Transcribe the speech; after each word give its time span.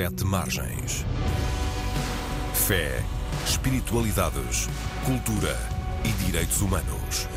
Sete 0.00 0.24
Margens. 0.24 1.04
Fé, 2.54 3.04
espiritualidades, 3.44 4.66
cultura 5.04 5.54
e 6.02 6.24
direitos 6.24 6.62
humanos. 6.62 7.28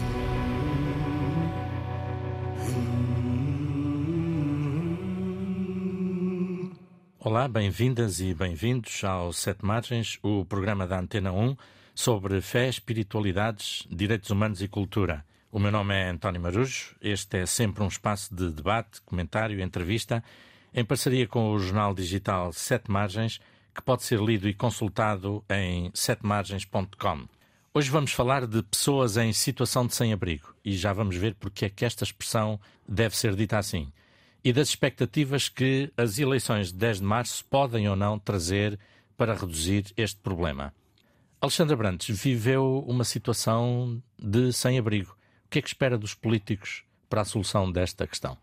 Olá, 7.19 7.49
bem-vindas 7.49 8.21
e 8.21 8.33
bem-vindos 8.33 9.03
ao 9.03 9.33
Sete 9.33 9.65
Margens, 9.65 10.17
o 10.23 10.45
programa 10.45 10.87
da 10.87 10.97
Antena 10.97 11.33
1 11.33 11.57
sobre 11.93 12.39
fé, 12.39 12.69
espiritualidades, 12.69 13.85
direitos 13.91 14.29
humanos 14.29 14.61
e 14.61 14.69
cultura. 14.69 15.25
O 15.51 15.59
meu 15.59 15.69
nome 15.69 15.93
é 15.93 16.07
António 16.07 16.39
Marujo. 16.39 16.95
Este 17.01 17.39
é 17.39 17.45
sempre 17.45 17.83
um 17.83 17.89
espaço 17.89 18.33
de 18.33 18.49
debate, 18.49 19.01
comentário 19.01 19.59
entrevista 19.59 20.23
em 20.73 20.83
parceria 20.83 21.27
com 21.27 21.51
o 21.51 21.59
jornal 21.59 21.93
digital 21.93 22.51
Sete 22.51 22.89
Margens, 22.89 23.39
que 23.73 23.81
pode 23.81 24.03
ser 24.03 24.19
lido 24.19 24.49
e 24.49 24.53
consultado 24.53 25.43
em 25.49 25.91
setemargens.com. 25.93 27.27
Hoje 27.73 27.89
vamos 27.89 28.11
falar 28.11 28.45
de 28.47 28.61
pessoas 28.63 29.17
em 29.17 29.33
situação 29.33 29.85
de 29.85 29.95
sem-abrigo 29.95 30.53
e 30.63 30.75
já 30.75 30.93
vamos 30.93 31.15
ver 31.15 31.35
porque 31.35 31.65
é 31.65 31.69
que 31.69 31.85
esta 31.85 32.03
expressão 32.03 32.59
deve 32.87 33.15
ser 33.15 33.35
dita 33.35 33.57
assim. 33.57 33.91
E 34.43 34.51
das 34.51 34.69
expectativas 34.69 35.47
que 35.47 35.91
as 35.95 36.19
eleições 36.19 36.67
de 36.67 36.75
10 36.75 36.99
de 36.99 37.03
março 37.03 37.45
podem 37.45 37.87
ou 37.87 37.95
não 37.95 38.19
trazer 38.19 38.79
para 39.15 39.33
reduzir 39.33 39.85
este 39.95 40.19
problema. 40.19 40.73
Alexandra 41.39 41.75
Brantes 41.75 42.15
viveu 42.19 42.83
uma 42.87 43.03
situação 43.03 44.01
de 44.19 44.51
sem-abrigo. 44.51 45.15
O 45.45 45.49
que 45.49 45.59
é 45.59 45.61
que 45.61 45.67
espera 45.67 45.97
dos 45.97 46.13
políticos 46.13 46.83
para 47.09 47.21
a 47.21 47.25
solução 47.25 47.71
desta 47.71 48.07
questão? 48.07 48.37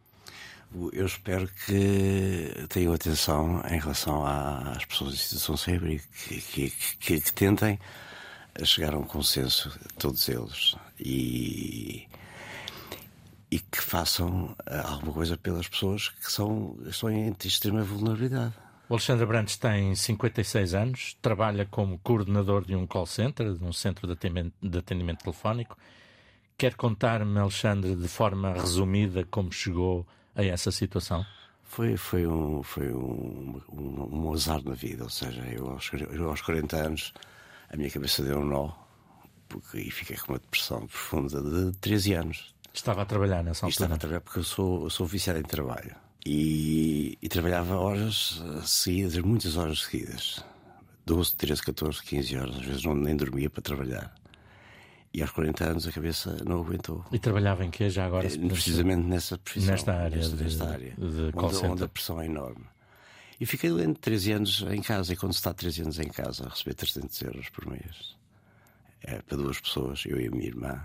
Eu 0.73 1.05
espero 1.05 1.49
que 1.67 2.67
tenham 2.69 2.93
atenção 2.93 3.61
em 3.69 3.79
relação 3.79 4.25
às 4.25 4.85
pessoas 4.85 5.15
em 5.15 5.17
situação 5.17 5.57
sem 5.57 5.77
abrigo, 5.77 6.03
que, 6.29 6.41
que, 6.41 6.71
que, 6.71 7.21
que, 7.21 7.33
tentem 7.33 7.79
chegar 8.65 8.95
a 8.95 8.99
um 8.99 9.03
consenso, 9.03 9.77
todos 9.99 10.29
eles, 10.29 10.77
e, 10.99 12.07
e 13.51 13.59
que 13.59 13.81
façam 13.81 14.55
alguma 14.85 15.13
coisa 15.13 15.37
pelas 15.37 15.67
pessoas 15.67 16.09
que 16.09 16.31
são, 16.31 16.79
estão 16.87 17.11
em 17.11 17.35
extrema 17.45 17.83
vulnerabilidade. 17.83 18.55
O 18.89 18.95
Alexandre 18.95 19.27
Brandes 19.27 19.57
tem 19.57 19.95
56 19.95 20.75
anos, 20.75 21.17
trabalha 21.21 21.67
como 21.67 21.99
coordenador 21.99 22.65
de 22.65 22.77
um 22.77 22.87
call 22.87 23.07
center, 23.07 23.55
de 23.55 23.65
um 23.65 23.73
centro 23.73 24.07
de 24.07 24.13
atendimento, 24.13 24.53
de 24.63 24.79
atendimento 24.79 25.25
telefónico. 25.25 25.77
Quer 26.57 26.75
contar-me, 26.75 27.39
Alexandre, 27.39 27.97
de 27.97 28.09
forma 28.09 28.53
resumida, 28.53 29.25
como 29.31 29.53
chegou 29.53 30.07
a 30.35 30.45
essa 30.45 30.71
situação? 30.71 31.25
Foi, 31.63 31.97
foi, 31.97 32.27
um, 32.27 32.63
foi 32.63 32.93
um, 32.93 33.61
um, 33.73 34.25
um 34.27 34.33
azar 34.33 34.63
na 34.65 34.75
vida, 34.75 35.05
ou 35.05 35.11
seja, 35.11 35.41
eu 35.43 35.71
aos, 35.71 35.91
eu 35.93 36.29
aos 36.29 36.41
40 36.41 36.77
anos 36.77 37.13
a 37.71 37.77
minha 37.77 37.91
cabeça 37.91 38.23
deu 38.23 38.39
um 38.39 38.45
nó 38.45 38.73
porque, 39.51 39.79
e 39.79 39.91
fiquei 39.91 40.17
com 40.17 40.33
uma 40.33 40.39
depressão 40.39 40.87
profunda 40.87 41.43
de 41.43 41.77
13 41.79 42.15
anos. 42.15 42.55
Estava 42.73 43.03
a 43.03 43.05
trabalhar 43.05 43.43
nessa 43.43 43.67
altura? 43.67 43.71
Estava 43.71 43.95
a 43.95 43.99
trabalhar 43.99 44.21
porque 44.21 44.39
eu 44.39 44.45
sou, 44.45 44.85
eu 44.85 44.91
sou 44.91 45.07
viciado 45.07 45.41
em 45.41 45.43
trabalho. 45.43 45.95
E, 46.25 47.19
e, 47.21 47.29
trabalhava 47.29 47.77
horas 47.77 48.41
seguidas, 48.65 49.17
muitas 49.19 49.57
horas 49.57 49.83
seguidas. 49.83 50.45
12, 51.05 51.35
13, 51.35 51.63
14, 51.63 52.03
15 52.03 52.37
horas. 52.37 52.57
Às 52.57 52.65
vezes 52.65 52.85
não, 52.85 52.95
nem 52.95 53.17
dormia 53.17 53.51
para 53.51 53.63
trabalhar. 53.63 54.15
E 55.13 55.23
aos 55.23 55.33
40 55.33 55.65
anos 55.65 55.89
a 55.89 55.93
cabeça 55.93 56.37
não 56.47 56.61
aguentou. 56.61 57.05
E 57.11 57.19
trabalhava 57.19 57.65
em 57.65 57.71
quê 57.71 57.91
já 57.91 58.07
agora? 58.07 58.27
É, 58.27 58.49
precisamente 58.49 59.03
nessa 59.03 59.37
profissão. 59.39 59.73
Nesta 59.73 59.93
área. 59.93 60.17
Nesta, 60.17 60.37
de, 60.37 60.45
nesta 60.45 60.69
área. 60.69 60.95
De 60.97 61.33
onde, 61.35 61.67
onde, 61.67 61.85
a 61.85 61.89
pressão 61.89 62.21
é 62.21 62.27
enorme. 62.27 62.65
E 63.41 63.47
fiquei 63.47 63.71
doente 63.71 63.99
13 63.99 64.33
anos 64.33 64.65
em 64.71 64.81
casa. 64.81 65.13
E 65.13 65.17
quando 65.17 65.33
se 65.33 65.39
está 65.39 65.53
13 65.53 65.83
anos 65.83 65.99
em 65.99 66.09
casa, 66.09 66.47
a 66.47 66.51
receber 66.51 66.75
300 66.75 67.23
euros 67.23 67.49
por 67.49 67.67
mês, 67.67 68.17
é, 69.03 69.21
para 69.23 69.37
duas 69.37 69.61
pessoas, 69.61 70.05
eu 70.07 70.21
e 70.21 70.29
a 70.29 70.31
minha 70.31 70.47
irmã, 70.47 70.81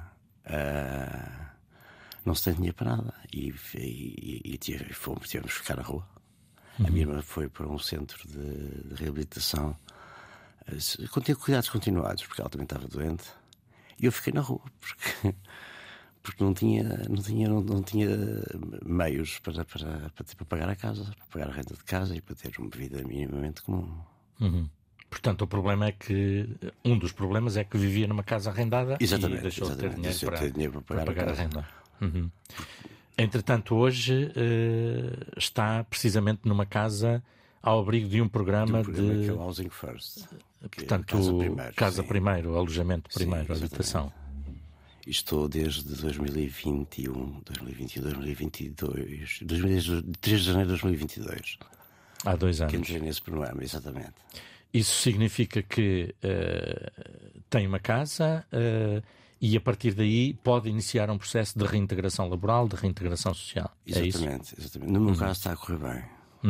uh, 0.47 1.45
não 2.25 2.33
se 2.33 2.45
tem 2.45 2.53
dinheiro 2.55 2.75
para 2.75 2.95
nada. 2.95 3.13
E, 3.31 3.53
e, 3.75 4.41
e, 4.43 4.59
e 4.71 4.93
fomos, 4.93 5.27
tivemos 5.29 5.53
que 5.53 5.59
ficar 5.59 5.75
na 5.75 5.83
rua. 5.83 6.07
Uhum. 6.79 6.87
A 6.87 6.89
minha 6.89 7.03
irmã 7.03 7.21
foi 7.21 7.47
para 7.47 7.67
um 7.67 7.77
centro 7.77 8.27
de, 8.27 8.89
de 8.89 8.95
reabilitação, 8.95 9.77
uh, 10.67 11.09
com 11.09 11.21
cuidados 11.35 11.69
continuados, 11.69 12.25
porque 12.25 12.41
ela 12.41 12.49
também 12.49 12.65
estava 12.65 12.87
doente. 12.87 13.25
E 13.99 14.05
eu 14.05 14.11
fiquei 14.11 14.33
na 14.33 14.41
rua, 14.41 14.61
porque, 14.79 15.35
porque 16.21 16.43
não, 16.43 16.53
tinha, 16.53 16.83
não, 17.09 17.21
tinha, 17.21 17.49
não, 17.49 17.61
não 17.61 17.83
tinha 17.83 18.09
meios 18.85 19.39
para, 19.39 19.65
para, 19.65 20.09
para, 20.09 20.25
para, 20.35 20.45
pagar 20.45 20.69
a 20.69 20.75
casa, 20.75 21.03
para 21.03 21.25
pagar 21.31 21.49
a 21.49 21.53
renda 21.53 21.73
de 21.73 21.83
casa 21.83 22.15
e 22.15 22.21
para 22.21 22.35
ter 22.35 22.51
uma 22.59 22.69
vida 22.69 23.01
minimamente 23.03 23.61
comum. 23.61 23.97
Uhum. 24.39 24.69
Portanto, 25.09 25.43
o 25.43 25.47
problema 25.47 25.85
é 25.85 25.91
que 25.93 26.49
um 26.83 26.97
dos 26.97 27.11
problemas 27.11 27.55
é 27.55 27.63
que 27.63 27.77
vivia 27.77 28.05
numa 28.07 28.23
casa 28.23 28.49
arrendada 28.49 28.97
exatamente, 28.99 29.39
e 29.39 29.43
deixou 29.43 29.69
de 29.69 29.77
ter 29.77 29.93
dinheiro, 29.93 30.19
para, 30.19 30.37
ter 30.37 30.51
dinheiro 30.51 30.73
para, 30.73 30.81
pagar, 30.81 31.05
para 31.05 31.13
pagar 31.13 31.29
a, 31.29 31.31
a, 31.31 31.35
renda. 31.35 31.67
Uhum. 32.01 32.29
Entretanto, 33.17 33.75
hoje 33.75 34.25
uh, 34.25 35.37
está 35.37 35.85
precisamente 35.85 36.41
numa 36.43 36.65
casa 36.65 37.23
ao 37.65 37.79
abrigo 37.79 38.07
de 38.07 38.21
um 38.21 38.29
programa 38.29 38.81
de. 38.83 38.89
Um 38.89 38.93
programa 38.93 39.13
de... 39.15 39.23
que 39.23 39.29
é 39.29 39.33
o 39.33 39.39
Housing 39.39 39.69
First. 39.69 40.25
Portanto, 40.61 41.05
casa 41.07 41.33
primeiro, 41.33 41.73
casa 41.75 42.03
primeiro, 42.03 42.55
alojamento 42.55 43.09
primeiro, 43.13 43.55
Sim, 43.55 43.63
habitação. 43.65 44.13
Estou 45.07 45.47
desde 45.47 45.83
2021, 45.83 47.41
2021, 47.45 48.01
2022, 48.03 49.39
2022 49.43 50.03
3 50.19 50.39
de 50.39 50.45
janeiro 50.45 50.67
de 50.75 50.81
2022. 50.81 51.57
Há 52.25 52.35
dois 52.35 52.57
Que 52.57 52.63
anos. 52.63 52.73
entrei 52.75 52.99
nesse 52.99 53.21
programa, 53.21 53.63
exatamente. 53.63 54.13
Isso 54.73 54.99
significa 55.01 55.61
que 55.61 56.13
uh, 56.23 57.41
tem 57.49 57.67
uma 57.67 57.79
casa 57.79 58.45
uh, 58.51 59.03
e 59.39 59.55
a 59.55 59.61
partir 59.61 59.93
daí 59.93 60.33
pode 60.33 60.69
iniciar 60.69 61.09
um 61.11 61.17
processo 61.19 61.57
de 61.57 61.65
reintegração 61.65 62.27
laboral, 62.27 62.67
de 62.67 62.75
reintegração 62.75 63.33
social. 63.33 63.71
É? 63.87 63.99
Exatamente, 64.07 64.55
exatamente. 64.59 64.91
No 64.91 64.99
meu 65.01 65.09
Uhum. 65.13 65.19
caso 65.19 65.31
está 65.33 65.51
a 65.51 65.55
correr 65.55 65.77
bem. 65.77 66.03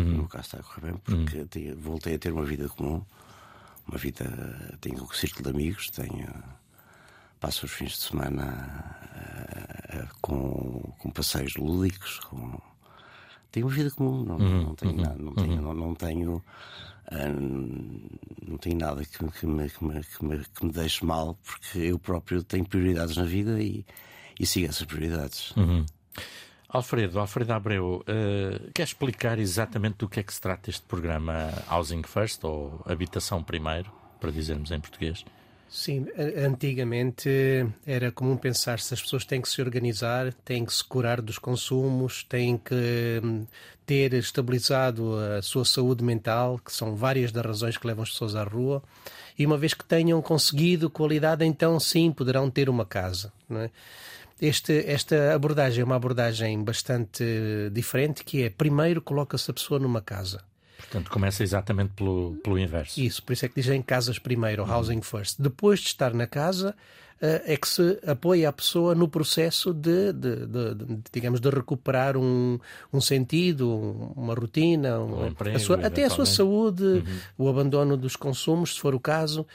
No 0.03 0.17
meu 0.17 0.27
caso 0.27 0.43
está 0.45 0.57
a 0.59 0.63
correr 0.63 0.91
bem 0.91 0.97
porque 1.03 1.45
tenho- 1.45 1.77
voltei 1.77 2.15
a 2.15 2.19
ter 2.19 2.31
uma 2.31 2.43
vida 2.45 2.67
comum. 2.69 3.01
Uma 3.87 3.97
vida. 3.97 4.77
Tenho 4.81 5.03
um 5.03 5.07
círculo 5.11 5.43
de 5.43 5.49
amigos, 5.49 5.89
tenho. 5.89 6.27
Passo 7.39 7.65
os 7.65 7.71
fins 7.71 7.91
de 7.91 7.97
semana 7.97 8.95
eh, 9.15 9.97
eh, 9.99 10.07
com, 10.21 10.93
com 10.99 11.09
passeios 11.11 11.55
lúdicos. 11.55 12.19
Com... 12.21 12.59
Tenho 13.51 13.67
uma 13.67 13.73
vida 13.75 13.91
comum, 13.91 14.23
não, 14.23 14.37
não 14.63 14.75
tenho 14.75 14.95
nada, 14.95 15.15
não 15.21 15.33
tenho, 15.33 15.61
não, 15.61 15.73
não 15.73 15.95
tenho, 15.95 16.43
ah, 17.07 17.29
não 18.47 18.57
tenho 18.57 18.77
nada 18.77 19.05
que, 19.05 19.17
que 19.31 19.45
me, 19.45 19.69
que, 19.69 19.83
me, 19.85 20.03
que, 20.03 20.25
me, 20.25 20.43
que 20.45 20.65
me 20.65 20.71
deixe 20.71 21.05
mal, 21.05 21.37
porque 21.43 21.77
eu 21.79 21.97
próprio 21.99 22.43
tenho 22.43 22.65
prioridades 22.67 23.15
na 23.15 23.23
vida 23.23 23.61
e, 23.61 23.85
e 24.39 24.45
sigo 24.45 24.67
essas 24.67 24.85
prioridades. 24.85 25.53
Alfredo, 26.75 27.19
Alfredo 27.19 27.53
Abreu, 27.53 28.03
uh, 28.03 28.71
quer 28.73 28.83
explicar 28.83 29.39
exatamente 29.39 29.97
do 29.99 30.09
que 30.09 30.19
é 30.19 30.23
que 30.23 30.33
se 30.33 30.41
trata 30.41 30.69
este 30.69 30.83
programa 30.83 31.53
Housing 31.69 32.03
First, 32.03 32.43
ou 32.43 32.81
Habitação 32.85 33.41
Primeiro, 33.43 33.91
para 34.19 34.31
dizermos 34.31 34.71
em 34.71 34.79
português? 34.79 35.23
Sim, 35.69 36.05
antigamente 36.37 37.29
era 37.85 38.11
comum 38.11 38.37
pensar 38.37 38.79
se 38.79 38.93
as 38.93 39.01
pessoas 39.01 39.25
têm 39.25 39.41
que 39.41 39.49
se 39.49 39.61
organizar, 39.61 40.31
têm 40.45 40.63
que 40.63 40.73
se 40.73 40.83
curar 40.83 41.21
dos 41.21 41.37
consumos, 41.37 42.23
têm 42.23 42.57
que 42.57 43.19
hum, 43.23 43.45
ter 43.85 44.13
estabilizado 44.13 45.17
a 45.17 45.41
sua 45.41 45.65
saúde 45.65 46.03
mental, 46.03 46.59
que 46.63 46.71
são 46.71 46.95
várias 46.95 47.31
das 47.31 47.45
razões 47.45 47.77
que 47.77 47.87
levam 47.87 48.03
as 48.03 48.11
pessoas 48.11 48.35
à 48.35 48.43
rua, 48.43 48.81
e 49.37 49.45
uma 49.45 49.57
vez 49.57 49.73
que 49.73 49.83
tenham 49.83 50.21
conseguido 50.21 50.89
qualidade, 50.89 51.43
então 51.43 51.77
sim 51.79 52.11
poderão 52.11 52.49
ter 52.49 52.69
uma 52.69 52.85
casa. 52.85 53.33
Não 53.49 53.61
é? 53.61 53.69
Este, 54.41 54.83
esta 54.85 55.33
abordagem 55.33 55.81
é 55.81 55.85
uma 55.85 55.95
abordagem 55.95 56.61
bastante 56.63 57.23
diferente, 57.71 58.23
que 58.23 58.43
é 58.43 58.49
primeiro 58.49 59.01
coloca-se 59.01 59.49
a 59.49 59.53
pessoa 59.53 59.79
numa 59.79 60.01
casa. 60.01 60.41
Portanto, 60.77 61.09
começa 61.09 61.41
exatamente 61.41 61.93
pelo, 61.93 62.35
pelo 62.43 62.59
inverso. 62.59 62.99
Isso, 62.99 63.23
por 63.23 63.33
isso 63.33 63.45
é 63.45 63.49
que 63.49 63.55
dizem 63.55 63.81
casas 63.81 64.19
primeiro, 64.19 64.63
ou 64.63 64.69
housing 64.69 65.01
first. 65.01 65.37
Depois 65.41 65.79
de 65.79 65.87
estar 65.87 66.13
na 66.13 66.27
casa, 66.27 66.75
eh, 67.21 67.43
é 67.53 67.57
que 67.57 67.67
se 67.67 67.97
apoia 68.05 68.49
a 68.49 68.53
pessoa 68.53 68.93
no 68.93 69.07
processo 69.07 69.73
de, 69.73 70.11
de- 70.11 70.45
de- 70.45 70.75
de, 70.75 70.97
digamos, 71.13 71.39
de 71.39 71.49
recuperar 71.49 72.17
um, 72.17 72.59
um 72.91 72.99
sentido, 73.01 73.69
um- 73.69 74.11
uma 74.21 74.33
rotina, 74.35 74.99
um- 74.99 75.21
Um 75.23 75.27
emprego, 75.27 75.55
a 75.55 75.59
sua- 75.59 75.77
até 75.77 76.03
a 76.03 76.09
sua 76.09 76.25
saúde, 76.25 77.03
o 77.37 77.47
abandono 77.49 77.95
dos 77.95 78.17
consumos, 78.17 78.75
se 78.75 78.79
for 78.81 78.93
o 78.93 78.99
caso. 78.99 79.47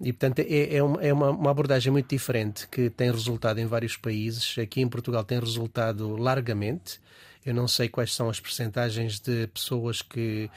E, 0.00 0.12
portanto, 0.12 0.40
é, 0.40 0.76
é 0.76 0.82
uma, 0.82 1.02
é 1.02 1.12
uma- 1.12 1.50
abordagem 1.50 1.90
muito 1.90 2.08
diferente 2.08 2.68
que 2.68 2.90
tem 2.90 3.10
resultado 3.10 3.58
em 3.58 3.66
vários 3.66 3.96
países. 3.96 4.58
Aqui 4.58 4.80
em 4.82 4.88
Portugal 4.88 5.24
tem 5.24 5.38
resultado 5.40 6.16
largamente. 6.16 7.00
Eu 7.44 7.54
não 7.54 7.66
sei 7.66 7.88
quais 7.88 8.14
são 8.14 8.28
as 8.28 8.38
percentagens 8.40 9.18
de 9.20 9.46
pessoas 9.46 10.02
que, 10.02 10.50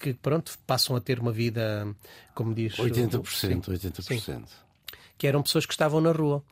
que 0.00 0.14
pronto, 0.14 0.58
passam 0.66 0.96
a 0.96 1.00
ter 1.00 1.18
uma 1.18 1.32
vida, 1.32 1.86
como 2.34 2.54
diz... 2.54 2.78
o- 2.78 2.82
80%, 2.84 3.68
80%. 3.68 4.44
que 5.18 5.26
eram 5.26 5.42
pessoas 5.42 5.64
que 5.66 5.72
estavam 5.72 6.00
na 6.00 6.12
rua. 6.12 6.42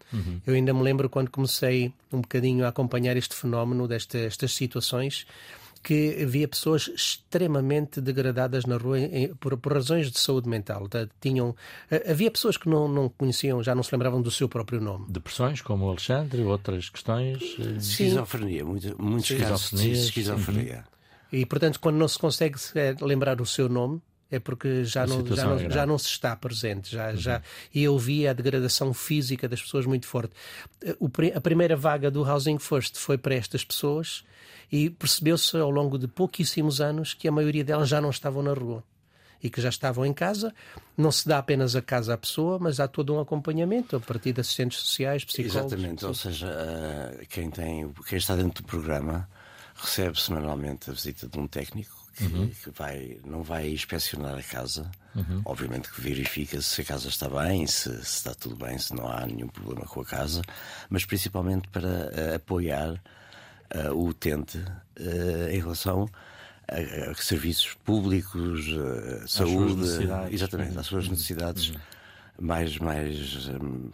Eu 0.46 0.54
ainda 0.54 0.72
me 0.74 0.82
lembro 0.82 1.08
quando 1.10 1.30
comecei 1.30 1.92
um 2.12 2.20
bocadinho 2.22 2.64
a 2.64 2.68
acompanhar 2.68 3.16
este 3.16 3.34
fenómeno, 3.34 3.86
desta, 3.86 4.18
estas 4.18 4.52
situações, 4.54 5.26
que 5.84 6.22
havia 6.22 6.48
pessoas 6.48 6.90
extremamente 6.94 8.00
degradadas 8.00 8.64
na 8.64 8.78
rua 8.78 8.98
em, 8.98 9.34
por, 9.34 9.54
por, 9.58 9.74
razões 9.74 10.10
de 10.10 10.18
saúde 10.18 10.48
mental. 10.48 10.88
Tinham, 11.20 11.54
havia 12.10 12.30
pessoas 12.30 12.56
que 12.56 12.66
não, 12.68 12.88
não 12.88 13.10
conheciam, 13.10 13.62
já 13.62 13.74
não 13.74 13.82
se 13.82 13.94
lembravam 13.94 14.22
do 14.22 14.30
seu 14.30 14.48
próprio 14.48 14.80
nome. 14.80 15.04
Depressões, 15.10 15.60
como 15.60 15.84
o 15.84 15.90
Alexandre, 15.90 16.42
outras 16.42 16.88
questões. 16.88 17.42
Esquizofrenia, 17.76 18.64
muitos, 18.64 18.94
muitos 18.94 19.30
casos 19.32 19.78
de 19.78 19.90
esquizofrenia. 19.92 20.84
E, 21.30 21.44
portanto, 21.44 21.78
quando 21.78 21.96
não 21.96 22.08
se 22.08 22.18
consegue 22.18 22.58
lembrar 23.02 23.38
o 23.42 23.46
seu 23.46 23.68
nome, 23.68 24.00
é 24.30 24.38
porque 24.38 24.84
já 24.84 25.06
não, 25.06 25.24
já, 25.26 25.44
não, 25.44 25.58
é 25.58 25.70
já 25.70 25.84
não 25.84 25.98
se 25.98 26.08
está 26.08 26.34
presente. 26.34 26.90
Já, 26.90 27.10
uhum. 27.10 27.16
já, 27.16 27.42
e 27.74 27.84
eu 27.84 27.98
vi 27.98 28.26
a 28.26 28.32
degradação 28.32 28.94
física 28.94 29.46
das 29.46 29.60
pessoas 29.60 29.84
muito 29.84 30.06
forte. 30.06 30.32
O, 30.98 31.10
a 31.34 31.40
primeira 31.42 31.76
vaga 31.76 32.10
do 32.10 32.22
Housing 32.22 32.58
First 32.58 32.96
foi 32.96 33.18
para 33.18 33.34
estas 33.34 33.62
pessoas 33.62 34.24
e 34.70 34.90
percebeu-se 34.90 35.56
ao 35.56 35.70
longo 35.70 35.98
de 35.98 36.06
pouquíssimos 36.06 36.80
anos 36.80 37.14
que 37.14 37.28
a 37.28 37.32
maioria 37.32 37.64
delas 37.64 37.88
já 37.88 38.00
não 38.00 38.10
estavam 38.10 38.42
na 38.42 38.52
rua 38.52 38.82
e 39.42 39.50
que 39.50 39.60
já 39.60 39.68
estavam 39.68 40.06
em 40.06 40.12
casa. 40.12 40.54
Não 40.96 41.12
se 41.12 41.28
dá 41.28 41.38
apenas 41.38 41.76
a 41.76 41.82
casa 41.82 42.14
à 42.14 42.16
pessoa, 42.16 42.58
mas 42.58 42.80
há 42.80 42.88
todo 42.88 43.14
um 43.14 43.20
acompanhamento 43.20 43.94
a 43.94 44.00
partir 44.00 44.32
de 44.32 44.40
assistentes 44.40 44.78
sociais, 44.78 45.22
psicólogos. 45.24 45.72
Exatamente, 45.72 46.06
ou 46.06 46.14
seja, 46.14 46.46
eh, 46.48 47.26
quem, 47.28 47.50
tem, 47.50 47.92
quem 48.08 48.16
está 48.16 48.34
dentro 48.34 48.62
do 48.62 48.66
programa 48.66 49.28
recebe 49.74 50.18
semanalmente 50.18 50.88
a 50.88 50.94
visita 50.94 51.28
de 51.28 51.38
um 51.38 51.46
técnico 51.46 52.04
que, 52.16 52.24
uhum. 52.24 52.48
que, 52.48 52.70
vai, 52.70 53.18
não 53.24 53.42
vai 53.42 53.68
inspecionar 53.68 54.38
a 54.38 54.42
casa. 54.42 54.90
Uhum. 55.14 55.42
Obviamente 55.44 55.90
que 55.90 56.00
verifica 56.00 56.60
se 56.62 56.80
a 56.80 56.84
casa 56.84 57.08
está 57.08 57.28
bem, 57.28 57.66
se, 57.66 57.90
se, 57.96 58.00
está 58.02 58.34
tudo 58.34 58.56
bem, 58.56 58.78
se 58.78 58.94
não 58.94 59.10
há 59.10 59.26
nenhum 59.26 59.48
problema 59.48 59.84
com 59.84 60.00
a 60.00 60.04
casa, 60.04 60.42
mas 60.88 61.04
principalmente 61.04 61.68
para 61.68 61.88
uh, 61.88 62.34
apoiar 62.36 63.00
uh, 63.74 63.92
o 63.92 64.08
utente 64.08 64.58
uh, 64.58 65.48
em 65.50 65.58
relação 65.58 66.08
a, 66.68 67.10
a, 67.10 67.14
serviços 67.14 67.74
públicos, 67.84 68.66
saúde, 69.26 69.82
exatamente, 70.30 70.78
às 70.78 70.86
suas 70.86 71.04
uhum. 71.04 71.12
necessidades. 71.12 71.70
Uhum. 71.70 71.76
mais, 72.40 72.78
mais 72.78 73.48
um, 73.48 73.90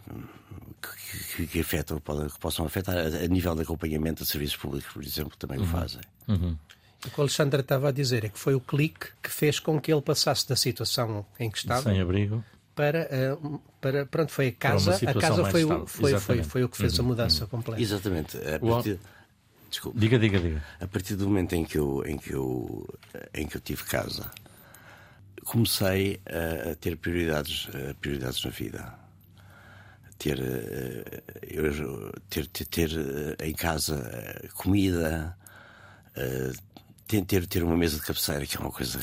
que, 1.35 1.47
que, 1.47 1.61
afetam, 1.61 1.99
que 1.99 2.39
possam 2.39 2.65
afetar 2.65 2.97
a, 2.97 3.27
nível 3.27 3.55
de 3.55 3.63
acompanhamento 3.63 4.23
de 4.23 4.31
serviços 4.31 4.57
públicos, 4.57 4.93
por 4.93 5.03
exemplo, 5.03 5.37
também 5.37 5.59
uhum. 5.59 5.65
o 5.65 5.67
fazem. 5.67 6.01
Uhum. 6.29 6.57
O 7.07 7.11
que 7.11 7.19
o 7.19 7.23
Alexandre 7.23 7.61
estava 7.61 7.89
a 7.89 7.93
dizer 7.93 8.25
é 8.25 8.29
que 8.29 8.39
foi 8.39 8.55
o 8.55 8.61
clique 8.61 9.09
que 9.23 9.31
fez 9.31 9.59
com 9.59 9.81
que 9.81 9.93
ele 9.93 10.03
passasse 10.03 10.47
da 10.49 10.55
situação 10.55 11.25
em 11.39 11.51
que 11.51 11.59
estava 11.59 11.83
sem 11.83 12.01
abrigo 12.01 12.45
para, 12.75 13.37
para 13.81 14.07
pronto, 14.07 14.33
foi 14.33 14.49
a 14.49 14.53
casa, 14.53 14.95
a 14.95 15.15
casa 15.15 15.45
foi, 15.51 15.65
o, 15.65 15.87
foi, 15.87 16.19
foi, 16.19 16.43
foi, 16.43 16.65
o 16.65 16.69
que 16.69 16.77
fez 16.77 16.99
uhum, 16.99 17.05
a 17.05 17.09
mudança 17.09 17.45
uhum. 17.45 17.51
completa. 17.51 17.83
Exatamente. 17.83 18.39
A 18.39 18.59
partir, 18.59 18.99
Desculpa. 19.71 19.99
Diga, 19.99 20.19
diga, 20.19 20.41
diga. 20.41 20.65
A 20.81 20.87
partir 20.87 21.15
do 21.15 21.27
momento 21.29 21.55
em 21.55 21.65
que 21.65 21.79
eu, 21.79 22.03
em 22.05 22.19
que 22.19 22.33
eu, 22.33 22.87
em 23.33 23.47
que 23.47 23.57
eu 23.57 23.61
tive 23.61 23.85
casa, 23.85 24.29
comecei 25.45 26.21
a, 26.27 26.73
a 26.73 26.75
ter 26.75 26.97
prioridades, 26.97 27.67
uh, 27.67 27.95
prioridades 28.01 28.45
na 28.45 28.51
vida. 28.51 28.95
Ter, 30.19 30.39
uh, 30.39 31.23
eu, 31.49 32.13
ter, 32.29 32.47
ter, 32.49 32.67
ter 32.67 32.91
em 33.43 33.55
casa 33.55 34.51
comida, 34.57 35.37
ter, 37.07 37.47
ter 37.47 37.63
uma 37.63 37.77
mesa 37.77 37.97
de 37.97 38.03
cabeceira, 38.03 38.45
que 38.45 38.57
é 38.57 38.61
uma 38.61 38.73
coisa 38.73 38.99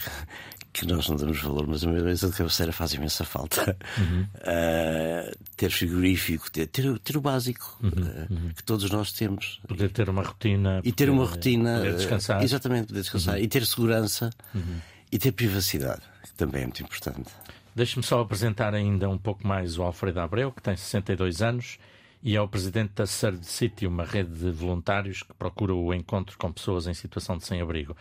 que 0.79 0.85
nós 0.85 1.09
não 1.09 1.15
damos 1.15 1.41
valor, 1.41 1.65
mas 1.67 1.83
uma 1.83 1.99
mesa 1.99 2.29
de 2.29 2.35
cabeceira 2.35 2.71
faz 2.71 2.93
imensa 2.93 3.23
falta. 3.23 3.75
Uhum. 3.97 4.27
Uh, 4.35 5.37
ter 5.55 5.71
frigorífico, 5.71 6.51
ter, 6.51 6.67
ter, 6.67 6.99
ter 6.99 7.17
o 7.17 7.21
básico 7.21 7.77
uhum. 7.81 7.89
Uh, 7.89 8.53
que 8.53 8.63
todos 8.63 8.89
nós 8.91 9.11
temos. 9.11 9.59
Poder 9.67 9.89
ter 9.89 10.09
uma 10.09 10.21
rotina. 10.21 10.81
E 10.83 10.91
ter 10.91 11.09
uma 11.09 11.25
rotina. 11.25 11.77
Poder 11.77 11.95
descansar. 11.95 12.43
Exatamente, 12.43 12.87
poder 12.87 13.01
descansar. 13.01 13.35
Uhum. 13.35 13.41
E 13.41 13.47
ter 13.47 13.65
segurança 13.65 14.29
uhum. 14.53 14.79
e 15.11 15.17
ter 15.17 15.31
privacidade, 15.31 16.01
que 16.23 16.33
também 16.33 16.61
é 16.61 16.65
muito 16.65 16.83
importante. 16.83 17.31
Deixe-me 17.75 18.03
só 18.03 18.21
apresentar 18.21 18.73
ainda 18.73 19.09
um 19.09 19.17
pouco 19.17 19.47
mais 19.47 19.77
o 19.77 19.83
Alfredo 19.83 20.19
Abreu, 20.19 20.51
que 20.51 20.61
tem 20.61 20.75
62 20.75 21.41
anos 21.41 21.77
e 22.21 22.35
é 22.35 22.41
o 22.41 22.47
presidente 22.47 22.93
da 22.95 23.05
Serve 23.05 23.43
City, 23.43 23.87
uma 23.87 24.03
rede 24.03 24.31
de 24.31 24.51
voluntários 24.51 25.23
que 25.23 25.33
procura 25.33 25.73
o 25.73 25.93
encontro 25.93 26.37
com 26.37 26.51
pessoas 26.51 26.87
em 26.87 26.93
situação 26.93 27.37
de 27.37 27.45
sem-abrigo. 27.45 27.95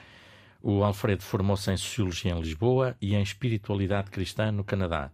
O 0.62 0.82
Alfredo 0.82 1.22
formou-se 1.22 1.70
em 1.70 1.76
Sociologia 1.76 2.32
em 2.32 2.40
Lisboa 2.40 2.96
e 3.00 3.14
em 3.14 3.22
Espiritualidade 3.22 4.10
Cristã 4.10 4.50
no 4.50 4.64
Canadá. 4.64 5.10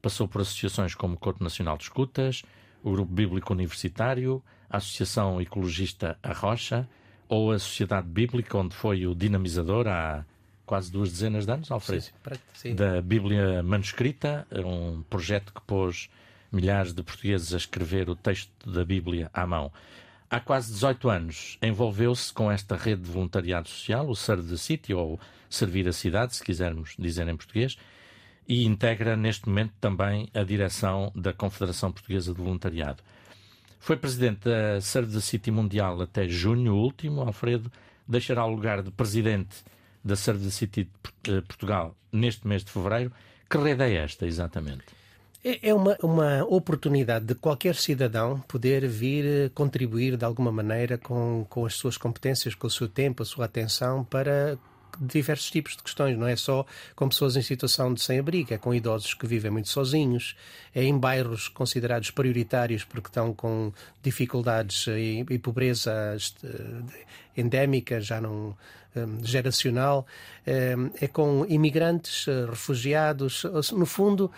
Passou 0.00 0.28
por 0.28 0.40
associações 0.42 0.94
como 0.94 1.14
o 1.14 1.18
Corpo 1.18 1.42
Nacional 1.42 1.76
de 1.76 1.84
Escutas, 1.84 2.42
o 2.82 2.92
Grupo 2.92 3.12
Bíblico 3.12 3.52
Universitário, 3.52 4.42
a 4.68 4.78
Associação 4.78 5.40
Ecologista 5.40 6.18
A 6.22 6.32
Rocha 6.32 6.88
ou 7.28 7.52
a 7.52 7.58
Sociedade 7.58 8.08
Bíblica, 8.08 8.58
onde 8.58 8.74
foi 8.74 9.06
o 9.06 9.14
dinamizador 9.14 9.86
há 9.86 10.24
quase 10.66 10.90
duas 10.90 11.10
dezenas 11.10 11.46
de 11.46 11.52
anos, 11.52 11.70
Alfredo, 11.70 12.02
sim, 12.02 12.12
sim. 12.54 12.74
da 12.74 13.00
Bíblia 13.02 13.62
Manuscrita, 13.62 14.46
um 14.64 15.02
projeto 15.02 15.52
que 15.52 15.60
pôs 15.62 16.08
milhares 16.50 16.92
de 16.92 17.02
portugueses 17.02 17.54
a 17.54 17.56
escrever 17.56 18.08
o 18.10 18.14
texto 18.14 18.70
da 18.70 18.84
Bíblia 18.84 19.30
à 19.32 19.46
mão. 19.46 19.72
Há 20.32 20.40
quase 20.40 20.72
18 20.72 21.10
anos 21.10 21.58
envolveu-se 21.60 22.32
com 22.32 22.50
esta 22.50 22.74
rede 22.74 23.02
de 23.02 23.10
voluntariado 23.10 23.68
social, 23.68 24.08
o 24.08 24.16
Serve 24.16 24.48
the 24.48 24.56
City, 24.56 24.94
ou 24.94 25.20
Servir 25.50 25.86
a 25.86 25.92
Cidade, 25.92 26.34
se 26.34 26.42
quisermos 26.42 26.94
dizer 26.98 27.28
em 27.28 27.36
português, 27.36 27.76
e 28.48 28.64
integra 28.64 29.14
neste 29.14 29.46
momento 29.46 29.74
também 29.78 30.30
a 30.32 30.42
direção 30.42 31.12
da 31.14 31.34
Confederação 31.34 31.92
Portuguesa 31.92 32.32
de 32.32 32.40
Voluntariado. 32.40 33.02
Foi 33.78 33.94
presidente 33.94 34.48
da 34.48 34.80
Serve 34.80 35.12
the 35.12 35.20
City 35.20 35.50
Mundial 35.50 36.00
até 36.00 36.26
junho 36.26 36.76
último. 36.76 37.20
Alfredo 37.20 37.70
deixará 38.08 38.42
o 38.46 38.50
lugar 38.50 38.82
de 38.82 38.90
presidente 38.90 39.62
da 40.02 40.16
Serve 40.16 40.46
the 40.46 40.50
City 40.50 40.88
de 41.24 41.42
Portugal 41.42 41.94
neste 42.10 42.48
mês 42.48 42.64
de 42.64 42.72
fevereiro. 42.72 43.12
Que 43.50 43.58
rede 43.58 43.82
é 43.82 43.96
esta, 43.96 44.26
exatamente? 44.26 45.01
É, 45.44 45.70
é 45.70 45.74
uma, 45.74 45.96
uma 46.02 46.44
oportunidade 46.44 47.24
de 47.24 47.34
qualquer 47.34 47.74
cidadão 47.74 48.38
poder 48.46 48.86
vir 48.86 49.24
eh, 49.24 49.50
contribuir 49.52 50.16
de 50.16 50.24
alguma 50.24 50.52
maneira 50.52 50.96
com, 50.96 51.44
com 51.50 51.66
as 51.66 51.74
suas 51.74 51.96
competências, 51.96 52.54
com 52.54 52.68
o 52.68 52.70
seu 52.70 52.88
tempo, 52.88 53.24
a 53.24 53.26
sua 53.26 53.46
atenção 53.46 54.04
para 54.04 54.56
diversos 55.00 55.50
tipos 55.50 55.76
de 55.76 55.82
questões, 55.82 56.16
não 56.16 56.26
é 56.26 56.36
só 56.36 56.64
com 56.94 57.08
pessoas 57.08 57.34
em 57.34 57.42
situação 57.42 57.92
de 57.92 58.00
sem-abrigo, 58.00 58.54
é 58.54 58.58
com 58.58 58.74
idosos 58.74 59.14
que 59.14 59.26
vivem 59.26 59.50
muito 59.50 59.68
sozinhos, 59.68 60.36
é 60.74 60.84
em 60.84 60.96
bairros 60.96 61.48
considerados 61.48 62.10
prioritários 62.10 62.84
porque 62.84 63.08
estão 63.08 63.32
com 63.34 63.72
dificuldades 64.02 64.86
e, 64.86 65.24
e 65.28 65.38
pobreza 65.38 66.16
eh, 66.44 67.31
endémica, 67.36 68.00
já 68.00 68.20
não 68.20 68.56
um, 68.96 69.24
geracional, 69.24 70.06
um, 70.46 70.90
é 71.00 71.08
com 71.08 71.46
imigrantes, 71.48 72.26
uh, 72.26 72.46
refugiados, 72.50 73.44
no 73.72 73.86
fundo, 73.86 74.30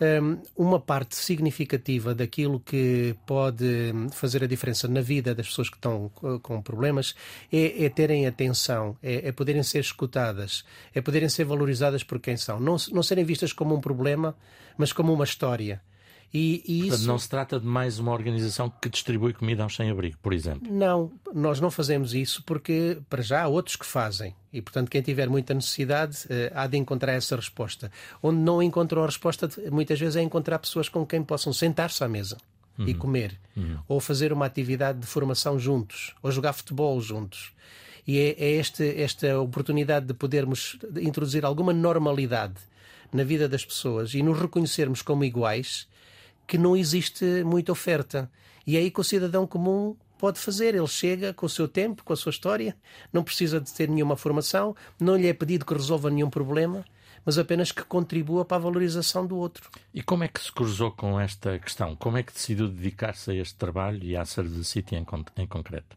um, 0.00 0.38
uma 0.56 0.80
parte 0.80 1.16
significativa 1.16 2.14
daquilo 2.14 2.60
que 2.60 3.14
pode 3.24 3.92
hum, 3.94 4.08
fazer 4.10 4.42
a 4.42 4.46
diferença 4.46 4.88
na 4.88 5.00
vida 5.00 5.34
das 5.34 5.48
pessoas 5.48 5.68
que 5.68 5.76
estão 5.76 6.10
com 6.42 6.60
problemas 6.60 7.14
é, 7.52 7.84
é 7.84 7.88
terem 7.88 8.26
atenção, 8.26 8.96
é, 9.02 9.28
é, 9.28 9.32
poderem 9.32 9.62
ser 9.62 9.78
escutadas, 9.78 10.64
é 10.94 11.00
poderem 11.00 11.28
ser 11.28 11.44
valorizadas 11.44 12.02
por 12.02 12.18
quem 12.18 12.36
são, 12.36 12.58
não, 12.58 12.76
não 12.90 13.02
serem 13.02 13.24
vistas 13.24 13.52
como 13.52 13.74
um 13.74 13.80
problema, 13.80 14.34
mas 14.76 14.92
como 14.92 15.12
uma 15.12 15.24
história. 15.24 15.80
E, 16.34 16.62
e 16.66 16.80
Portanto, 16.80 16.98
isso... 16.98 17.08
não 17.08 17.18
se 17.18 17.28
trata 17.28 17.60
de 17.60 17.66
mais 17.66 17.98
uma 17.98 18.10
organização 18.10 18.70
que 18.80 18.88
distribui 18.88 19.34
comida 19.34 19.62
aos 19.62 19.76
sem-abrigo, 19.76 20.16
por 20.22 20.32
exemplo? 20.32 20.72
Não, 20.72 21.12
nós 21.34 21.60
não 21.60 21.70
fazemos 21.70 22.14
isso 22.14 22.42
porque, 22.44 22.98
para 23.10 23.20
já, 23.22 23.42
há 23.42 23.48
outros 23.48 23.76
que 23.76 23.84
fazem. 23.84 24.34
E, 24.50 24.62
portanto, 24.62 24.90
quem 24.90 25.02
tiver 25.02 25.28
muita 25.28 25.52
necessidade 25.52 26.24
eh, 26.30 26.50
há 26.54 26.66
de 26.66 26.78
encontrar 26.78 27.12
essa 27.12 27.36
resposta. 27.36 27.92
Onde 28.22 28.38
não 28.38 28.62
encontrou 28.62 29.04
a 29.04 29.06
resposta, 29.06 29.48
muitas 29.70 30.00
vezes 30.00 30.16
é 30.16 30.22
encontrar 30.22 30.58
pessoas 30.58 30.88
com 30.88 31.04
quem 31.04 31.22
possam 31.22 31.52
sentar-se 31.52 32.02
à 32.02 32.08
mesa. 32.08 32.38
Uhum. 32.78 32.88
e 32.88 32.94
comer, 32.94 33.38
uhum. 33.54 33.76
ou 33.86 34.00
fazer 34.00 34.32
uma 34.32 34.46
atividade 34.46 34.98
de 34.98 35.06
formação 35.06 35.58
juntos, 35.58 36.14
ou 36.22 36.32
jogar 36.32 36.54
futebol 36.54 36.98
juntos. 37.02 37.52
E 38.06 38.18
é, 38.18 38.30
é 38.30 38.50
este, 38.52 38.98
esta 38.98 39.38
oportunidade 39.38 40.06
de 40.06 40.14
podermos 40.14 40.78
introduzir 40.96 41.44
alguma 41.44 41.74
normalidade 41.74 42.54
na 43.12 43.24
vida 43.24 43.46
das 43.46 43.62
pessoas 43.62 44.14
e 44.14 44.22
nos 44.22 44.40
reconhecermos 44.40 45.02
como 45.02 45.22
iguais 45.22 45.86
que 46.52 46.58
não 46.58 46.76
existe 46.76 47.24
muita 47.44 47.72
oferta. 47.72 48.30
E 48.66 48.76
é 48.76 48.80
aí 48.80 48.90
que 48.90 49.00
o 49.00 49.04
cidadão 49.04 49.46
comum 49.46 49.96
pode 50.18 50.38
fazer. 50.38 50.74
Ele 50.74 50.86
chega 50.86 51.32
com 51.32 51.46
o 51.46 51.48
seu 51.48 51.66
tempo, 51.66 52.04
com 52.04 52.12
a 52.12 52.16
sua 52.16 52.28
história, 52.28 52.76
não 53.10 53.24
precisa 53.24 53.58
de 53.58 53.72
ter 53.72 53.88
nenhuma 53.88 54.18
formação, 54.18 54.76
não 55.00 55.16
lhe 55.16 55.28
é 55.28 55.32
pedido 55.32 55.64
que 55.64 55.72
resolva 55.72 56.10
nenhum 56.10 56.28
problema, 56.28 56.84
mas 57.24 57.38
apenas 57.38 57.72
que 57.72 57.82
contribua 57.82 58.44
para 58.44 58.58
a 58.58 58.60
valorização 58.60 59.26
do 59.26 59.34
outro. 59.38 59.70
E 59.94 60.02
como 60.02 60.24
é 60.24 60.28
que 60.28 60.42
se 60.42 60.52
cruzou 60.52 60.90
com 60.90 61.18
esta 61.18 61.58
questão? 61.58 61.96
Como 61.96 62.18
é 62.18 62.22
que 62.22 62.34
decidiu 62.34 62.68
dedicar-se 62.68 63.30
a 63.30 63.34
este 63.34 63.54
trabalho 63.54 64.04
e 64.04 64.14
à 64.14 64.22
Service 64.26 64.66
City 64.66 64.94
em, 64.94 65.06
em 65.38 65.46
concreto? 65.46 65.96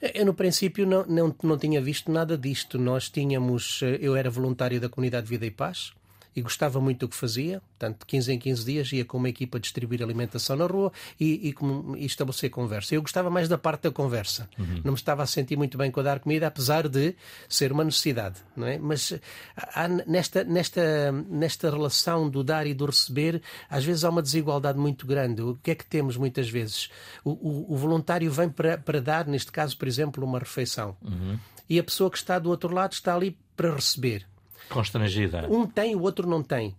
Eu, 0.00 0.26
no 0.26 0.34
princípio, 0.34 0.84
não, 0.84 1.06
não, 1.06 1.36
não 1.44 1.56
tinha 1.56 1.80
visto 1.80 2.10
nada 2.10 2.36
disto. 2.36 2.76
Nós 2.76 3.08
tínhamos. 3.08 3.78
Eh, 3.84 3.98
eu 4.00 4.16
era 4.16 4.28
voluntário 4.28 4.80
da 4.80 4.88
Comunidade 4.88 5.28
Vida 5.28 5.46
e 5.46 5.50
Paz 5.52 5.92
e 6.34 6.42
gostava 6.42 6.80
muito 6.80 7.00
do 7.00 7.08
que 7.08 7.16
fazia, 7.16 7.60
portanto, 7.60 8.00
de 8.00 8.06
15 8.06 8.32
em 8.32 8.38
15 8.38 8.64
dias 8.64 8.92
ia 8.92 9.04
com 9.04 9.18
uma 9.18 9.28
equipa 9.28 9.60
distribuir 9.60 10.02
alimentação 10.02 10.56
na 10.56 10.66
rua 10.66 10.92
e, 11.18 11.48
e, 11.50 11.54
e 11.98 12.06
estabelecer 12.06 12.50
conversa. 12.50 12.94
Eu 12.94 13.02
gostava 13.02 13.30
mais 13.30 13.48
da 13.48 13.58
parte 13.58 13.82
da 13.82 13.90
conversa, 13.90 14.48
uhum. 14.58 14.80
não 14.84 14.92
me 14.92 14.98
estava 14.98 15.22
a 15.22 15.26
sentir 15.26 15.56
muito 15.56 15.76
bem 15.76 15.90
com 15.90 16.00
a 16.00 16.02
dar 16.02 16.20
comida, 16.20 16.46
apesar 16.46 16.88
de 16.88 17.14
ser 17.48 17.72
uma 17.72 17.84
necessidade, 17.84 18.40
não 18.56 18.66
é? 18.66 18.78
Mas 18.78 19.12
há, 19.56 19.88
nesta, 19.88 20.44
nesta, 20.44 21.12
nesta 21.12 21.70
relação 21.70 22.28
do 22.28 22.42
dar 22.42 22.66
e 22.66 22.74
do 22.74 22.86
receber, 22.86 23.42
às 23.68 23.84
vezes 23.84 24.04
há 24.04 24.10
uma 24.10 24.22
desigualdade 24.22 24.78
muito 24.78 25.06
grande. 25.06 25.42
O 25.42 25.56
que 25.62 25.70
é 25.70 25.74
que 25.74 25.84
temos 25.84 26.16
muitas 26.16 26.48
vezes? 26.48 26.90
O, 27.24 27.30
o, 27.30 27.74
o 27.74 27.76
voluntário 27.76 28.30
vem 28.30 28.48
para, 28.48 28.78
para 28.78 29.00
dar, 29.00 29.26
neste 29.26 29.52
caso, 29.52 29.76
por 29.76 29.86
exemplo, 29.88 30.24
uma 30.24 30.38
refeição. 30.38 30.96
Uhum. 31.02 31.38
E 31.68 31.78
a 31.78 31.84
pessoa 31.84 32.10
que 32.10 32.18
está 32.18 32.38
do 32.38 32.50
outro 32.50 32.72
lado 32.72 32.92
está 32.92 33.14
ali 33.14 33.36
para 33.56 33.74
receber. 33.74 34.26
Constrangida. 34.68 35.46
Um 35.50 35.66
tem, 35.66 35.94
o 35.94 36.02
outro 36.02 36.28
não 36.28 36.42
tem. 36.42 36.74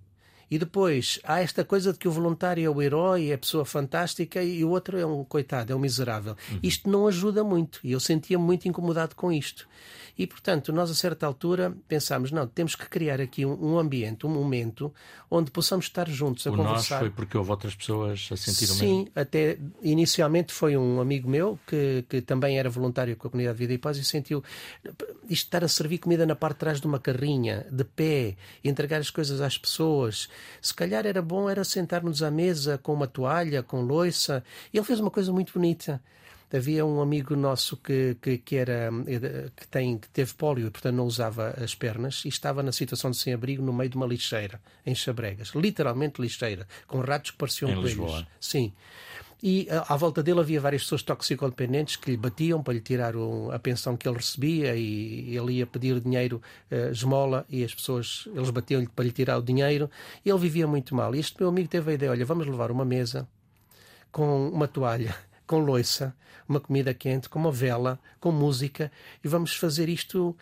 E 0.50 0.60
depois 0.60 1.20
há 1.24 1.42
esta 1.42 1.64
coisa 1.64 1.92
de 1.92 1.98
que 1.98 2.08
o 2.08 2.12
voluntário 2.12 2.64
é 2.64 2.70
o 2.70 2.82
herói, 2.82 3.32
é 3.32 3.34
a 3.34 3.38
pessoa 3.38 3.66
fantástica 3.66 4.44
e 4.44 4.64
o 4.64 4.70
outro 4.70 5.00
é 5.00 5.06
um 5.06 5.24
coitado, 5.24 5.74
é 5.74 5.76
um 5.76 5.80
miserável. 5.80 6.36
Uhum. 6.52 6.60
Isto 6.62 6.90
não 6.90 7.08
ajuda 7.08 7.44
muito 7.44 7.80
e 7.84 7.92
eu 7.92 8.00
sentia 8.00 8.38
muito 8.38 8.68
incomodado 8.68 9.16
com 9.16 9.32
isto. 9.32 9.68
E, 10.18 10.28
portanto, 10.28 10.72
nós 10.72 10.92
a 10.92 10.94
certa 10.94 11.26
altura 11.26 11.76
pensámos, 11.88 12.32
não, 12.32 12.46
temos 12.48 12.76
que 12.76 12.88
criar 12.88 13.20
aqui 13.20 13.46
um, 13.46 13.74
um 13.74 13.80
ambiente, 13.80 14.28
um 14.28 14.30
momento 14.30 14.94
onde 15.30 15.50
possamos 15.50 15.86
estar 15.86 16.08
juntos 16.08 16.46
a 16.46 16.52
o 16.52 16.56
conversar. 16.56 16.96
Nós 16.96 17.00
foi 17.00 17.10
porque 17.10 17.36
houve 17.36 17.50
outras 17.50 17.76
pessoas 17.76 18.30
a 18.32 18.38
sentir 18.38 18.66
o 18.66 18.76
mesmo? 18.76 18.78
Sim, 18.78 19.08
até 19.16 19.58
inicialmente 19.82 20.54
foi 20.54 20.78
um 20.78 21.02
amigo 21.02 21.28
meu 21.28 21.58
que, 21.66 22.06
que 22.08 22.22
também 22.22 22.60
era 22.60 22.70
voluntário 22.70 23.16
com 23.16 23.28
a 23.28 23.32
Comunidade 23.32 23.58
de 23.58 23.64
Vida 23.64 23.74
e 23.74 23.78
Paz 23.80 23.98
e 23.98 24.04
sentiu 24.04 24.44
isto 25.28 25.46
estar 25.46 25.64
a 25.64 25.68
servir 25.68 25.98
comida 25.98 26.26
na 26.26 26.36
parte 26.36 26.56
de 26.56 26.60
trás 26.60 26.80
de 26.80 26.86
uma 26.86 27.00
carrinha, 27.00 27.66
de 27.72 27.84
pé, 27.84 28.36
entregar 28.64 29.00
as 29.00 29.10
coisas 29.10 29.42
às 29.42 29.58
pessoas. 29.58 30.30
Se 30.62 30.74
calhar 30.74 31.08
era 31.08 31.22
bom 31.22 31.50
era 31.50 31.64
sentar-nos 31.64 32.22
à 32.22 32.30
mesa 32.30 32.78
com 32.78 32.94
uma 32.94 33.08
toalha, 33.08 33.64
com 33.64 33.82
loiça. 33.82 34.44
E 34.72 34.78
ele 34.78 34.86
fez 34.86 35.00
uma 35.00 35.10
coisa 35.10 35.32
muito 35.32 35.54
bonita 35.54 36.00
havia 36.54 36.86
um 36.86 37.02
amigo 37.02 37.36
nosso 37.36 37.76
que, 37.76 38.16
que, 38.22 38.38
que, 38.38 38.56
era, 38.56 38.90
que, 39.56 39.68
tem, 39.68 39.98
que 39.98 40.08
teve 40.10 40.34
pólio 40.36 40.68
e, 40.68 40.70
portanto, 40.70 40.96
não 40.96 41.06
usava 41.06 41.50
as 41.62 41.74
pernas 41.74 42.24
e 42.26 42.28
estava 42.28 42.62
na 42.62 42.72
situação 42.72 43.10
de 43.10 43.18
sem-abrigo 43.18 43.64
no 43.64 43.74
meio 43.74 43.90
de 43.90 43.98
uma 43.98 44.06
lixeira, 44.06 44.62
em 44.86 44.94
Chabregas. 44.94 45.50
Literalmente 45.56 46.22
lixeira, 46.22 46.68
com 46.88 47.00
ratos 47.00 47.32
que 47.32 47.38
pareciam 47.38 47.72
em 47.72 47.74
coelhos. 47.74 47.92
Lisboa. 47.92 48.28
Sim. 48.40 48.72
E 49.42 49.68
à 49.70 49.98
volta 49.98 50.24
dele 50.24 50.40
havia 50.40 50.62
várias 50.62 50.84
pessoas 50.84 51.04
toxicodependentes 51.04 51.98
que 51.98 52.12
lhe 52.12 52.16
batiam 52.16 52.64
para 52.64 52.76
lhe 52.76 52.80
tirar 52.80 53.14
a 53.52 53.60
pensão 53.60 53.98
que 53.98 54.08
ele 54.08 54.16
recebia 54.16 54.74
e 54.74 55.36
ele 55.36 55.56
ia 55.56 55.68
pedir 55.68 56.00
dinheiro, 56.00 56.42
uh, 56.72 56.92
esmola, 56.92 57.46
e 57.50 57.62
as 57.62 57.76
pessoas, 57.76 58.26
eles 58.34 58.50
batiam-lhe 58.52 58.88
para 58.88 59.04
lhe 59.04 59.12
tirar 59.12 59.38
o 59.38 59.42
dinheiro. 59.42 59.92
E 60.24 60.30
ele 60.30 60.40
vivia 60.40 60.66
muito 60.66 60.96
mal. 60.96 61.14
E 61.14 61.20
este 61.20 61.36
meu 61.38 61.50
amigo 61.50 61.68
teve 61.68 61.92
a 61.92 61.94
ideia: 61.94 62.12
olha, 62.12 62.26
vamos 62.26 62.48
levar 62.48 62.72
uma 62.72 62.86
mesa 62.86 63.28
com 64.14 64.48
uma 64.48 64.68
toalha 64.68 65.14
com 65.54 65.60
loiça, 65.60 66.16
uma 66.50 66.60
comida 66.60 66.96
quente, 66.96 67.30
com 67.30 67.38
uma 67.38 67.52
vela, 67.52 68.00
com 68.20 68.32
música 68.32 68.92
e 69.24 69.28
vamos 69.28 69.56
fazer 69.56 69.88
isto 69.88 70.36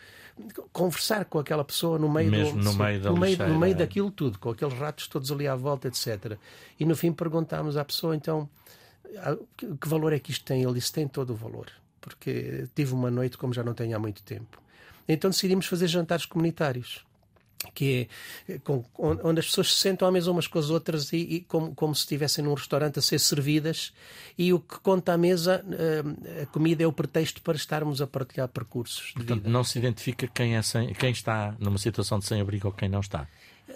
conversar 0.72 1.26
com 1.26 1.38
aquela 1.38 1.62
pessoa 1.62 1.98
no 1.98 2.10
meio 2.10 2.30
Mesmo 2.30 2.58
do, 2.58 2.64
no 2.64 2.72
meio 2.72 2.98
da 2.98 3.10
no 3.10 3.16
meio, 3.18 3.30
lixeira. 3.32 3.52
no 3.52 3.58
meio 3.60 3.76
daquilo 3.76 4.10
tudo, 4.10 4.38
com 4.38 4.48
aqueles 4.48 4.72
ratos 4.72 5.06
todos 5.06 5.30
ali 5.30 5.46
à 5.46 5.54
volta, 5.54 5.86
etc. 5.88 6.38
E 6.80 6.86
no 6.86 6.96
fim 6.96 7.12
perguntámos 7.12 7.76
à 7.76 7.84
pessoa 7.84 8.16
então 8.16 8.48
ah, 9.18 9.36
que 9.58 9.86
valor 9.86 10.14
é 10.14 10.18
que 10.18 10.30
isto 10.30 10.46
tem? 10.46 10.62
Ele 10.62 10.72
disse 10.72 10.90
tem 10.90 11.06
todo 11.06 11.34
o 11.34 11.36
valor, 11.36 11.66
porque 12.00 12.66
tive 12.74 12.94
uma 12.94 13.10
noite 13.10 13.36
como 13.36 13.52
já 13.52 13.62
não 13.62 13.74
tenho 13.74 13.94
há 13.94 13.98
muito 13.98 14.22
tempo. 14.22 14.62
Então 15.06 15.28
decidimos 15.28 15.66
fazer 15.66 15.88
jantares 15.88 16.24
comunitários 16.24 17.04
que 17.74 18.08
é 18.48 18.58
com, 18.58 18.84
onde 18.94 19.40
as 19.40 19.46
pessoas 19.46 19.72
se 19.72 19.80
sentam 19.80 20.06
à 20.06 20.12
mesa 20.12 20.30
umas 20.30 20.46
com 20.46 20.58
as 20.58 20.70
outras 20.70 21.12
e, 21.12 21.16
e 21.16 21.40
como, 21.40 21.74
como, 21.74 21.94
se 21.94 22.02
estivessem 22.02 22.44
num 22.44 22.54
restaurante 22.54 22.98
a 22.98 23.02
ser 23.02 23.18
servidas 23.18 23.92
e 24.36 24.52
o 24.52 24.60
que 24.60 24.78
conta 24.80 25.12
à 25.12 25.18
mesa 25.18 25.64
uh, 25.64 26.42
a 26.42 26.46
comida 26.46 26.82
é 26.82 26.86
o 26.86 26.92
pretexto 26.92 27.42
para 27.42 27.56
estarmos 27.56 28.00
a 28.00 28.06
partilhar 28.06 28.48
percursos 28.48 29.12
Portanto, 29.12 29.48
não 29.48 29.62
se 29.64 29.78
identifica 29.78 30.26
quem, 30.26 30.56
é 30.56 30.62
sem, 30.62 30.92
quem 30.94 31.10
está 31.10 31.54
numa 31.58 31.78
situação 31.78 32.18
de 32.18 32.26
sem-abrigo 32.26 32.68
ou 32.68 32.72
quem 32.72 32.88
não 32.88 33.00
está 33.00 33.26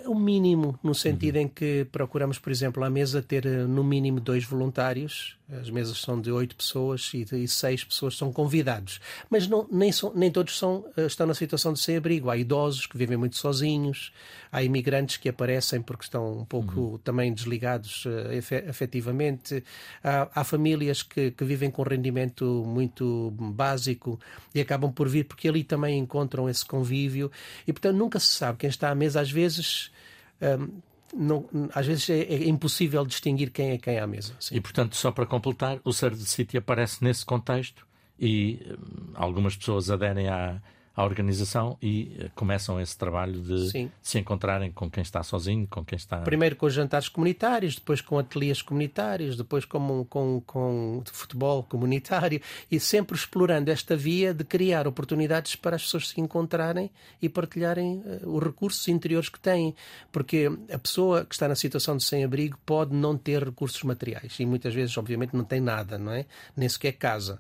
o 0.05 0.15
mínimo, 0.15 0.79
no 0.83 0.95
sentido 0.95 1.37
uhum. 1.37 1.43
em 1.43 1.49
que 1.49 1.87
procuramos, 1.91 2.39
por 2.39 2.51
exemplo, 2.51 2.85
à 2.85 2.91
mesa 2.91 3.23
ter 3.23 3.47
eh, 3.47 3.65
no 3.65 3.83
mínimo 3.83 4.21
dois 4.21 4.45
voluntários. 4.45 5.36
As 5.49 5.71
mesas 5.71 5.99
são 5.99 6.21
de 6.21 6.33
oito 6.33 6.57
pessoas 6.57 7.13
e, 7.15 7.47
seis 7.47 7.85
pessoas 7.85 8.17
são 8.17 8.33
convidados. 8.33 9.01
Mas 9.31 9.47
não, 9.47 9.65
nem, 9.71 9.93
são, 9.93 10.13
nem 10.13 10.29
todos 10.29 10.59
são, 10.59 10.85
eh, 10.97 11.07
estão 11.07 11.25
na 11.25 11.35
situação 11.35 11.73
de 11.73 11.79
sem-abrigo. 11.79 12.29
Há 12.29 12.37
idosos 12.37 12.87
que 12.87 12.99
vivem 12.99 13.17
muito 13.17 13.37
sozinhos, 13.37 14.13
há 14.51 14.65
imigrantes 14.65 15.19
que 15.19 15.29
aparecem 15.29 15.81
porque 15.81 16.03
estão 16.03 16.41
um 16.41 16.45
pouco 16.45 16.81
uhum. 16.81 16.99
também 16.99 17.33
desligados 17.33 18.05
uh, 18.07 18.69
afetivamente, 18.69 19.63
há, 20.03 20.29
há 20.35 20.43
famílias 20.43 21.05
que, 21.05 21.31
que 21.31 21.45
vivem 21.45 21.71
com 21.71 21.83
rendimento 21.83 22.65
muito 22.67 23.33
básico 23.39 24.19
e 24.53 24.61
acabam 24.61 24.93
por 24.93 25.09
vir 25.09 25.27
porque 25.27 25.49
ali 25.49 25.63
também 25.63 25.97
encontram 25.97 26.49
esse 26.49 26.65
convívio. 26.65 27.31
E, 27.69 27.73
portanto, 27.73 27.97
nunca 27.97 28.19
se 28.19 28.29
sabe 28.29 28.59
quem 28.59 28.71
está 28.71 28.91
à 28.91 28.95
mesa. 28.97 29.21
Às 29.21 29.31
vezes 29.31 29.93
um, 30.41 30.81
não, 31.15 31.49
às 31.75 31.87
vezes 31.87 32.09
é, 32.11 32.21
é, 32.21 32.49
impossível 32.49 33.05
distinguir 33.05 33.51
quem 33.51 33.71
é 33.71 33.79
quem 33.79 33.99
à 33.99 34.07
mesa. 34.07 34.35
Sim. 34.41 34.57
E, 34.57 34.61
portanto, 34.61 34.97
só 34.97 35.11
para 35.11 35.27
completar, 35.27 35.79
o 35.85 35.93
Service 35.93 36.27
City 36.27 36.57
aparece 36.57 37.03
nesse 37.03 37.25
contexto 37.25 37.87
e 38.19 38.61
um, 38.71 39.13
algumas 39.15 39.57
pessoas 39.57 39.91
aderem 39.91 40.29
à, 40.29 40.61
à 40.97 41.05
organização 41.05 41.77
e 41.83 42.17
uh, 42.19 42.31
começam 42.35 42.81
esse 42.81 42.97
trabalho 42.97 43.41
de 43.43 43.71
Sim. 43.71 43.91
se 44.01 44.19
encontrarem 44.19 44.73
com 44.73 44.91
quem 44.91 45.03
está 45.03 45.23
sozinho, 45.23 45.67
com 45.67 45.85
quem 45.85 45.97
está. 45.97 46.19
Primeiro 46.19 46.57
com 46.57 46.65
os 46.65 46.73
jantares 46.73 47.09
comunitários, 47.09 47.75
depois 47.75 48.01
com 48.01 48.19
ateliês 48.19 48.63
comunitários, 48.63 49.37
depois 49.37 49.67
com, 49.67 50.05
com, 50.07 50.41
com 50.47 51.03
futebol 51.13 51.63
comunitário 51.63 52.41
e 52.71 52.81
sempre 52.81 53.15
explorando 53.17 53.71
esta 53.71 53.95
via 53.95 54.33
de 54.33 54.43
criar 54.43 54.89
oportunidades 54.89 55.55
para 55.55 55.77
as 55.77 55.83
pessoas 55.83 56.09
se 56.09 56.21
encontrarem 56.21 56.91
e 57.21 57.29
partilharem 57.29 57.99
uh, 57.99 58.35
os 58.35 58.43
recursos 58.43 58.89
interiores 58.89 59.29
que 59.29 59.39
têm. 59.39 59.75
Porque 60.11 60.51
a 60.73 60.79
pessoa 60.79 61.27
que 61.27 61.35
está 61.35 61.47
na 61.47 61.55
situação 61.55 61.97
de 61.97 62.05
sem-abrigo 62.05 62.59
pode 62.65 62.95
não 62.95 63.19
ter 63.19 63.45
recursos 63.45 63.83
materiais 63.83 64.41
e 64.41 64.47
muitas 64.47 64.73
vezes, 64.73 64.97
obviamente, 64.97 65.37
não 65.37 65.45
tem 65.45 65.61
nada, 65.61 65.99
não 65.99 66.13
é? 66.13 66.25
Nem 66.57 66.69
sequer 66.69 66.93
casa. 66.93 67.39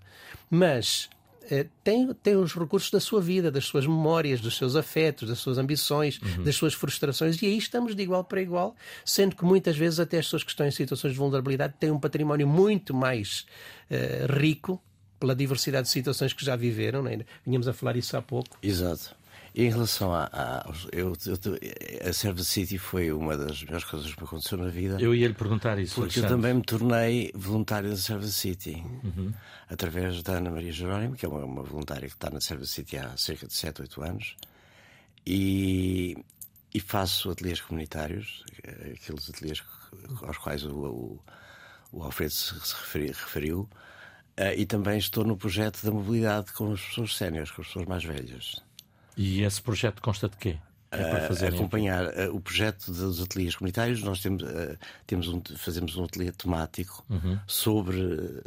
Mas 0.50 1.08
eh, 1.10 1.15
tem, 1.82 2.12
tem 2.14 2.36
os 2.36 2.54
recursos 2.54 2.90
da 2.90 3.00
sua 3.00 3.20
vida, 3.20 3.50
das 3.50 3.64
suas 3.64 3.86
memórias, 3.86 4.40
dos 4.40 4.56
seus 4.56 4.76
afetos, 4.76 5.28
das 5.28 5.38
suas 5.38 5.58
ambições, 5.58 6.20
uhum. 6.20 6.44
das 6.44 6.56
suas 6.56 6.74
frustrações, 6.74 7.40
e 7.40 7.46
aí 7.46 7.56
estamos 7.56 7.94
de 7.94 8.02
igual 8.02 8.24
para 8.24 8.40
igual, 8.40 8.74
sendo 9.04 9.36
que 9.36 9.44
muitas 9.44 9.76
vezes 9.76 10.00
até 10.00 10.18
as 10.18 10.26
pessoas 10.26 10.42
que 10.42 10.50
estão 10.50 10.66
em 10.66 10.70
situações 10.70 11.12
de 11.12 11.18
vulnerabilidade 11.18 11.74
têm 11.78 11.90
um 11.90 12.00
património 12.00 12.46
muito 12.46 12.94
mais 12.94 13.46
uh, 13.90 14.32
rico 14.38 14.82
pela 15.18 15.34
diversidade 15.34 15.86
de 15.86 15.92
situações 15.92 16.32
que 16.32 16.44
já 16.44 16.56
viveram, 16.56 17.02
né? 17.02 17.20
vinhamos 17.44 17.68
a 17.68 17.72
falar 17.72 17.96
isso 17.96 18.16
há 18.16 18.22
pouco. 18.22 18.58
Exato. 18.62 19.14
Em 19.58 19.70
relação 19.70 20.12
a, 20.12 20.28
a 20.30 20.70
eu, 20.92 21.14
eu, 21.24 22.10
a 22.10 22.44
City 22.44 22.76
foi 22.76 23.10
uma 23.10 23.38
das 23.38 23.62
melhores 23.62 23.84
coisas 23.86 24.12
que 24.12 24.20
me 24.20 24.26
aconteceu 24.26 24.58
na 24.58 24.68
vida. 24.68 24.98
Eu 25.00 25.14
ia 25.14 25.26
lhe 25.28 25.32
perguntar 25.32 25.78
isso. 25.78 25.94
Porque 25.94 26.18
eu 26.20 26.28
também 26.28 26.52
me 26.52 26.62
tornei 26.62 27.32
voluntário 27.34 27.88
da 27.88 27.96
Service 27.96 28.34
City 28.34 28.84
uhum. 29.02 29.32
através 29.70 30.22
da 30.22 30.34
Ana 30.34 30.50
Maria 30.50 30.70
Jerónimo, 30.70 31.16
que 31.16 31.24
é 31.24 31.28
uma, 31.28 31.42
uma, 31.42 31.62
voluntária 31.62 32.06
que 32.06 32.14
está 32.14 32.28
na 32.28 32.38
Service 32.38 32.70
City 32.70 32.98
há 32.98 33.16
cerca 33.16 33.46
de 33.46 33.54
7, 33.54 33.80
8 33.80 34.02
anos. 34.02 34.36
E, 35.26 36.18
e 36.74 36.78
faço 36.78 37.30
ateliês 37.30 37.58
comunitários, 37.58 38.44
aqueles 38.92 39.30
ateliês 39.30 39.62
aos 40.20 40.36
quais 40.36 40.66
o, 40.66 40.70
o, 40.70 41.20
o 41.92 42.02
Alfredo 42.02 42.34
se, 42.34 42.52
referi, 42.52 43.06
referiu. 43.06 43.60
Uh, 44.38 44.52
e 44.54 44.66
também 44.66 44.98
estou 44.98 45.24
no 45.24 45.34
projeto 45.34 45.82
da 45.82 45.90
mobilidade 45.90 46.52
com 46.52 46.74
as 46.74 46.82
pessoas 46.82 47.16
séniores, 47.16 47.50
com 47.50 47.62
as 47.62 47.68
pessoas 47.68 47.86
mais 47.86 48.04
velhas. 48.04 48.65
E 49.16 49.42
esse 49.42 49.62
projeto 49.62 50.02
consta 50.02 50.28
de 50.28 50.36
quê? 50.36 50.58
É 50.90 51.10
para 51.10 51.28
fazer 51.28 51.48
acompanhar 51.48 52.06
uh, 52.06 52.34
o 52.34 52.40
projeto 52.40 52.92
dos 52.92 53.20
ateliês 53.20 53.56
comunitários. 53.56 54.02
Nós 54.02 54.20
temos, 54.20 54.42
uh, 54.42 54.78
temos 55.06 55.28
um, 55.28 55.42
fazemos 55.56 55.96
um 55.96 56.04
ateliê 56.04 56.30
temático 56.30 57.04
uhum. 57.10 57.38
sobre 57.46 57.96
uh, 57.98 58.42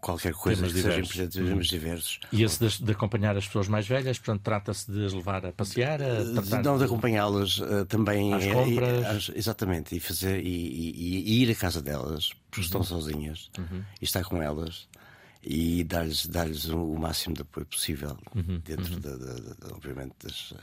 qualquer 0.00 0.34
coisa 0.34 0.60
temas 0.60 0.72
que 0.72 0.82
diversos. 0.82 1.08
sejam 1.08 1.28
temas 1.28 1.48
uhum. 1.48 1.78
diversos. 1.78 2.20
E 2.30 2.42
esse 2.42 2.58
de, 2.58 2.84
de, 2.84 2.92
acompanhar 2.92 3.36
as 3.36 3.46
pessoas 3.46 3.68
mais 3.68 3.88
velhas, 3.88 4.18
portanto, 4.18 4.42
trata-se 4.42 4.90
de 4.90 5.06
as 5.06 5.12
levar 5.12 5.46
a 5.46 5.52
passear? 5.52 6.02
A 6.02 6.24
tratar... 6.34 6.62
Não, 6.62 6.76
de 6.76 6.84
acompanhá-las 6.84 7.60
também. 7.88 8.34
Às 8.34 8.46
compras. 8.46 9.30
exatamente, 9.34 9.96
e, 9.96 10.00
fazer, 10.00 10.40
e, 10.44 10.46
e, 10.46 11.38
e, 11.38 11.42
ir 11.42 11.50
à 11.50 11.54
casa 11.54 11.80
delas, 11.80 12.32
porque 12.50 12.60
uhum. 12.60 12.64
estão 12.64 12.82
sozinhas, 12.82 13.50
uhum. 13.58 13.82
e 14.00 14.04
estar 14.04 14.24
com 14.24 14.42
elas 14.42 14.86
e 15.44 15.84
dar-lhes 15.84 16.26
dar 16.26 16.48
o 16.48 16.98
máximo 16.98 17.34
de 17.34 17.42
apoio 17.42 17.66
possível 17.66 18.16
uhum, 18.34 18.60
dentro, 18.64 18.94
uhum. 18.94 19.00
Da, 19.00 19.16
da, 19.16 19.34
da, 19.34 19.74
obviamente, 19.74 20.14
das, 20.22 20.54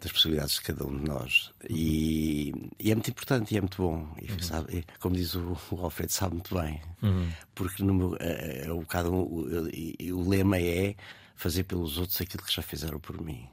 das 0.00 0.12
possibilidades 0.12 0.56
de 0.56 0.60
cada 0.62 0.84
um 0.84 0.98
de 0.98 1.08
nós. 1.08 1.52
Uhum. 1.68 1.76
E, 1.76 2.70
e, 2.78 2.90
é 2.90 2.94
muito 2.94 3.10
importante 3.10 3.54
e 3.54 3.56
é 3.56 3.60
muito 3.60 3.80
bom. 3.80 4.14
E, 4.20 4.30
uhum. 4.30 4.38
sabe, 4.40 4.84
como 5.00 5.16
diz 5.16 5.34
o, 5.34 5.56
o 5.70 5.80
Alfredo, 5.84 6.12
sabe 6.12 6.34
muito 6.34 6.54
bem. 6.54 6.80
Uhum. 7.02 7.30
Porque 7.54 7.82
no 7.82 7.94
meu, 7.94 8.16
é, 8.20 8.66
é, 8.66 8.72
um 8.72 8.80
bocado, 8.80 9.12
o, 9.12 9.46
o, 9.46 10.18
o 10.18 10.28
lema 10.28 10.58
é 10.58 10.94
fazer 11.34 11.64
pelos 11.64 11.98
outros 11.98 12.20
aquilo 12.20 12.42
que 12.42 12.52
já 12.52 12.62
fizeram 12.62 13.00
por 13.00 13.20
mim. 13.20 13.48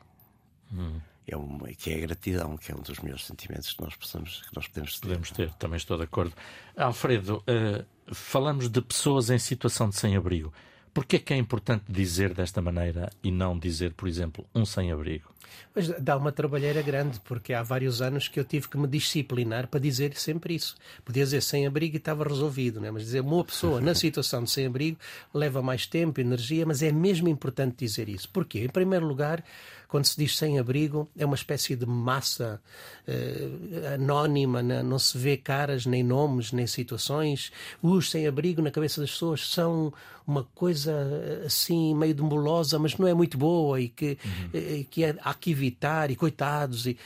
Uhum. 0.72 1.02
é 1.28 1.36
uma, 1.36 1.68
que 1.70 1.92
é 1.92 1.98
a 1.98 2.00
gratidão, 2.00 2.58
que 2.58 2.72
é 2.72 2.76
um 2.76 2.82
dos 2.82 3.00
melhores 3.00 3.26
sentimentos 3.26 3.74
que 3.74 3.82
nós, 3.82 3.96
possamos, 3.96 4.42
que 4.42 4.56
nós 4.56 4.68
podemos 4.68 5.00
ter. 5.00 5.08
Podemos 5.08 5.32
ter, 5.32 5.54
também 5.54 5.78
estou 5.78 5.98
de 5.98 6.04
acordo. 6.04 6.34
Alfredo, 6.78 7.44
uh, 7.48 7.86
falamos 8.12 8.70
de 8.70 8.82
pessoas 8.82 9.30
em 9.30 9.40
situação 9.40 9.90
de 9.90 9.96
sem-abrigo. 9.96 10.54
Porquê 10.94 11.16
é 11.16 11.20
que 11.20 11.34
é 11.34 11.38
importante 11.38 11.86
dizer 11.88 12.34
desta 12.34 12.62
maneira 12.62 13.10
e 13.24 13.32
não 13.32 13.58
dizer, 13.58 13.94
por 13.94 14.10
exemplo, 14.10 14.46
um 14.54 14.66
sem-abrigo? 14.66 15.32
Mas 15.74 15.88
dá 16.00 16.18
uma 16.18 16.34
trabalheira 16.34 16.82
grande, 16.82 17.20
porque 17.22 17.54
há 17.54 17.64
vários 17.64 18.02
anos 18.02 18.28
que 18.28 18.40
eu 18.40 18.44
tive 18.44 18.68
que 18.68 18.78
me 18.78 18.88
disciplinar 18.88 19.68
para 19.68 19.80
dizer 19.80 20.16
sempre 20.16 20.56
isso. 20.56 20.76
Podia 21.06 21.24
dizer 21.24 21.42
sem-abrigo 21.42 21.96
e 21.96 21.98
estava 21.98 22.26
resolvido, 22.26 22.82
né? 22.82 22.92
mas 22.92 23.04
dizer 23.04 23.22
uma 23.22 23.44
pessoa 23.44 23.80
na 23.80 23.96
situação 23.96 24.44
de 24.44 24.52
sem-abrigo 24.52 24.98
leva 25.34 25.62
mais 25.62 25.86
tempo, 25.86 26.20
energia, 26.20 26.66
mas 26.66 26.84
é 26.84 26.92
mesmo 26.92 27.30
importante 27.30 27.78
dizer 27.78 28.10
isso. 28.10 28.30
Porquê? 28.30 28.60
Em 28.60 28.70
primeiro 28.70 29.06
lugar, 29.06 29.44
quando 29.92 30.06
se 30.06 30.16
diz 30.16 30.38
sem-abrigo, 30.38 31.12
é 31.18 31.26
uma 31.26 31.36
espécie 31.36 31.76
de 31.76 31.86
massa 31.86 32.62
uh, 33.06 33.94
anónima, 33.94 34.64
né? 34.64 34.82
não 34.82 34.98
se 34.98 35.18
vê 35.18 35.36
caras, 35.36 35.86
nem 35.86 36.02
nomes, 36.02 36.54
nem 36.54 36.66
situações. 36.66 37.52
Os 37.82 38.10
sem-abrigo 38.10 38.62
na 38.62 38.72
cabeça 38.72 39.02
das 39.02 39.12
pessoas 39.12 39.50
são 39.50 39.94
uma 40.26 40.46
coisa 40.56 40.94
eh, 40.94 41.46
assim 41.46 41.94
meio 41.94 42.16
demolosa, 42.16 42.80
mas 42.80 42.96
não 42.98 43.06
é 43.06 43.14
muito 43.14 43.38
boa 43.38 43.82
e 43.82 43.90
que, 43.90 44.18
uhum. 44.24 44.82
uh, 44.82 44.86
que 44.86 45.04
é, 45.04 45.14
há 45.22 45.34
que 45.34 45.52
evitar, 45.52 46.10
e 46.10 46.16
coitados. 46.16 46.88
E, 46.88 46.98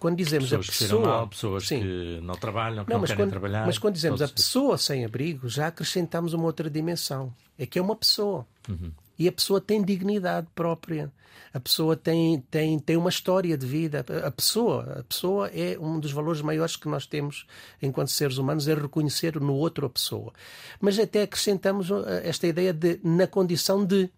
quando 0.00 0.16
dizemos 0.16 0.50
pessoas 0.50 0.68
a 0.68 0.72
pessoa. 0.72 1.02
Que 1.02 1.08
mal, 1.08 1.28
pessoas 1.28 1.68
sim. 1.68 1.78
que 1.78 2.20
não 2.20 2.34
trabalham, 2.34 2.84
que 2.84 2.90
não, 2.90 2.98
não 2.98 3.06
querem 3.06 3.22
quando, 3.22 3.30
trabalhar. 3.30 3.64
Mas 3.64 3.78
quando 3.78 3.94
dizemos 3.94 4.20
a 4.20 4.26
pessoa 4.26 4.76
sem 4.76 5.04
abrigo, 5.04 5.48
já 5.48 5.68
acrescentamos 5.68 6.32
uma 6.32 6.46
outra 6.46 6.68
dimensão. 6.68 7.32
É 7.56 7.64
que 7.64 7.78
é 7.78 7.82
uma 7.82 7.94
pessoa. 7.94 8.44
Uhum. 8.68 8.90
E 9.22 9.28
a 9.28 9.32
pessoa 9.32 9.60
tem 9.60 9.84
dignidade 9.84 10.48
própria. 10.52 11.12
A 11.54 11.60
pessoa 11.60 11.94
tem, 11.94 12.40
tem, 12.50 12.76
tem 12.76 12.96
uma 12.96 13.08
história 13.08 13.56
de 13.56 13.64
vida. 13.64 14.04
A 14.24 14.30
pessoa, 14.32 14.98
a 14.98 15.04
pessoa 15.04 15.48
é 15.48 15.78
um 15.78 16.00
dos 16.00 16.10
valores 16.10 16.42
maiores 16.42 16.74
que 16.74 16.88
nós 16.88 17.06
temos 17.06 17.46
enquanto 17.80 18.10
seres 18.10 18.36
humanos, 18.36 18.66
é 18.66 18.74
reconhecer 18.74 19.40
no 19.40 19.54
outro 19.54 19.86
a 19.86 19.90
pessoa. 19.90 20.32
Mas 20.80 20.98
até 20.98 21.22
acrescentamos 21.22 21.88
eh, 21.88 22.22
esta 22.24 22.48
ideia 22.48 22.72
de 22.72 22.98
na 23.04 23.28
condição 23.28 23.84
de. 23.86 24.10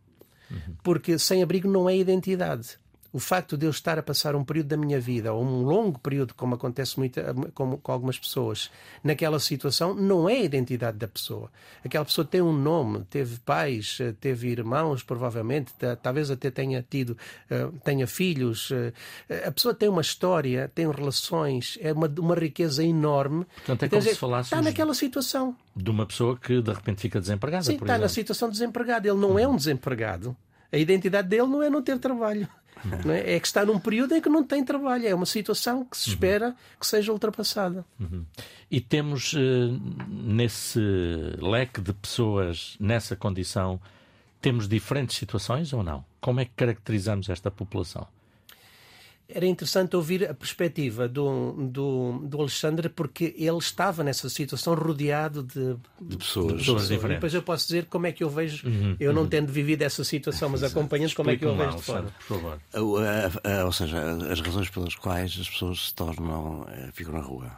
Porque 0.82 1.18
sem 1.18 1.42
abrigo 1.42 1.68
não 1.68 1.86
é 1.86 1.94
identidade 1.94 2.78
o 3.14 3.20
facto 3.20 3.56
de 3.56 3.64
eu 3.64 3.70
estar 3.70 3.96
a 3.96 4.02
passar 4.02 4.34
um 4.34 4.42
período 4.42 4.66
da 4.66 4.76
minha 4.76 4.98
vida, 4.98 5.32
ou 5.32 5.40
um 5.40 5.62
longo 5.62 6.00
período, 6.00 6.34
como 6.34 6.56
acontece 6.56 6.98
muito 6.98 7.20
com, 7.54 7.78
com, 7.78 7.92
algumas 7.92 8.18
pessoas, 8.18 8.68
naquela 9.04 9.38
situação, 9.38 9.94
não 9.94 10.28
é 10.28 10.32
a 10.32 10.42
identidade 10.42 10.98
da 10.98 11.06
pessoa. 11.06 11.48
Aquela 11.84 12.04
pessoa 12.04 12.24
tem 12.24 12.42
um 12.42 12.52
nome, 12.52 13.04
teve 13.08 13.38
pais, 13.38 13.98
eh, 14.00 14.12
teve 14.20 14.48
irmãos, 14.48 15.04
provavelmente, 15.04 15.72
talvez 16.02 16.28
até 16.28 16.50
tenha 16.50 16.82
tido, 16.82 17.16
eh, 17.48 17.68
tenha 17.84 18.04
filhos. 18.04 18.72
Eh, 18.72 19.46
a 19.46 19.52
pessoa 19.52 19.72
tem 19.72 19.88
uma 19.88 20.02
história, 20.02 20.68
tem 20.74 20.90
relações, 20.90 21.78
é 21.80 21.92
uma, 21.92 22.12
uma 22.18 22.34
riqueza 22.34 22.82
enorme. 22.82 23.46
Portanto, 23.54 23.84
é 23.84 23.88
como 23.90 24.02
se 24.02 24.16
falasse 24.16 24.48
está 24.48 24.60
naquela 24.60 24.92
situação. 24.92 25.56
De 25.76 25.88
uma 25.88 26.04
pessoa 26.04 26.36
que 26.36 26.60
de 26.60 26.72
repente 26.72 27.00
fica 27.00 27.20
desempregada. 27.20 27.62
Sim, 27.62 27.74
está 27.74 27.84
exemplo. 27.84 28.02
na 28.02 28.08
situação 28.08 28.48
de 28.48 28.54
desempregado. 28.54 29.06
Ele 29.06 29.20
não 29.20 29.38
é 29.38 29.46
um 29.46 29.54
desempregado. 29.54 30.36
A 30.72 30.76
identidade 30.76 31.28
dele 31.28 31.46
não 31.46 31.62
é 31.62 31.70
não 31.70 31.80
ter 31.80 31.96
trabalho. 32.00 32.48
É? 33.06 33.36
é? 33.36 33.40
que 33.40 33.46
está 33.46 33.64
num 33.64 33.78
período 33.78 34.14
em 34.14 34.20
que 34.20 34.28
não 34.28 34.44
tem 34.44 34.64
trabalho. 34.64 35.06
É 35.06 35.14
uma 35.14 35.26
situação 35.26 35.84
que 35.84 35.96
se 35.96 36.08
uhum. 36.08 36.14
espera 36.14 36.48
uhum. 36.48 36.54
que 36.78 36.86
seja 36.86 37.12
ultrapassada. 37.12 37.84
Uhum. 37.98 38.24
E 38.70 38.80
temos 38.80 39.32
uh, 39.32 39.38
nesse 40.08 40.80
leque 41.38 41.80
de 41.80 41.92
pessoas 41.92 42.76
nessa 42.78 43.16
condição, 43.16 43.80
temos 44.40 44.68
diferentes 44.68 45.16
situações 45.16 45.72
ou 45.72 45.82
não? 45.82 46.04
Como 46.20 46.40
é 46.40 46.44
que 46.44 46.52
caracterizamos 46.56 47.28
esta 47.28 47.50
população? 47.50 48.06
Era 49.28 49.46
interessante 49.46 49.96
ouvir 49.96 50.28
a 50.28 50.34
perspectiva 50.34 51.08
do, 51.08 51.52
do, 51.52 52.18
do 52.24 52.40
Alexandre, 52.40 52.88
porque 52.88 53.34
ele 53.38 53.56
estava 53.56 54.04
nessa 54.04 54.28
situação 54.28 54.74
rodeado 54.74 55.42
de, 55.42 55.76
de 56.00 56.16
pessoas, 56.18 56.48
de 56.48 56.58
pessoas 56.58 56.82
diferentes. 56.82 57.04
E 57.04 57.14
depois 57.14 57.34
eu 57.34 57.42
posso 57.42 57.66
dizer 57.66 57.86
como 57.86 58.06
é 58.06 58.12
que 58.12 58.22
eu 58.22 58.28
vejo, 58.28 58.66
uhum, 58.66 58.96
eu 59.00 59.12
não 59.12 59.22
uhum. 59.22 59.28
tendo 59.28 59.50
vivido 59.50 59.82
essa 59.82 60.04
situação, 60.04 60.48
mas 60.50 60.62
acompanhando 60.62 61.14
como 61.14 61.30
é 61.30 61.36
que 61.36 61.44
eu 61.44 61.56
vejo 61.56 61.76
de 61.76 61.82
fora. 61.82 62.14
Por 62.28 62.40
favor. 62.40 62.60
Ou 63.64 63.72
seja, 63.72 63.98
as 64.30 64.40
razões 64.40 64.68
pelas 64.68 64.94
quais 64.94 65.36
as 65.40 65.48
pessoas 65.48 65.86
se 65.88 65.94
tornam, 65.94 66.66
eh, 66.70 66.90
ficam 66.92 67.14
na 67.14 67.20
rua. 67.20 67.50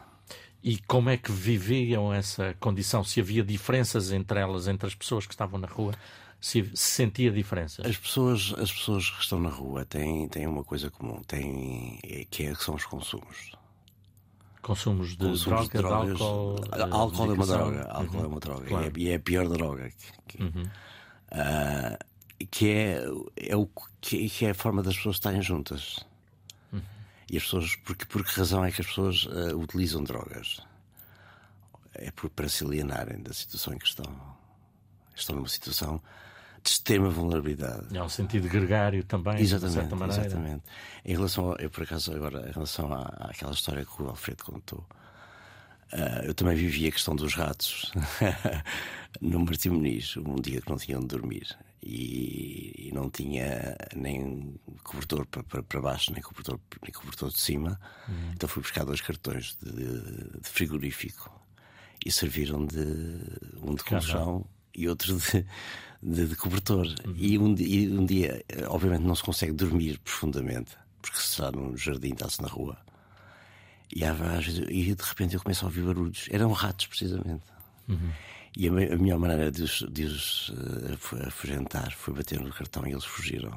E 0.63 0.79
como 0.79 1.11
é 1.11 1.17
que 1.17 1.31
viviam 1.31 2.13
essa 2.13 2.55
condição? 2.59 3.05
Se 3.05 3.21
havia 3.21 3.43
diferenças 3.43 4.13
entre 4.13 4.41
elas, 4.41 4.67
entre 4.67 4.87
as 4.87 4.95
pessoas 4.95 5.27
que 5.27 5.33
estavam 5.33 5.61
na 5.61 5.69
rua? 5.69 5.93
Se, 6.41 6.71
sentia 6.75 7.31
diferença? 7.31 7.87
As 7.87 7.97
pessoas, 7.97 8.55
as 8.59 8.71
pessoas 8.71 9.11
que 9.11 9.23
estão 9.23 9.41
na 9.41 9.49
rua 9.49 9.85
têm, 9.85 10.29
têm 10.29 10.47
uma 10.47 10.63
coisa 10.63 10.91
comum, 10.91 11.23
têm, 11.23 11.99
é, 12.05 12.25
que, 12.25 12.45
é, 12.45 12.55
que 12.55 12.63
são 12.63 12.75
os 12.75 12.85
consumos. 12.85 13.53
Consumos 14.63 15.11
de 15.11 15.19
consumos 15.19 15.69
droga, 15.69 15.69
de 15.69 15.79
drogas, 15.79 16.17
de 16.17 16.23
álcool. 16.23 16.95
Álcool 16.95 17.31
é 17.31 17.35
uma 17.35 17.47
droga. 17.47 17.83
Álcool 17.89 18.17
uhum. 18.17 18.25
é 18.25 18.27
uma 18.27 18.41
droga. 18.41 18.67
Claro. 18.67 18.99
E, 18.99 19.09
é, 19.09 19.09
e, 19.09 19.11
é, 19.11 19.15
a 19.15 19.21
pior 19.21 19.49
droga. 19.49 19.93
Que, 20.27 20.43
uhum. 20.43 20.63
uh, 21.33 22.47
que, 22.51 22.71
é, 22.71 23.05
é 23.37 23.57
o, 23.57 23.69
que, 24.01 24.29
que, 24.29 24.45
é 24.45 24.51
a 24.51 24.55
forma 24.55 24.83
das 24.83 24.97
pessoas 24.97 25.17
estarem 25.17 25.41
juntas. 25.41 26.05
Uhum. 26.73 26.83
E 27.31 27.37
as 27.37 27.45
pessoas, 27.45 27.77
porque, 27.77 28.05
por 28.07 28.25
que 28.25 28.39
razão 28.39 28.65
é 28.65 28.73
que 28.73 28.81
as 28.81 28.87
pessoas 28.89 29.25
uh, 29.27 29.57
utilizam 29.57 30.03
drogas? 30.03 30.61
É 31.95 32.11
por, 32.11 32.29
para 32.31 32.49
se 32.49 32.65
alienarem 32.65 33.23
da 33.23 33.33
situação 33.33 33.73
em 33.73 33.79
que 33.79 33.87
estão. 33.87 34.37
Estão 35.15 35.37
numa 35.37 35.49
situação 35.49 36.03
de 36.67 36.73
extrema 36.73 37.09
vulnerabilidade. 37.09 37.97
É 37.97 38.03
um 38.03 38.09
sentido 38.09 38.49
gregário 38.49 39.05
também, 39.05 39.41
exatamente, 39.41 39.75
de 39.75 39.81
certa 39.81 39.97
maneira. 39.97 40.27
Exatamente. 40.27 40.63
Em 41.05 41.13
relação, 41.13 41.53
a, 41.53 41.57
eu 41.63 41.71
por 41.71 41.85
acaso 41.85 42.13
agora, 42.13 42.49
em 42.49 42.53
relação 42.53 42.93
à, 42.93 43.03
àquela 43.31 43.53
história 43.53 43.85
que 43.85 44.03
o 44.03 44.09
Alfredo 44.09 44.43
contou, 44.43 44.85
uh, 45.93 46.25
eu 46.25 46.35
também 46.35 46.57
vivi 46.57 46.89
a 46.89 46.91
questão 46.91 47.15
dos 47.15 47.35
ratos 47.35 47.93
no 49.21 49.39
Martim 49.39 49.71
Muniz, 49.71 50.17
um 50.17 50.35
dia 50.35 50.61
que 50.61 50.69
não 50.69 50.77
tinha 50.77 50.99
onde 50.99 51.07
dormir 51.07 51.57
e, 51.81 52.89
e 52.89 52.93
não 52.93 53.09
tinha 53.09 53.77
nem 53.95 54.59
cobertor 54.83 55.25
para, 55.27 55.45
para, 55.45 55.63
para, 55.63 55.81
baixo, 55.81 56.13
nem 56.13 56.21
cobertor, 56.21 56.59
nem 56.83 56.93
cobertor 56.93 57.31
de 57.31 57.39
cima. 57.39 57.79
Uhum. 58.09 58.33
Então 58.35 58.49
fui 58.49 58.61
buscar 58.61 58.85
dois 58.85 59.01
cartões 59.01 59.57
de, 59.63 60.41
de 60.41 60.49
frigorífico 60.49 61.31
e 62.05 62.11
serviram 62.11 62.67
de 62.67 62.85
um 63.63 63.77
de 63.77 63.85
colchão 63.85 64.45
e 64.75 64.89
outro 64.89 65.17
de 65.17 65.47
de, 66.07 66.27
de 66.27 66.37
cobertor. 66.37 66.87
Uhum. 67.05 67.15
E, 67.17 67.39
um, 67.39 67.55
e 67.59 67.89
um 67.91 68.07
dia, 68.07 68.45
obviamente, 68.69 69.03
não 69.03 69.15
se 69.15 69.23
consegue 69.23 69.53
dormir 69.53 69.99
profundamente, 69.99 70.77
porque 71.03 71.19
se 71.19 71.25
está 71.25 71.51
no 71.51 71.77
jardim, 71.77 72.13
está-se 72.13 72.41
na 72.41 72.49
rua. 72.49 72.79
E, 73.95 74.05
há, 74.05 74.15
e 74.69 74.95
de 74.95 75.03
repente 75.03 75.35
eu 75.35 75.41
começo 75.41 75.65
a 75.65 75.69
ouvir 75.69 75.83
barulhos. 75.83 76.29
Eram 76.31 76.53
ratos, 76.53 76.87
precisamente. 76.87 77.45
Uhum. 77.89 78.11
E 78.57 78.69
a, 78.69 78.71
a 78.71 78.97
melhor 78.97 79.19
maneira 79.19 79.51
de 79.51 79.63
os, 79.63 79.85
de 79.91 80.05
os 80.05 80.49
uh, 80.51 81.27
afugentar 81.27 81.93
foi 81.93 82.15
bater 82.15 82.41
no 82.41 82.53
cartão 82.53 82.87
e 82.87 82.93
eles 82.93 83.05
fugiram. 83.05 83.53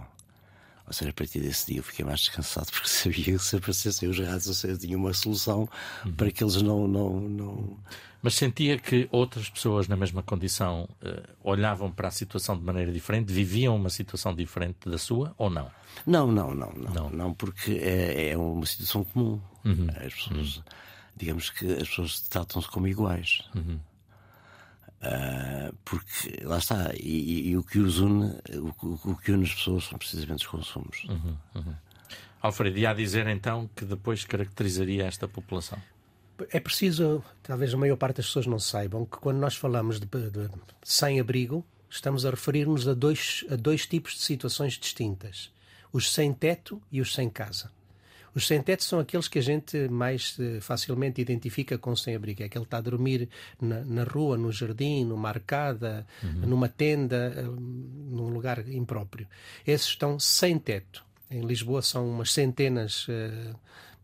Ou 0.89 0.93
seja, 0.93 1.11
a 1.11 1.13
partir 1.13 1.39
desse 1.39 1.67
dia 1.67 1.77
eu 1.77 1.83
fiquei 1.83 2.03
mais 2.03 2.19
descansado 2.19 2.65
porque 2.73 2.89
sabia 2.89 3.23
que 3.23 3.39
se 3.39 3.55
aparecessem 3.55 4.09
os 4.09 4.19
ratos, 4.19 4.47
ou 4.47 4.53
seja, 4.55 4.75
tinha 4.75 4.97
uma 4.97 5.13
solução 5.13 5.69
uhum. 6.03 6.13
para 6.13 6.31
que 6.31 6.43
eles 6.43 6.59
não, 6.63 6.87
não, 6.87 7.21
não. 7.21 7.77
Mas 8.23 8.33
sentia 8.33 8.77
que 8.79 9.07
outras 9.11 9.49
pessoas 9.49 9.87
na 9.87 9.95
mesma 9.95 10.23
condição 10.23 10.89
uh, 11.03 11.29
olhavam 11.43 11.91
para 11.91 12.07
a 12.07 12.11
situação 12.11 12.57
de 12.57 12.63
maneira 12.63 12.91
diferente, 12.91 13.31
viviam 13.31 13.75
uma 13.75 13.89
situação 13.89 14.33
diferente 14.35 14.89
da 14.89 14.97
sua 14.97 15.33
ou 15.37 15.49
não? 15.49 15.69
Não, 16.07 16.31
não, 16.31 16.53
não, 16.55 16.73
não, 16.73 16.91
não, 16.91 17.09
não 17.11 17.33
porque 17.35 17.73
é, 17.73 18.31
é 18.31 18.37
uma 18.37 18.65
situação 18.65 19.03
comum. 19.03 19.39
Uhum. 19.63 19.87
As 19.95 20.13
pessoas, 20.15 20.57
uhum. 20.57 20.63
digamos 21.15 21.49
que 21.51 21.71
as 21.71 21.87
pessoas 21.87 22.19
tratam-se 22.21 22.67
como 22.67 22.87
iguais. 22.87 23.43
Uhum. 23.55 23.79
Uh, 25.01 25.73
porque 25.85 26.43
lá 26.43 26.57
está, 26.57 26.91
e, 26.93 27.07
e, 27.07 27.49
e, 27.51 27.57
o 27.57 27.63
que 27.63 27.79
os 27.79 27.99
une, 27.99 28.37
o, 28.55 29.11
o, 29.11 29.15
que 29.15 29.31
une 29.31 29.45
as 29.45 29.53
pessoas 29.53 29.85
são 29.85 29.97
precisamente 29.97 30.45
os 30.45 30.47
consumos. 30.47 31.05
Uhum, 31.05 31.37
uhum. 31.55 31.75
Alfredo, 32.41 32.77
e 32.77 32.85
a 32.85 32.93
dizer 32.93 33.25
então 33.27 33.69
que 33.73 33.85
depois 33.85 34.25
caracterizaria 34.25 35.05
esta 35.05 35.25
população? 35.25 35.81
É 36.51 36.59
preciso, 36.59 37.23
talvez 37.41 37.73
a 37.73 37.77
maior 37.77 37.95
parte 37.95 38.17
das 38.17 38.27
pessoas 38.27 38.45
não 38.45 38.59
saibam, 38.59 39.05
que 39.05 39.17
quando 39.17 39.37
nós 39.37 39.55
falamos 39.55 40.01
de, 40.01 40.05
de 40.05 40.49
sem 40.83 41.19
abrigo, 41.19 41.65
estamos 41.89 42.25
a 42.25 42.29
referir-nos 42.29 42.85
a 42.85 42.93
dois, 42.93 43.45
a 43.49 43.55
dois 43.55 43.85
tipos 43.85 44.15
de 44.15 44.19
situações 44.19 44.73
distintas: 44.73 45.49
os 45.93 46.11
sem 46.11 46.33
teto 46.33 46.81
e 46.91 46.99
os 46.99 47.13
sem 47.13 47.29
casa. 47.29 47.71
Os 48.35 48.47
sem-teto 48.47 48.83
são 48.83 48.99
aqueles 48.99 49.27
que 49.27 49.39
a 49.39 49.41
gente 49.41 49.87
mais 49.89 50.35
eh, 50.39 50.59
facilmente 50.61 51.21
identifica 51.21 51.77
com 51.77 51.95
sem-abrigo. 51.95 52.43
É 52.43 52.49
que 52.49 52.57
ele 52.57 52.65
está 52.65 52.77
a 52.77 52.81
dormir 52.81 53.29
na, 53.61 53.81
na, 53.81 54.03
rua, 54.03 54.37
no 54.37 54.51
jardim, 54.51 55.05
numa 55.05 55.29
arcada, 55.29 56.05
uhum. 56.23 56.47
numa 56.47 56.69
tenda, 56.69 57.33
eh, 57.35 57.41
num 57.43 58.29
lugar 58.29 58.67
impróprio. 58.67 59.27
Esses 59.65 59.87
estão 59.87 60.19
sem 60.19 60.57
teto. 60.57 61.03
Em 61.31 61.41
Lisboa 61.41 61.81
são 61.81 62.09
umas 62.09 62.31
centenas, 62.33 63.05
eh, 63.07 63.53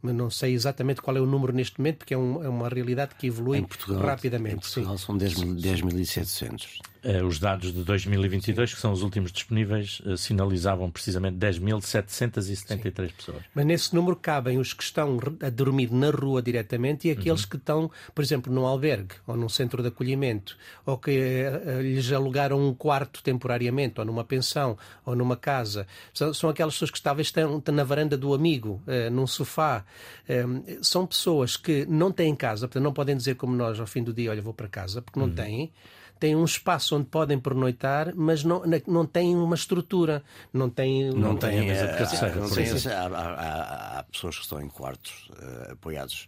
mas 0.02 0.16
não 0.16 0.30
sei 0.30 0.54
exatamente 0.54 1.02
qual 1.02 1.18
é 1.18 1.20
o 1.20 1.26
número 1.26 1.52
neste 1.52 1.80
momento, 1.80 1.98
porque 1.98 2.14
é, 2.14 2.18
um, 2.18 2.44
é 2.44 2.48
uma 2.48 2.70
realidade 2.70 3.16
que 3.16 3.28
evolui 3.28 3.64
Portugal, 3.64 4.02
rapidamente. 4.02 4.56
Em 4.56 4.60
Portugal 4.60 4.98
sim. 4.98 5.06
são 5.06 5.18
10.700. 5.18 6.64
Eh, 6.64 6.95
os 7.24 7.40
dados 7.40 7.72
de 7.72 7.84
2022, 7.84 8.74
que 8.74 8.80
são 8.80 8.92
os 8.92 9.04
últimos 9.04 9.32
disponíveis, 9.32 10.02
eh, 10.06 10.18
sinalizavam 10.18 10.90
precisamente 10.90 11.38
10.773 11.38 13.12
pessoas. 13.14 13.44
Mas 13.54 13.66
nesse 13.66 13.94
número 13.94 14.16
cabem 14.16 14.58
os 14.58 14.74
que 14.74 14.84
estão 14.84 15.20
a 15.42 15.50
dormir 15.50 15.92
na 15.92 16.10
rua 16.10 16.42
diretamente 16.42 17.08
e 17.08 17.12
aqueles 17.12 17.44
uhum. 17.44 17.50
que 17.50 17.58
estão, 17.58 17.92
por 18.14 18.24
exemplo, 18.24 18.52
num 18.52 18.66
albergue 18.66 19.16
ou 19.28 19.38
num 19.38 19.50
centro 19.50 19.84
de 19.84 19.90
acolhimento, 19.90 20.58
ou 20.86 20.98
que 20.98 21.12
uh, 21.12 21.82
lhes 21.82 22.12
alugaram 22.12 22.60
um 22.60 22.74
quarto 22.74 23.22
temporariamente, 23.22 24.00
ou 24.00 24.06
numa 24.06 24.24
pensão, 24.24 24.78
ou 25.06 25.16
numa 25.16 25.38
casa. 25.38 25.86
São, 26.14 26.34
são 26.34 26.50
aquelas 26.50 26.74
pessoas 26.74 26.92
que 26.92 27.02
talvez 27.02 27.28
estão, 27.28 27.60
estão 27.60 27.76
na 27.76 27.84
varanda 27.84 28.18
do 28.18 28.34
amigo, 28.34 28.82
uh, 28.88 29.12
num 29.12 29.28
sofá. 29.28 29.86
Uh, 30.28 30.84
são 30.84 31.06
pessoas 31.06 31.56
que 31.56 31.86
não 31.86 32.12
têm 32.12 32.36
casa, 32.36 32.68
portanto 32.68 32.84
não 32.84 32.94
podem 32.94 33.16
dizer 33.16 33.36
como 33.36 33.56
nós 33.56 33.80
ao 33.80 33.86
fim 33.86 34.04
do 34.04 34.14
dia, 34.14 34.32
olha, 34.32 34.42
vou 34.42 34.54
para 34.54 34.68
casa, 34.68 35.02
porque 35.02 35.20
não 35.20 35.28
uhum. 35.28 35.36
têm 35.36 35.72
têm 36.20 36.36
um 36.36 36.46
espaço 36.46 36.96
onde 36.96 37.06
podem 37.06 37.40
pernoitar, 37.40 38.14
mas 38.16 38.44
não, 38.44 38.64
não 38.88 39.06
têm 39.06 39.36
uma 39.36 39.56
estrutura, 39.56 40.24
não 40.54 40.70
têm, 40.70 41.12
não, 41.12 41.20
não 41.20 41.38
têm 41.38 41.60
a 41.60 41.64
mesa 41.64 41.88
de 41.88 41.98
cabeceira. 41.98 42.98
Há, 42.98 43.08
há, 43.08 44.00
há, 44.00 44.04
pessoas 44.04 44.36
que 44.38 44.44
estão 44.44 44.62
em 44.62 44.68
quartos 44.68 45.30
uh, 45.32 45.74
apoiados 45.74 46.28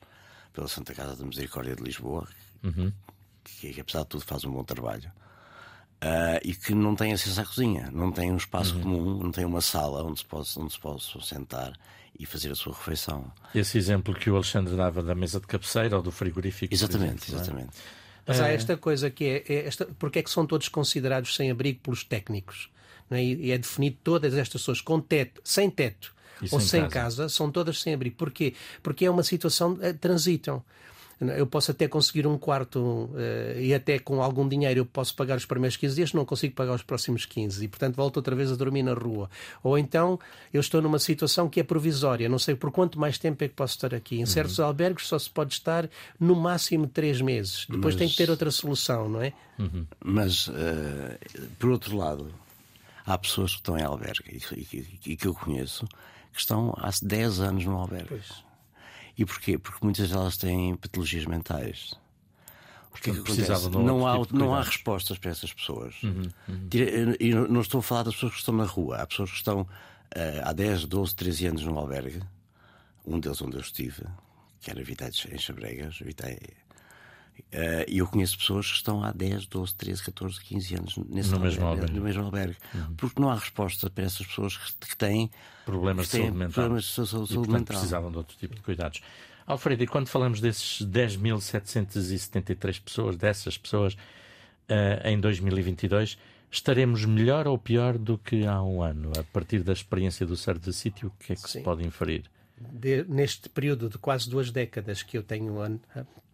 pela 0.54 0.68
Santa 0.68 0.94
Casa 0.94 1.16
da 1.16 1.26
Misericórdia 1.26 1.76
de 1.76 1.84
Lisboa, 1.84 2.28
uhum. 2.64 2.92
que, 3.44 3.74
que, 3.74 3.82
apesar 3.82 4.02
de 4.02 4.08
tudo 4.08 4.24
faz 4.26 4.44
um 4.44 4.52
bom 4.52 4.64
trabalho. 4.64 5.12
Uh, 6.04 6.38
e 6.44 6.54
que 6.54 6.76
não 6.76 6.96
têm 6.96 7.14
acesso 7.14 7.42
à 7.42 7.46
cozinha, 7.46 7.90
não 7.92 8.12
têm 8.12 8.32
um 8.32 8.38
espaço 8.38 8.76
uhum. 8.76 8.82
comum, 8.84 9.18
não 9.24 9.32
têm 9.32 9.46
uma 9.46 9.62
sala 9.62 10.04
onde 10.04 10.20
se, 10.20 10.26
possa, 10.26 10.60
onde 10.62 10.74
se 10.74 10.80
possa 10.80 11.20
sentar 11.22 11.74
e 12.20 12.26
fazer 12.26 12.52
a 12.52 12.56
sua 12.56 12.74
refeição. 12.74 13.32
Esse 13.54 13.78
exemplo 13.78 14.14
que 14.14 14.30
o 14.30 14.36
Alexandre 14.36 14.76
dava 14.76 15.02
da 15.02 15.16
mesa 15.16 15.40
de 15.40 15.48
cabeceira 15.48 15.98
ou 15.98 16.04
do 16.04 16.12
frigorífico. 16.12 16.74
Exatamente, 16.74 17.32
exemplo, 17.32 17.34
é? 17.34 17.42
exatamente. 17.42 17.78
É? 17.78 17.97
Mas 18.28 18.42
há 18.42 18.50
é. 18.50 18.56
esta 18.56 18.76
coisa 18.76 19.10
que 19.10 19.26
é, 19.26 19.44
é 19.48 19.68
esta, 19.68 19.86
porque 19.98 20.20
é 20.20 20.24
que 20.24 20.30
são 20.30 20.46
todos 20.46 20.68
considerados 20.68 21.36
sem 21.36 21.50
abrigo 21.50 21.80
pelos 21.82 22.04
técnicos? 22.04 22.70
É? 23.10 23.24
E 23.24 23.52
é 23.52 23.58
definido 23.58 23.98
todas 24.04 24.34
estas 24.34 24.62
pessoas 24.62 24.82
com 24.82 25.00
teto, 25.00 25.42
sem 25.44 25.70
teto 25.70 26.14
e 26.42 26.50
ou 26.52 26.60
sem, 26.60 26.82
casa. 26.82 27.24
casa. 27.24 27.30
são 27.30 27.52
todas 27.52 27.82
sem 27.82 27.94
abrigo. 27.94 28.16
Porquê? 28.18 28.54
Porque 28.84 29.06
é 29.06 29.10
uma 29.10 29.24
situação, 29.24 29.78
eh, 29.82 29.94
transitam. 29.94 30.64
Eu 31.20 31.48
posso 31.48 31.72
até 31.72 31.88
conseguir 31.88 32.28
um 32.28 32.38
quarto 32.38 32.80
uh, 32.80 33.60
e 33.60 33.74
até 33.74 33.98
com 33.98 34.22
algum 34.22 34.48
dinheiro 34.48 34.82
eu 34.82 34.86
posso 34.86 35.16
pagar 35.16 35.36
os 35.38 35.46
primeiros 35.46 35.76
15 35.76 35.96
dias, 35.96 36.14
não 36.14 36.24
consigo 36.24 36.54
pagar 36.54 36.74
os 36.74 36.84
próximos 36.84 37.26
15 37.26 37.66
e, 37.66 37.68
portanto, 37.68 37.96
volto 37.96 38.18
outra 38.18 38.36
vez 38.36 38.52
a 38.52 38.56
dormir 38.56 38.84
na 38.84 38.94
rua. 38.94 39.30
Ou 39.64 39.78
então 39.78 40.20
eu 40.54 40.62
estou 40.62 40.82
numa 40.82 41.00
situação 41.00 41.50
que 41.50 41.60
é 41.60 41.64
provisória, 41.64 42.30
não 42.30 42.38
sei 42.38 42.56
por 42.56 42.72
quanto 42.72 43.00
mais 43.00 43.18
tempo 43.18 43.44
é 43.44 43.48
que 43.48 43.56
posso 43.56 43.76
estar 43.76 43.96
aqui. 43.96 44.18
Em 44.18 44.20
uhum. 44.20 44.26
certos 44.28 44.60
albergues 44.60 45.08
só 45.08 45.18
se 45.18 45.30
pode 45.30 45.54
estar 45.54 45.90
no 46.20 46.36
máximo 46.36 46.88
três 46.88 47.20
meses. 47.20 47.66
Depois 47.68 47.96
Mas... 47.96 47.96
tem 47.96 48.10
que 48.10 48.16
ter 48.16 48.30
outra 48.30 48.52
solução, 48.52 49.10
não 49.10 49.22
é? 49.22 49.34
Uhum. 49.58 49.86
Mas, 50.04 50.48
uh, 50.48 50.54
por 51.58 51.72
outro 51.72 51.98
lado, 51.98 52.32
há 53.06 53.18
pessoas 53.18 53.52
que 53.52 53.58
estão 53.58 53.78
em 53.78 53.84
albergue 53.84 54.40
e, 55.06 55.16
que 55.16 55.26
eu 55.26 55.34
conheço 55.34 55.88
que 56.32 56.42
estão 56.42 56.76
há 56.78 56.92
10 57.02 57.40
anos 57.40 57.66
no 57.66 57.76
albergue. 57.76 58.10
Pois. 58.10 58.47
E 59.18 59.26
porquê? 59.26 59.58
Porque 59.58 59.84
muitas 59.84 60.10
delas 60.10 60.38
têm 60.38 60.76
patologias 60.76 61.26
mentais. 61.26 61.94
O 62.92 63.02
que, 63.02 63.12
é 63.12 63.14
que 63.14 63.20
acontece? 63.20 63.70
Não 63.70 64.08
há, 64.08 64.20
tipo 64.20 64.38
não 64.38 64.56
há 64.56 64.62
respostas 64.62 65.18
para 65.18 65.32
essas 65.32 65.54
pessoas. 65.54 65.96
Uhum, 66.04 66.24
uhum. 66.48 66.70
E 67.20 67.34
não 67.34 67.62
estou 67.62 67.80
a 67.80 67.84
falar 67.84 68.04
das 68.04 68.16
pessoas 68.16 68.34
que 68.34 68.40
estão 68.40 68.56
na 68.56 68.66
rua. 68.66 68.98
Há 68.98 69.08
pessoas 69.08 69.30
que 69.30 69.38
estão 69.38 69.62
uh, 69.62 69.68
há 70.44 70.54
10, 70.54 70.86
12, 70.86 71.16
13 71.16 71.48
anos 71.48 71.64
num 71.64 71.78
albergue. 71.78 72.22
Um 73.06 73.20
deles 73.20 73.42
onde 73.42 73.56
eu 73.56 73.62
estive, 73.62 74.04
que 74.60 74.70
era 74.70 74.84
Vitae 74.84 75.12
em 75.32 75.38
Chabregas. 75.38 76.00
Vitae 76.00 76.38
Uh, 76.38 76.67
e 77.88 77.98
eu 78.00 78.08
conheço 78.08 78.38
pessoas 78.38 78.68
que 78.68 78.76
estão 78.76 79.04
há 79.04 79.12
10, 79.12 79.46
12, 79.48 79.76
13, 79.76 80.04
14, 80.04 80.42
15 80.42 80.76
anos 80.76 80.98
nesse 81.10 81.30
no, 81.30 81.36
albergue, 81.36 81.56
mesmo 81.56 81.68
albergue. 81.68 81.94
no 81.94 82.02
mesmo 82.04 82.24
albergue. 82.24 82.58
Uhum. 82.74 82.96
Porque 82.96 83.22
não 83.22 83.30
há 83.30 83.36
resposta 83.36 83.90
para 83.90 84.04
essas 84.04 84.26
pessoas 84.26 84.58
que, 84.58 84.74
que 84.88 84.98
têm 84.98 85.32
problemas, 85.66 86.08
que 86.08 86.12
têm 86.14 86.32
de, 86.32 86.38
saúde 86.38 86.54
problemas 86.54 86.84
de 86.84 86.92
saúde, 86.92 87.10
saúde, 87.10 87.34
e, 87.34 87.52
mental. 87.52 87.66
precisavam 87.66 88.12
de 88.12 88.18
outro 88.18 88.38
tipo 88.38 88.56
de 88.56 88.62
cuidados. 88.62 89.02
Alfredo, 89.46 89.84
e 89.84 89.88
quando 89.88 90.08
falamos 90.08 90.42
desses 90.42 90.86
10.773 90.86 92.82
pessoas, 92.82 93.16
dessas 93.16 93.58
pessoas, 93.58 93.94
uh, 93.94 93.98
em 95.06 95.20
2022, 95.20 96.18
estaremos 96.52 97.06
melhor 97.06 97.48
ou 97.48 97.58
pior 97.58 97.98
do 97.98 98.18
que 98.18 98.46
há 98.46 98.62
um 98.62 98.82
ano? 98.84 99.12
A 99.18 99.24
partir 99.24 99.64
da 99.64 99.72
experiência 99.72 100.26
do 100.26 100.36
Serviço 100.36 100.70
de 100.70 100.76
Sítio, 100.76 101.08
o 101.08 101.24
que 101.24 101.34
é 101.34 101.36
que 101.36 101.42
Sim. 101.44 101.60
se 101.60 101.64
pode 101.64 101.86
inferir? 101.86 102.30
de, 102.60 103.04
neste 103.08 103.50
período 103.50 103.90
de 103.90 103.98
quase 103.98 104.30
duas 104.30 104.52
décadas 104.52 105.04
que 105.04 105.18
eu 105.18 105.24
tenho 105.24 105.60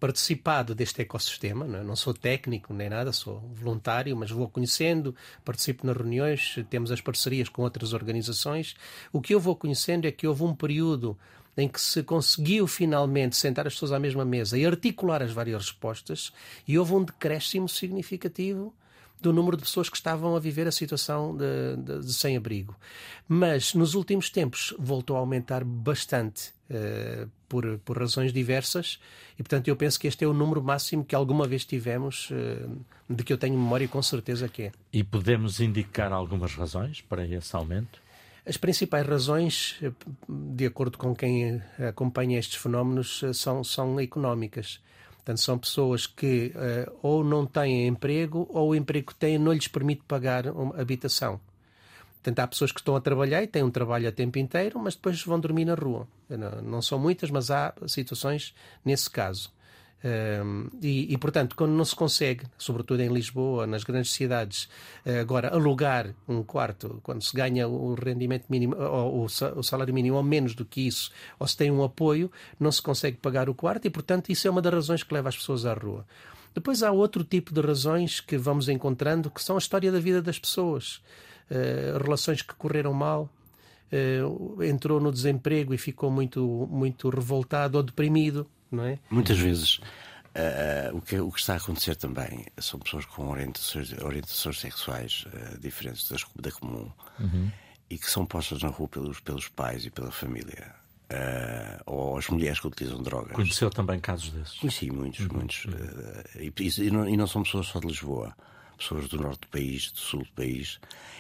participado 0.04 0.76
deste 0.76 1.02
ecossistema, 1.02 1.64
não, 1.66 1.80
é? 1.80 1.82
não, 1.82 1.96
sou 1.96 2.14
técnico 2.14 2.74
nem 2.74 2.90
nada, 2.90 3.14
sou 3.14 3.40
voluntário, 3.54 4.14
mas 4.18 4.30
vou 4.30 4.50
conhecendo, 4.50 5.16
participo 5.46 5.88
nas 5.88 5.96
reuniões, 5.96 6.60
temos 6.70 6.92
as 6.92 7.00
parcerias 7.00 7.48
com 7.48 7.62
outras 7.62 7.94
organizações. 7.94 8.76
O 9.14 9.22
que 9.22 9.34
eu 9.34 9.40
vou 9.40 9.56
conhecendo 9.56 10.06
é 10.06 10.12
que 10.12 10.28
houve 10.28 10.44
um 10.44 10.54
período 10.54 11.18
em 11.56 11.70
que 11.70 11.80
se 11.80 12.04
conseguiu 12.04 12.68
finalmente 12.68 13.38
sentar 13.38 13.66
as 13.66 13.76
pessoas 13.76 13.94
à 13.94 14.00
mesma 14.00 14.26
mesa 14.26 14.58
e 14.58 14.66
articular 14.66 15.24
as 15.24 15.32
várias 15.32 15.68
respostas, 15.68 16.34
e 16.68 16.78
houve 16.78 16.96
um 16.96 17.06
decréscimo 17.06 17.70
significativo 17.70 18.76
do 19.22 19.32
número 19.32 19.56
de 19.56 19.64
pessoas 19.64 19.88
que 19.88 19.96
estavam 19.96 20.36
a 20.36 20.40
viver 20.42 20.68
a 20.68 20.72
situação 20.72 21.34
de, 21.34 21.78
de, 21.78 22.06
de 22.06 22.14
sem-abrigo. 22.14 22.76
Mas 23.26 23.74
nos 23.74 23.96
últimos 23.96 24.30
tempos 24.30 24.76
voltou 24.78 25.16
a 25.16 25.20
aumentar 25.20 25.64
bastante. 25.64 26.52
Uh, 26.74 27.30
por, 27.48 27.78
por 27.86 28.00
razões 28.00 28.34
diversas, 28.34 29.00
e 29.38 29.44
portanto 29.44 29.68
eu 29.68 29.76
penso 29.76 30.00
que 30.00 30.08
este 30.08 30.26
é 30.26 30.28
o 30.28 30.34
número 30.34 30.64
máximo 30.64 31.06
que 31.06 31.14
alguma 31.14 31.48
vez 31.48 31.64
tivemos, 31.64 32.32
uh, 32.32 32.78
de 33.08 33.24
que 33.24 33.32
eu 33.32 33.38
tenho 33.38 33.54
memória 33.54 33.88
com 33.88 34.02
certeza 34.02 34.50
que 34.50 34.64
é. 34.64 34.72
E 34.92 35.04
podemos 35.04 35.60
indicar 35.60 36.12
algumas 36.12 36.56
razões 36.56 37.02
para 37.02 37.28
esse 37.28 37.56
aumento? 37.56 38.02
As 38.44 38.58
principais 38.58 39.06
razões, 39.06 39.78
eh, 39.84 39.92
de 40.28 40.66
acordo 40.66 40.98
com 40.98 41.16
quem 41.16 41.62
acompanha 41.88 42.40
estes 42.40 42.62
fenómenos, 42.62 43.22
são, 43.36 43.64
são 43.64 44.00
económicas. 44.00 44.82
Portanto, 45.18 45.40
são 45.40 45.58
pessoas 45.58 46.08
que 46.08 46.52
ou 47.02 47.24
não 47.24 47.46
têm 47.46 47.88
emprego 47.88 48.46
ou 48.50 48.72
o 48.72 48.76
emprego 48.76 49.14
que 49.14 49.16
têm 49.16 49.38
não 49.38 49.54
lhes 49.54 49.70
permite 49.70 50.02
pagar 50.06 50.48
uma 50.48 50.82
habitação. 50.82 51.40
Portanto, 52.24 52.40
há 52.40 52.48
pessoas 52.48 52.72
que 52.72 52.80
estão 52.80 52.96
a 52.96 53.02
trabalhar 53.02 53.44
e 53.44 53.48
têm 53.48 53.64
um 53.64 53.70
trabalho 53.70 54.08
a 54.08 54.12
tempo 54.12 54.40
inteiro, 54.40 54.80
mas 54.80 54.96
depois 54.96 55.22
vão 55.26 55.38
dormir 55.38 55.66
na 55.66 55.74
rua. 55.74 56.08
Não, 56.64 56.82
são 56.82 56.98
muitas, 56.98 57.30
mas 57.30 57.52
há 57.52 57.74
situações 57.86 58.56
nesse 58.86 59.10
caso. 59.10 59.52
Um, 60.06 60.70
e, 60.82 61.14
e, 61.14 61.18
portanto, 61.18 61.54
quando 61.56 61.72
não 61.72 61.84
se 61.84 61.96
consegue, 61.96 62.46
sobretudo 62.58 63.02
em 63.02 63.10
Lisboa, 63.10 63.68
nas 63.68 63.84
grandes 63.84 64.14
cidades, 64.14 64.70
uh, 65.06 65.20
agora 65.20 65.50
alugar 65.54 66.14
um 66.28 66.44
quarto, 66.44 67.02
quando 67.04 67.22
se 67.24 67.36
ganha 67.36 67.68
o 67.68 67.94
rendimento 67.94 68.46
mínimo, 68.50 68.76
ou 68.78 69.26
o 69.26 69.64
salário 69.64 69.94
mínimo, 69.94 70.16
ou 70.16 70.24
menos 70.24 70.56
do 70.56 70.66
que 70.66 70.88
isso, 70.88 71.12
ou 71.38 71.48
se 71.48 71.56
tem 71.58 71.72
um 71.72 71.84
apoio, 71.84 72.32
não 72.58 72.72
se 72.72 72.82
consegue 72.82 73.18
pagar 73.18 73.50
o 73.50 73.54
quarto, 73.54 73.86
e 73.86 73.90
portanto, 73.90 74.30
isso 74.30 74.48
é 74.48 74.52
uma 74.52 74.62
das 74.62 74.74
razões 74.74 75.04
que 75.04 75.14
leva 75.14 75.30
as 75.30 75.38
pessoas 75.38 75.66
à 75.66 75.74
rua. 75.74 76.06
Depois 76.54 76.84
há 76.84 76.92
outro 76.92 77.24
tipo 77.24 77.54
de 77.54 77.62
razões 77.62 78.20
que 78.20 78.38
vamos 78.38 78.70
encontrando, 78.70 79.30
que 79.30 79.42
são 79.42 79.56
a 79.56 79.60
história 79.60 79.92
da 79.92 80.00
vida 80.00 80.22
das 80.22 80.38
pessoas, 80.38 81.02
relações 82.02 82.42
que 82.42 82.54
correram 82.56 82.94
mal, 82.94 83.30
uh, 83.92 84.64
entrou 84.64 85.00
no 85.00 85.12
desemprego 85.12 85.74
e 85.74 85.78
ficou 85.78 86.10
muito, 86.10 86.68
muito 86.72 87.10
revoltado 87.10 87.78
ou 87.78 87.84
deprimido 87.84 88.48
não 88.74 88.84
é? 88.86 89.00
Muitas 89.10 89.38
vezes 89.38 89.78
uh, 89.78 90.96
o, 90.96 91.02
que, 91.02 91.20
o 91.20 91.32
que 91.32 91.40
está 91.40 91.54
a 91.54 91.58
acontecer 91.58 91.96
também 91.96 92.46
são 92.58 92.80
pessoas 92.80 93.06
com 93.06 93.30
orientações, 93.30 93.94
orientações 94.02 94.60
sexuais 94.60 95.26
uh, 95.28 95.60
diferentes 95.60 96.10
das, 96.10 96.26
da 96.36 96.52
comum 96.52 96.92
uhum. 97.20 97.52
e 97.90 97.98
que 97.98 98.10
são 98.10 98.26
postas 98.26 98.64
na 98.64 98.70
rua 98.70 98.88
pelos, 98.88 99.20
pelos 99.20 99.48
pais 99.48 99.86
e 99.86 99.90
pela 99.90 100.12
família. 100.12 100.76
Uh, 101.12 101.84
ou 101.86 102.18
as 102.18 102.28
mulheres 102.28 102.60
que 102.60 102.66
utilizam 102.66 103.04
drogas. 103.04 103.34
Conheceu 103.34 103.70
também 103.70 104.00
casos 104.00 104.32
desses? 104.32 104.58
Conheci 104.58 104.90
muitos, 104.90 105.20
uhum. 105.20 105.34
muitos. 105.34 105.66
Uhum. 105.66 105.74
E, 106.40 106.54
e, 106.82 106.92
não, 106.92 107.08
e 107.08 107.16
não 107.16 107.28
são 107.28 107.44
pessoas 107.44 107.68
só 107.68 107.80
de 107.80 107.88
Lisboa 107.88 108.36
pessoas 108.84 109.08
do 109.08 109.18
norte 109.18 109.42
do 109.42 109.48
país, 109.48 109.92
do 109.92 109.98
sul 109.98 110.24
do 110.24 110.32
país, 110.34 110.80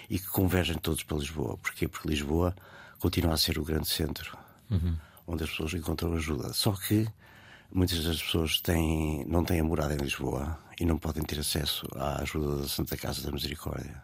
e 0.09 0.19
que 0.19 0.27
convergem 0.27 0.77
todos 0.77 1.03
para 1.03 1.17
Lisboa. 1.17 1.57
Porquê? 1.57 1.87
Porque 1.87 2.07
Lisboa 2.07 2.55
continua 2.99 3.33
a 3.33 3.37
ser 3.37 3.57
o 3.57 3.63
grande 3.63 3.87
centro 3.87 4.37
uhum. 4.69 4.95
onde 5.25 5.43
as 5.43 5.49
pessoas 5.49 5.73
encontram 5.73 6.13
ajuda. 6.13 6.53
Só 6.53 6.73
que 6.73 7.07
Muitas 7.73 8.03
das 8.03 8.21
pessoas 8.21 8.61
têm, 8.61 9.25
não 9.25 9.43
têm 9.43 9.59
a 9.59 9.63
morada 9.63 9.95
em 9.95 9.97
Lisboa 9.97 10.59
e 10.79 10.85
não 10.85 10.95
podem 10.95 11.23
ter 11.23 11.39
acesso 11.39 11.87
à 11.95 12.21
ajuda 12.21 12.57
da 12.57 12.67
Santa 12.67 12.95
Casa 12.95 13.23
da 13.23 13.31
Misericórdia. 13.31 13.99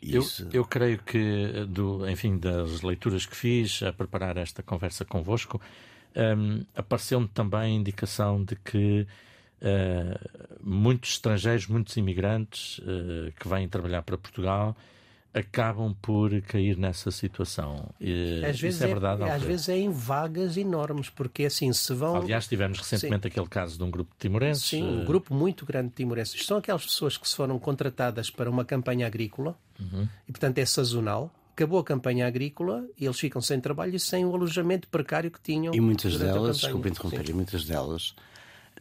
Isso... 0.00 0.44
Eu, 0.44 0.60
eu 0.60 0.64
creio 0.64 0.98
que, 0.98 1.66
do, 1.68 2.08
enfim, 2.08 2.38
das 2.38 2.80
leituras 2.80 3.26
que 3.26 3.36
fiz 3.36 3.82
a 3.82 3.92
preparar 3.92 4.38
esta 4.38 4.62
conversa 4.62 5.04
convosco, 5.04 5.60
um, 6.16 6.64
apareceu-me 6.74 7.28
também 7.28 7.60
a 7.60 7.68
indicação 7.68 8.42
de 8.42 8.56
que 8.56 9.06
uh, 9.62 10.58
muitos 10.62 11.12
estrangeiros, 11.12 11.66
muitos 11.66 11.96
imigrantes 11.96 12.78
uh, 12.78 13.32
que 13.38 13.48
vêm 13.48 13.68
trabalhar 13.68 14.02
para 14.02 14.18
Portugal 14.18 14.76
acabam 15.34 15.94
por 16.02 16.30
cair 16.42 16.76
nessa 16.76 17.10
situação. 17.10 17.88
E, 17.98 18.44
às 18.44 18.60
vezes 18.60 18.82
é, 18.82 18.86
verdade. 18.86 19.22
É, 19.22 19.30
às 19.30 19.42
vezes 19.42 19.68
é 19.68 19.78
em 19.78 19.90
vagas 19.90 20.56
enormes, 20.56 21.08
porque 21.08 21.44
assim 21.44 21.72
se 21.72 21.94
vão. 21.94 22.16
Aliás, 22.16 22.46
tivemos 22.46 22.78
recentemente 22.78 23.22
Sim. 23.22 23.28
aquele 23.28 23.46
caso 23.46 23.78
de 23.78 23.82
um 23.82 23.90
grupo 23.90 24.10
de 24.12 24.18
timorenses. 24.18 24.64
Sim, 24.64 24.82
um 24.82 25.04
grupo 25.04 25.34
muito 25.34 25.64
grande 25.64 25.88
de 25.88 25.94
timorenses. 25.94 26.44
São 26.44 26.58
aquelas 26.58 26.84
pessoas 26.84 27.16
que 27.16 27.26
se 27.26 27.34
foram 27.34 27.58
contratadas 27.58 28.30
para 28.30 28.50
uma 28.50 28.64
campanha 28.64 29.06
agrícola 29.06 29.56
uhum. 29.80 30.06
e, 30.28 30.32
portanto, 30.32 30.58
é 30.58 30.66
sazonal. 30.66 31.32
Acabou 31.54 31.78
a 31.78 31.84
campanha 31.84 32.26
agrícola 32.26 32.84
e 32.98 33.04
eles 33.04 33.18
ficam 33.18 33.40
sem 33.40 33.60
trabalho 33.60 33.94
e 33.94 34.00
sem 34.00 34.24
o 34.24 34.34
alojamento 34.34 34.88
precário 34.88 35.30
que 35.30 35.40
tinham. 35.40 35.74
E 35.74 35.80
muitas 35.80 36.18
delas, 36.18 36.58
desculpe 36.58 36.88
interromper, 36.88 37.28
e 37.28 37.32
muitas 37.32 37.64
delas 37.64 38.14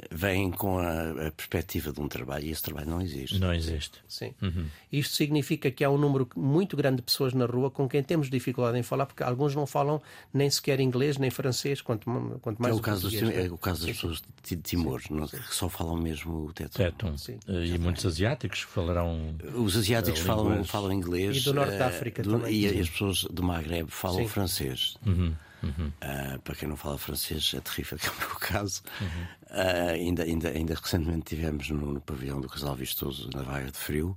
vêm 0.10 0.51
com 0.51 0.80
a, 0.80 1.27
a, 1.27 1.32
perspectiva 1.32 1.91
de 1.91 1.99
um 1.99 2.08
trabalho 2.08 2.45
e 2.45 2.51
esse 2.51 2.62
trabalho 2.62 2.89
não 2.89 3.01
existe. 3.01 3.39
Não 3.39 3.54
existe. 3.54 3.99
Sim. 4.08 4.34
Uhum. 4.41 4.65
Isto 4.91 5.15
significa 5.15 5.69
que 5.69 5.84
há 5.84 5.89
um 5.89 5.97
número 5.97 6.27
muito 6.36 6.75
grande 6.75 6.97
de 6.97 7.01
pessoas 7.04 7.34
na 7.34 7.45
rua 7.45 7.69
com 7.69 7.88
quem 7.88 8.01
temos 8.01 8.30
dificuldade 8.30 8.77
em 8.77 8.84
falar, 8.84 9.06
porque 9.06 9.23
alguns 9.23 9.56
não 9.56 9.65
falam 9.65 10.01
nem 10.34 10.49
sequer 10.49 10.80
inglês 10.80 11.17
nem 11.17 11.30
francês, 11.30 11.82
quanto, 11.82 12.06
quanto 12.41 12.62
mais 12.62 12.75
é 12.75 12.77
o, 12.77 12.82
caso 12.82 13.10
dos, 13.10 13.21
é 13.21 13.49
o 13.51 13.58
caso 13.58 13.86
das 13.86 13.95
pessoas 13.95 14.21
de 14.43 14.56
Timor, 14.58 15.01
não, 15.10 15.27
que 15.27 15.56
só 15.56 15.69
falam 15.69 15.97
mesmo 15.97 16.45
o 16.45 16.54
teto. 16.54 16.77
teto. 16.77 17.17
Sim. 17.17 17.39
Eh, 17.47 17.65
e 17.65 17.77
muitos 17.77 18.06
asiáticos 18.06 18.62
falarão. 18.62 19.36
Os 19.56 19.77
asiáticos 19.77 20.21
falam, 20.21 20.63
falam 20.63 20.91
inglês. 20.91 21.38
E 21.38 21.43
do 21.43 21.54
Norte 21.54 21.77
da 21.77 21.88
África 21.88 22.21
uh, 22.21 22.25
do, 22.25 22.32
também. 22.32 22.54
E 22.54 22.80
as 22.80 22.89
pessoas 22.89 23.23
do 23.25 23.43
Maghreb 23.43 23.89
falam 23.89 24.23
Sim. 24.23 24.27
francês. 24.27 24.95
Uhum. 25.06 25.34
Uhum. 25.63 25.88
Uh, 25.88 26.39
para 26.41 26.56
quem 26.56 26.67
não 26.67 26.76
fala 26.76 26.97
francês, 26.97 27.54
é 27.56 27.60
terrível, 27.60 27.97
que 28.00 28.08
é 28.08 28.12
o 28.12 28.17
meu 28.17 28.36
caso. 28.36 28.82
Uhum. 29.00 29.08
Uh, 29.50 29.89
ainda, 29.93 30.24
ainda, 30.24 30.50
ainda 30.50 30.74
recentemente 30.76 31.36
tivemos 31.36 31.69
no, 31.69 31.93
no, 31.93 32.02
pavilhão 32.02 32.41
do 32.41 32.47
Casal 32.47 32.76
Vistoso, 32.76 33.30
na 33.34 33.43
vaga 33.43 33.71
de 33.71 33.78
frio, 33.78 34.15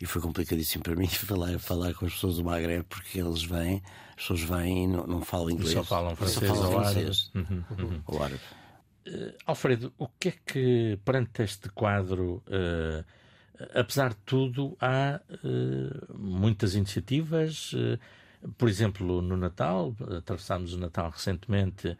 e 0.00 0.06
foi 0.06 0.20
complicadíssimo 0.20 0.84
para 0.84 0.94
mim 0.94 1.08
falar, 1.08 1.58
falar 1.58 1.94
com 1.94 2.06
as 2.06 2.12
pessoas 2.12 2.36
do 2.36 2.44
Maghreb, 2.44 2.84
porque 2.84 3.20
eles 3.20 3.42
vêm, 3.42 3.82
as 4.10 4.14
pessoas 4.16 4.42
vêm 4.42 4.84
e 4.84 4.86
não, 4.86 5.06
não 5.06 5.22
falam 5.22 5.50
inglês. 5.50 5.72
Só 5.72 5.84
falam 5.84 6.14
francês, 6.14 6.46
só 6.46 6.54
falam 6.54 6.72
ou 6.72 6.82
francês 6.82 7.30
uhum. 7.34 7.64
uhum. 7.78 8.02
ou 8.06 8.22
árabe. 8.22 8.40
Uh, 9.06 9.32
Alfredo, 9.46 9.92
o 9.98 10.08
que 10.08 10.28
é 10.28 10.34
que, 10.44 10.98
perante 11.04 11.42
este 11.42 11.68
quadro, 11.70 12.42
uh, 12.48 13.04
apesar 13.74 14.10
de 14.10 14.16
tudo, 14.26 14.76
há 14.80 15.20
uh, 15.44 16.18
muitas 16.18 16.74
iniciativas 16.74 17.72
por 18.56 18.68
exemplo, 18.68 19.20
no 19.22 19.36
Natal, 19.36 19.94
atravessámos 20.16 20.74
o 20.74 20.78
Natal 20.78 21.10
recentemente 21.10 21.96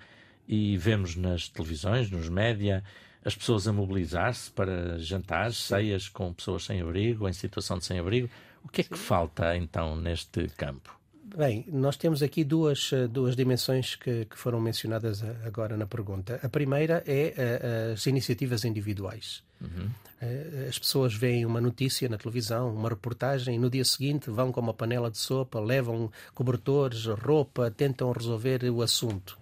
e 0.47 0.77
vemos 0.77 1.17
nas 1.17 1.49
televisões, 1.49 2.11
nos 2.11 2.29
média, 2.29 2.83
as 3.25 3.35
pessoas 3.35 3.67
a 3.67 3.73
mobilizar-se 3.73 4.51
para 4.51 4.99
jantares, 4.99 5.57
ceias 5.57 6.09
com 6.09 6.33
pessoas 6.33 6.65
sem 6.65 6.81
abrigo, 6.81 7.29
em 7.29 7.33
situação 7.33 7.79
de 7.79 7.85
sem 7.85 7.99
abrigo. 7.99 8.31
O 8.63 8.69
que 8.69 8.83
é 8.83 8.85
que 8.85 8.97
falta 8.97 9.57
então 9.57 9.97
neste 9.97 10.49
campo? 10.57 10.96
Bem, 11.35 11.65
nós 11.69 11.97
temos 11.97 12.23
aqui 12.23 12.45
duas, 12.45 12.91
duas 13.11 13.35
dimensões 13.35 13.97
que, 13.97 14.27
que 14.27 14.39
foram 14.39 14.61
mencionadas 14.61 15.23
agora 15.45 15.77
na 15.77 15.87
pergunta. 15.87 16.39
A 16.43 16.49
primeira 16.49 17.03
é 17.07 17.35
eh, 17.37 17.93
as 17.93 18.07
iniciativas 18.07 18.65
individuais. 18.65 19.43
Uhum. 19.61 19.91
Eh, 20.21 20.67
as 20.69 20.79
pessoas 20.79 21.15
veem 21.15 21.45
uma 21.45 21.61
notícia 21.61 22.09
na 22.09 22.17
televisão, 22.17 22.73
uma 22.73 22.89
reportagem, 22.89 23.57
e 23.57 23.59
no 23.59 23.69
dia 23.69 23.85
seguinte 23.85 24.31
vão 24.31 24.53
com 24.53 24.61
uma 24.61 24.73
panela 24.73 25.11
de 25.11 25.19
sopa, 25.19 25.59
levam 25.59 26.11
cobertores, 26.33 27.07
roupa, 27.07 27.71
tentam 27.71 28.12
resolver 28.12 28.62
o 28.71 28.81
assunto. 28.81 29.37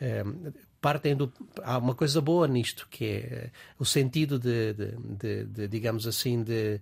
Eh, 0.00 0.24
partem 0.80 1.14
do. 1.14 1.32
Há 1.62 1.78
uma 1.78 1.94
coisa 1.94 2.20
boa 2.20 2.48
nisto, 2.48 2.86
que 2.90 3.04
é 3.04 3.50
o 3.78 3.84
sentido 3.84 4.38
de, 4.38 4.72
de, 4.72 4.92
de, 4.96 5.44
de 5.44 5.68
digamos 5.68 6.06
assim, 6.06 6.42
de 6.42 6.80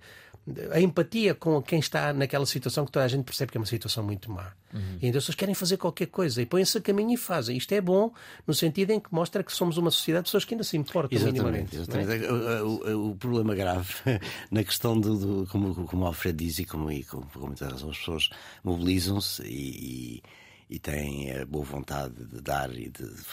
a 0.73 0.81
empatia 0.81 1.35
com 1.35 1.63
quem 1.63 1.79
está 1.79 2.13
naquela 2.13 2.45
situação 2.45 2.85
que 2.85 2.93
toda 2.93 3.05
a 3.05 3.09
gente 3.09 3.25
percebe 3.25 3.51
que 3.51 3.57
é 3.57 3.61
uma 3.61 3.67
situação 3.67 4.05
muito 4.05 4.31
má. 4.31 4.53
Uhum. 4.75 4.99
E 5.01 5.07
ainda 5.07 5.19
as 5.19 5.25
pessoas 5.25 5.37
querem 5.37 5.55
fazer 5.55 5.79
qualquer 5.79 6.07
coisa 6.07 6.43
e 6.43 6.47
põem-se 6.47 6.77
a 6.77 6.81
caminho 6.83 7.15
e 7.15 7.17
fazem. 7.17 7.57
Isto 7.57 7.73
é 7.73 7.81
bom 7.81 8.13
no 8.47 8.53
sentido 8.53 8.91
em 8.91 9.01
que 9.01 9.13
mostra 9.13 9.43
que 9.43 9.53
somos 9.53 9.79
uma 9.79 9.91
sociedade 9.91 10.25
de 10.25 10.29
pessoas 10.29 10.45
que 10.45 10.55
ainda 10.55 10.65
se 10.65 10.77
importam 10.77 11.19
exatamente, 11.19 11.77
exatamente. 11.77 12.27
É? 12.27 12.31
O, 12.63 12.67
o, 12.67 13.11
o, 13.11 13.17
problema 13.17 13.55
grave 13.55 13.95
na 14.51 14.63
questão 14.63 15.01
do, 15.01 15.17
do, 15.17 15.47
como, 15.51 15.75
como 15.87 16.05
o 16.05 16.07
Alfredo 16.07 16.45
diz 16.45 16.59
e 16.59 16.67
como, 16.67 16.93
e 16.93 17.05
com, 17.05 17.23
com 17.23 17.47
muita 17.47 17.67
razão 17.67 17.89
as 17.89 17.99
pessoas 17.99 18.29
mobilizam-se 18.63 19.43
e, 19.45 20.21
e, 20.69 20.75
e, 20.77 20.79
têm 20.79 21.33
a 21.33 21.47
boa 21.47 21.65
vontade 21.65 22.15
de 22.23 22.41
dar 22.43 22.71
e 22.71 22.91
de, 22.91 23.05
de 23.07 23.25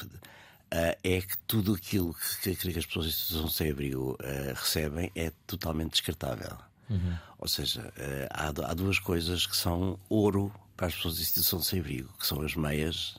Uh, 0.74 0.96
é 1.04 1.20
que 1.20 1.38
tudo 1.40 1.74
aquilo 1.74 2.16
que, 2.42 2.56
que, 2.56 2.80
as 2.80 2.86
pessoas 2.86 3.08
em 3.08 3.12
situação 3.12 3.50
sem 3.50 3.72
abrigo 3.72 4.14
uh, 4.14 4.54
recebem 4.56 5.12
é 5.14 5.30
totalmente 5.46 5.92
descartável. 5.92 6.58
Uhum. 6.92 7.18
Ou 7.40 7.48
seja, 7.48 7.92
eh, 7.98 8.28
há, 8.32 8.48
há, 8.48 8.74
duas 8.74 9.00
coisas 9.00 9.46
que 9.46 9.56
são 9.56 9.98
ouro 10.10 10.54
para 10.76 10.88
as 10.88 10.96
pessoas 10.96 11.16
de 11.16 11.22
instituição 11.22 11.62
sem 11.62 11.80
abrigo, 11.80 12.12
que 12.20 12.28
são 12.28 12.42
as 12.42 12.56
meias 12.56 13.18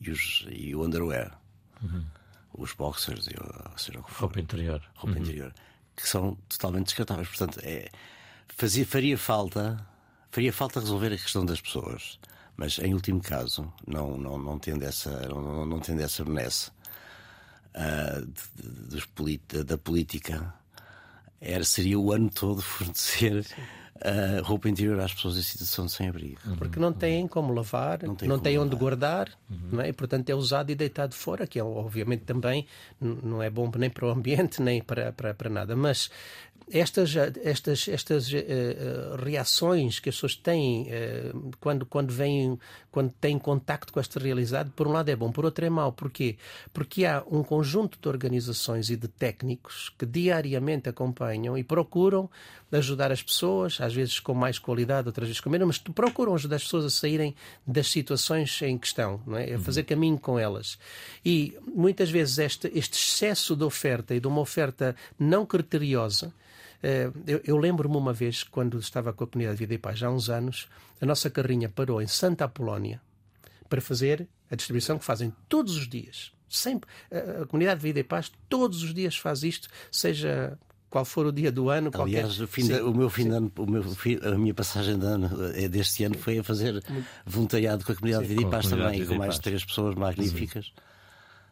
e, 0.00 0.10
os, 0.10 0.46
e 0.50 0.74
o 0.74 0.84
underwear. 0.84 1.38
Uhum. 1.82 2.04
Os 2.52 2.72
boxers, 2.74 3.26
e, 3.28 3.34
ou 3.70 3.78
seja, 3.78 4.00
o 4.00 4.02
que 4.02 4.10
for. 4.10 4.26
Roupa 4.26 4.40
interior. 4.40 4.82
Roupa 4.94 5.16
uhum. 5.16 5.22
interior. 5.22 5.54
Que 5.96 6.08
são 6.08 6.36
totalmente 6.48 6.86
descartáveis. 6.86 7.28
Portanto, 7.28 7.60
é, 7.62 7.88
fazia, 8.48 8.84
faria 8.84 9.16
falta 9.16 9.86
faria 10.32 10.52
falta 10.52 10.80
resolver 10.80 11.12
a 11.12 11.18
questão 11.18 11.44
das 11.44 11.60
pessoas. 11.60 12.18
Mas, 12.56 12.78
em 12.78 12.94
último 12.94 13.20
caso, 13.20 13.72
não, 13.86 14.16
não, 14.16 14.38
não 14.38 14.58
tendo 14.58 14.82
essa, 14.82 15.10
não, 15.28 15.64
não 15.66 15.78
tendo 15.78 16.00
essa 16.00 16.24
benesse 16.24 16.70
uh, 17.74 19.64
da 19.64 19.78
política 19.78 20.52
era, 21.42 21.64
seria 21.64 21.98
o 21.98 22.12
ano 22.12 22.30
todo 22.30 22.62
fornecer 22.62 23.44
uh, 23.96 24.42
roupa 24.42 24.68
interior 24.68 24.98
às 25.00 25.12
pessoas 25.12 25.36
em 25.36 25.42
situação 25.42 25.86
de 25.86 25.92
sem-abrigo. 25.92 26.38
Uhum. 26.46 26.56
Porque 26.56 26.78
não 26.78 26.92
têm 26.92 27.26
como 27.26 27.52
lavar, 27.52 28.02
não, 28.02 28.14
tem 28.14 28.28
não 28.28 28.38
têm 28.38 28.58
onde 28.58 28.76
guardar, 28.76 29.28
uhum. 29.50 29.58
não 29.72 29.80
é? 29.80 29.88
e 29.88 29.92
portanto 29.92 30.30
é 30.30 30.34
usado 30.34 30.70
e 30.70 30.74
deitado 30.74 31.14
fora, 31.14 31.46
que 31.46 31.58
é, 31.58 31.64
obviamente 31.64 32.22
também 32.22 32.66
não 33.00 33.42
é 33.42 33.50
bom 33.50 33.70
nem 33.76 33.90
para 33.90 34.06
o 34.06 34.10
ambiente, 34.10 34.60
nem 34.62 34.80
para, 34.80 35.12
para, 35.12 35.34
para 35.34 35.50
nada. 35.50 35.76
Mas 35.76 36.10
estas, 36.70 37.14
estas, 37.16 37.88
estas 37.88 38.32
uh, 38.32 39.16
reações 39.22 39.98
que 39.98 40.08
as 40.08 40.14
pessoas 40.14 40.36
têm 40.36 40.88
uh, 40.88 41.50
quando, 41.60 41.86
quando 41.86 42.12
vêm, 42.12 42.58
quando 42.90 43.12
têm 43.20 43.38
contacto 43.38 43.92
com 43.92 44.00
esta 44.00 44.18
realidade, 44.18 44.70
por 44.76 44.86
um 44.86 44.92
lado 44.92 45.08
é 45.08 45.16
bom, 45.16 45.30
por 45.32 45.44
outro 45.44 45.64
é 45.64 45.70
mau. 45.70 45.92
Porquê? 45.92 46.36
Porque 46.72 47.04
há 47.04 47.22
um 47.30 47.42
conjunto 47.42 47.98
de 48.00 48.08
organizações 48.08 48.90
e 48.90 48.96
de 48.96 49.08
técnicos 49.08 49.92
que 49.98 50.06
diariamente 50.06 50.88
acompanham 50.88 51.56
e 51.56 51.64
procuram 51.64 52.30
ajudar 52.72 53.12
as 53.12 53.22
pessoas, 53.22 53.80
às 53.80 53.94
vezes 53.94 54.18
com 54.18 54.34
mais 54.34 54.58
qualidade, 54.58 55.06
outras 55.06 55.28
vezes 55.28 55.40
com 55.40 55.50
menos, 55.50 55.66
mas 55.66 55.78
procuram 55.78 56.34
ajudar 56.34 56.56
as 56.56 56.64
pessoas 56.64 56.84
a 56.86 56.90
saírem 56.90 57.34
das 57.66 57.90
situações 57.90 58.60
em 58.62 58.78
questão, 58.78 59.20
não 59.26 59.36
é? 59.36 59.54
a 59.54 59.58
fazer 59.58 59.84
caminho 59.84 60.18
com 60.18 60.38
elas. 60.38 60.78
E 61.24 61.56
muitas 61.74 62.10
vezes 62.10 62.38
este, 62.38 62.70
este 62.74 62.98
excesso 62.98 63.54
de 63.54 63.64
oferta 63.64 64.14
e 64.14 64.20
de 64.20 64.26
uma 64.26 64.40
oferta 64.40 64.96
não 65.18 65.44
criteriosa 65.44 66.32
eh, 66.82 67.10
eu, 67.26 67.40
eu 67.44 67.56
lembro-me 67.56 67.96
uma 67.96 68.12
vez, 68.12 68.42
quando 68.42 68.78
estava 68.78 69.12
com 69.12 69.24
a 69.24 69.26
comunidade 69.26 69.58
Vida 69.58 69.74
e 69.74 69.78
Paz, 69.78 70.02
há 70.02 70.10
uns 70.10 70.28
anos, 70.28 70.68
a 71.00 71.06
nossa 71.06 71.30
carrinha 71.30 71.68
parou 71.68 72.02
em 72.02 72.06
Santa 72.06 72.44
Apolónia 72.44 73.00
para 73.68 73.80
fazer 73.80 74.26
a 74.50 74.56
distribuição 74.56 74.98
que 74.98 75.04
fazem 75.04 75.32
todos 75.48 75.76
os 75.76 75.88
dias. 75.88 76.32
Sempre. 76.48 76.90
A 77.40 77.46
comunidade 77.46 77.80
Vida 77.80 78.00
e 78.00 78.04
Paz 78.04 78.30
todos 78.48 78.82
os 78.82 78.92
dias 78.92 79.16
faz 79.16 79.42
isto, 79.42 79.68
seja 79.90 80.58
qual 80.92 81.06
for 81.06 81.24
o 81.24 81.32
dia 81.32 81.50
do 81.50 81.70
ano. 81.70 81.90
Aliás, 81.94 82.36
qualquer... 82.36 82.44
o, 82.44 82.46
fim 82.46 82.72
o 82.74 82.94
meu 82.94 83.08
fim 83.08 83.24
de 83.24 83.34
ano, 83.34 83.52
o 83.56 83.66
meu 83.66 83.82
fim, 83.82 84.18
a 84.22 84.36
minha 84.36 84.52
passagem 84.52 84.98
de 84.98 85.06
ano 85.06 85.30
é 85.54 85.66
deste 85.66 86.04
ano 86.04 86.18
foi 86.18 86.38
a 86.38 86.44
fazer 86.44 86.84
voluntariado 87.24 87.82
com 87.82 87.92
a 87.92 87.94
comunidade 87.94 88.26
Vida 88.26 88.42
e 88.42 88.50
Paz 88.50 88.68
também, 88.68 89.06
com 89.06 89.14
mais 89.14 89.38
três 89.38 89.64
pessoas 89.64 89.94
magníficas. 89.94 90.66
Sim. 90.66 90.72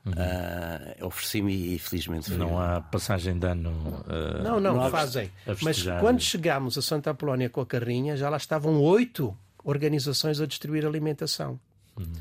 Uhum. 0.05 0.13
Uh, 0.13 1.07
Ofereci-me 1.07 1.75
e 1.75 1.79
felizmente 1.79 2.31
Não 2.33 2.59
há 2.59 2.81
passagem 2.81 3.39
de 3.39 3.47
ano. 3.47 3.71
Uh, 3.71 4.43
não, 4.43 4.61
não, 4.61 4.77
não 4.77 4.91
fazem. 4.91 5.31
Mas 5.63 5.83
quando 6.01 6.21
chegámos 6.21 6.77
a 6.79 6.83
Santa 6.83 7.11
Apolónia 7.11 7.49
com 7.51 7.61
a 7.61 7.67
carrinha, 7.67 8.17
já 8.17 8.29
lá 8.29 8.37
estavam 8.37 8.81
oito 8.81 9.37
organizações 9.65 10.41
a 10.41 10.47
distribuir 10.47 10.87
alimentação. 10.87 11.59
Uhum. 11.99 12.13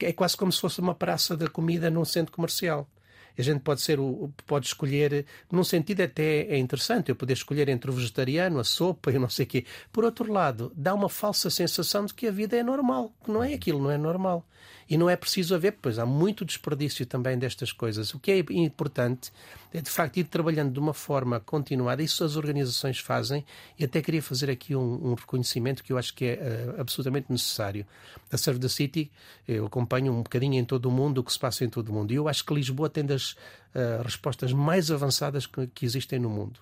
É 0.00 0.12
quase 0.12 0.36
como 0.36 0.52
se 0.52 0.60
fosse 0.60 0.80
uma 0.80 0.94
praça 0.94 1.36
da 1.36 1.48
comida 1.48 1.90
num 1.90 2.04
centro 2.04 2.32
comercial. 2.32 2.88
A 3.36 3.42
gente 3.42 3.60
pode 3.60 3.80
ser 3.80 3.98
o, 3.98 4.32
pode 4.46 4.66
escolher, 4.66 5.26
num 5.50 5.64
sentido 5.64 6.02
até 6.02 6.42
é 6.46 6.58
interessante, 6.58 7.08
eu 7.08 7.16
poder 7.16 7.32
escolher 7.32 7.68
entre 7.68 7.90
o 7.90 7.94
vegetariano, 7.94 8.58
a 8.58 8.64
sopa 8.64 9.10
e 9.10 9.18
não 9.18 9.28
sei 9.28 9.44
o 9.44 9.48
quê. 9.48 9.64
Por 9.92 10.04
outro 10.04 10.32
lado, 10.32 10.72
dá 10.76 10.94
uma 10.94 11.08
falsa 11.08 11.50
sensação 11.50 12.04
de 12.04 12.14
que 12.14 12.26
a 12.26 12.30
vida 12.30 12.56
é 12.56 12.62
normal, 12.62 13.12
que 13.24 13.30
não 13.30 13.42
é 13.42 13.54
aquilo, 13.54 13.82
não 13.82 13.90
é 13.90 13.98
normal. 13.98 14.46
E 14.88 14.96
não 14.96 15.08
é 15.08 15.16
preciso 15.16 15.54
haver, 15.54 15.76
pois 15.80 15.98
há 15.98 16.06
muito 16.06 16.44
desperdício 16.44 17.06
também 17.06 17.38
destas 17.38 17.72
coisas. 17.72 18.12
O 18.14 18.18
que 18.18 18.30
é 18.30 18.38
importante 18.50 19.32
é, 19.72 19.80
de 19.80 19.90
facto, 19.90 20.18
ir 20.18 20.24
trabalhando 20.24 20.72
de 20.72 20.78
uma 20.78 20.94
forma 20.94 21.40
continuada. 21.40 22.02
Isso 22.02 22.22
as 22.22 22.36
organizações 22.36 22.98
fazem. 22.98 23.44
E 23.78 23.84
até 23.84 24.00
queria 24.00 24.22
fazer 24.22 24.50
aqui 24.50 24.76
um, 24.76 25.10
um 25.10 25.14
reconhecimento 25.14 25.82
que 25.82 25.92
eu 25.92 25.98
acho 25.98 26.14
que 26.14 26.24
é 26.24 26.74
uh, 26.76 26.80
absolutamente 26.80 27.30
necessário. 27.30 27.86
A 28.30 28.36
Serve 28.36 28.60
the 28.60 28.68
City, 28.68 29.10
eu 29.48 29.66
acompanho 29.66 30.12
um 30.12 30.22
bocadinho 30.22 30.54
em 30.54 30.64
todo 30.64 30.86
o 30.86 30.92
mundo 30.92 31.18
o 31.18 31.24
que 31.24 31.32
se 31.32 31.38
passa 31.38 31.64
em 31.64 31.68
todo 31.68 31.88
o 31.88 31.92
mundo. 31.92 32.12
E 32.12 32.16
eu 32.16 32.28
acho 32.28 32.44
que 32.44 32.54
Lisboa 32.54 32.88
tem 32.88 33.04
das 33.04 33.32
uh, 33.32 34.02
respostas 34.04 34.52
mais 34.52 34.90
avançadas 34.90 35.46
que, 35.46 35.66
que 35.68 35.84
existem 35.84 36.18
no 36.18 36.30
mundo 36.30 36.60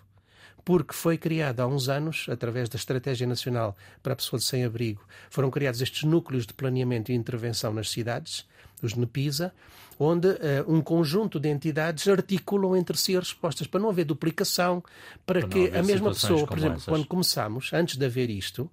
porque 0.64 0.94
foi 0.94 1.18
criada 1.18 1.62
há 1.62 1.66
uns 1.66 1.88
anos, 1.88 2.26
através 2.28 2.68
da 2.68 2.76
Estratégia 2.76 3.26
Nacional 3.26 3.76
para 4.02 4.12
a 4.12 4.16
Pessoa 4.16 4.38
de 4.38 4.46
Sem 4.46 4.64
Abrigo, 4.64 5.04
foram 5.30 5.50
criados 5.50 5.80
estes 5.80 6.04
núcleos 6.04 6.46
de 6.46 6.54
planeamento 6.54 7.10
e 7.10 7.14
intervenção 7.14 7.72
nas 7.72 7.90
cidades, 7.90 8.46
os 8.80 8.94
NEPISA, 8.94 9.52
onde 9.98 10.28
uh, 10.28 10.36
um 10.66 10.80
conjunto 10.80 11.38
de 11.38 11.48
entidades 11.48 12.08
articulam 12.08 12.76
entre 12.76 12.96
si 12.96 13.16
as 13.16 13.28
respostas, 13.28 13.66
para 13.66 13.80
não 13.80 13.90
haver 13.90 14.04
duplicação, 14.04 14.82
para, 15.24 15.40
para 15.40 15.48
que 15.48 15.76
a 15.76 15.82
mesma 15.82 16.10
pessoa, 16.10 16.46
por 16.46 16.58
exemplo, 16.58 16.76
essas. 16.76 16.86
quando 16.86 17.06
começámos, 17.06 17.72
antes 17.72 17.96
de 17.96 18.04
haver 18.04 18.30
isto, 18.30 18.62
uh, 18.62 18.70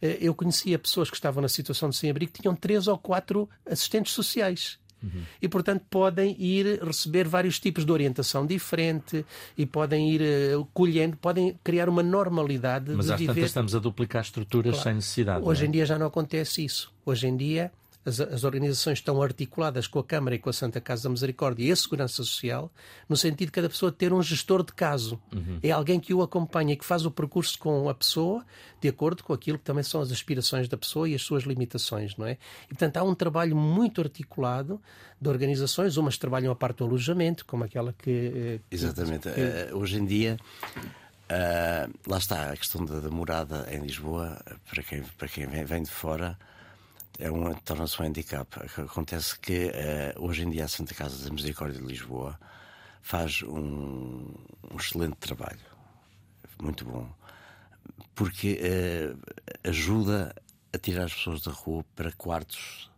eu 0.00 0.34
conhecia 0.34 0.78
pessoas 0.78 1.10
que 1.10 1.16
estavam 1.16 1.42
na 1.42 1.48
situação 1.48 1.90
de 1.90 1.96
sem-abrigo 1.96 2.32
que 2.32 2.42
tinham 2.42 2.54
três 2.54 2.86
ou 2.86 2.98
quatro 2.98 3.48
assistentes 3.66 4.12
sociais. 4.12 4.78
Uhum. 5.04 5.22
E, 5.40 5.48
portanto, 5.48 5.84
podem 5.90 6.34
ir 6.38 6.82
receber 6.82 7.28
vários 7.28 7.58
tipos 7.60 7.84
de 7.84 7.92
orientação 7.92 8.46
diferente 8.46 9.24
e 9.56 9.66
podem 9.66 10.10
ir 10.10 10.22
uh, 10.56 10.66
colhendo, 10.72 11.16
podem 11.16 11.58
criar 11.62 11.88
uma 11.88 12.02
normalidade 12.02 12.92
Mas 12.92 13.06
de 13.06 13.12
às 13.12 13.18
viver. 13.20 13.34
tantas 13.34 13.50
estamos 13.50 13.74
a 13.74 13.78
duplicar 13.78 14.22
estruturas 14.22 14.72
claro. 14.72 14.82
sem 14.82 14.94
necessidade. 14.94 15.44
Hoje 15.44 15.64
é? 15.64 15.68
em 15.68 15.70
dia 15.70 15.86
já 15.86 15.98
não 15.98 16.06
acontece 16.06 16.64
isso. 16.64 16.92
Hoje 17.04 17.26
em 17.26 17.36
dia 17.36 17.70
as, 18.04 18.20
as, 18.20 18.44
organizações 18.44 18.98
estão 18.98 19.20
articuladas 19.22 19.86
com 19.86 19.98
a 19.98 20.04
Câmara 20.04 20.36
e 20.36 20.38
com 20.38 20.50
a 20.50 20.52
Santa 20.52 20.80
Casa 20.80 21.04
da 21.04 21.10
Misericórdia 21.10 21.64
e 21.64 21.72
a 21.72 21.76
Segurança 21.76 22.16
Social, 22.16 22.70
no 23.08 23.16
sentido 23.16 23.46
de 23.46 23.52
cada 23.52 23.68
pessoa 23.68 23.90
ter 23.90 24.12
um 24.12 24.22
gestor 24.22 24.62
de 24.64 24.72
caso. 24.72 25.20
Uhum. 25.32 25.58
É 25.62 25.70
alguém 25.70 25.98
que 25.98 26.12
o 26.12 26.22
acompanha 26.22 26.74
e 26.74 26.76
que 26.76 26.84
faz 26.84 27.06
o 27.06 27.10
percurso 27.10 27.58
com 27.58 27.88
a 27.88 27.94
pessoa, 27.94 28.44
de 28.80 28.88
acordo 28.88 29.24
com 29.24 29.32
aquilo 29.32 29.58
que 29.58 29.64
também 29.64 29.82
são 29.82 30.00
as 30.00 30.12
aspirações 30.12 30.68
da 30.68 30.76
pessoa 30.76 31.08
e 31.08 31.14
as 31.14 31.22
suas 31.22 31.44
limitações, 31.44 32.16
não 32.16 32.26
é? 32.26 32.38
E, 32.64 32.68
portanto, 32.68 32.96
há 32.98 33.02
um 33.02 33.14
trabalho 33.14 33.56
muito 33.56 34.00
articulado 34.00 34.80
de 35.20 35.28
organizações, 35.28 35.96
umas 35.96 36.18
trabalham 36.18 36.52
a 36.52 36.56
parte 36.56 36.78
do 36.78 36.84
alojamento, 36.84 37.44
como 37.46 37.64
aquela 37.64 37.92
que. 37.92 38.10
Eh, 38.10 38.60
Exatamente. 38.70 39.30
Que... 39.30 39.72
Uh, 39.72 39.78
hoje 39.78 39.98
em 39.98 40.04
dia. 40.04 40.36
Uh, 41.24 41.90
lá 42.06 42.18
está 42.18 42.52
a 42.52 42.56
questão 42.56 42.84
da, 42.84 43.00
da, 43.00 43.08
morada 43.08 43.66
em 43.72 43.80
Lisboa, 43.80 44.38
para 44.68 44.82
quem, 44.82 45.02
para 45.16 45.26
quem 45.26 45.46
vem, 45.46 45.64
vem 45.64 45.82
de 45.82 45.90
fora, 45.90 46.38
é 47.18 47.30
um, 47.30 47.52
torna-se 47.54 48.00
um 48.00 48.06
handicap. 48.06 48.48
Acontece 48.78 49.38
que 49.38 49.66
uh, 49.66 50.22
hoje 50.22 50.42
em 50.42 50.50
dia 50.50 50.64
a 50.64 50.68
Santa 50.68 50.94
Casa 50.94 51.24
da 51.24 51.30
Misericórdia 51.32 51.80
de 51.80 51.86
Lisboa 51.86 52.38
faz 53.02 53.42
um, 53.42 54.34
um 54.70 54.76
excelente 54.76 55.16
trabalho, 55.16 55.60
muito 56.60 56.84
bom, 56.84 57.08
porque 58.14 58.58
uh, 58.62 59.68
ajuda 59.68 60.34
a 60.72 60.78
tirar 60.78 61.04
as 61.04 61.14
pessoas 61.14 61.42
da 61.42 61.52
rua 61.52 61.84
para 61.94 62.10
quartos 62.12 62.90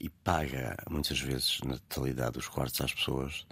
e 0.00 0.08
paga 0.08 0.76
muitas 0.88 1.18
vezes 1.20 1.60
na 1.64 1.78
totalidade 1.78 2.38
os 2.38 2.46
quartos 2.46 2.80
às 2.80 2.94
pessoas. 2.94 3.46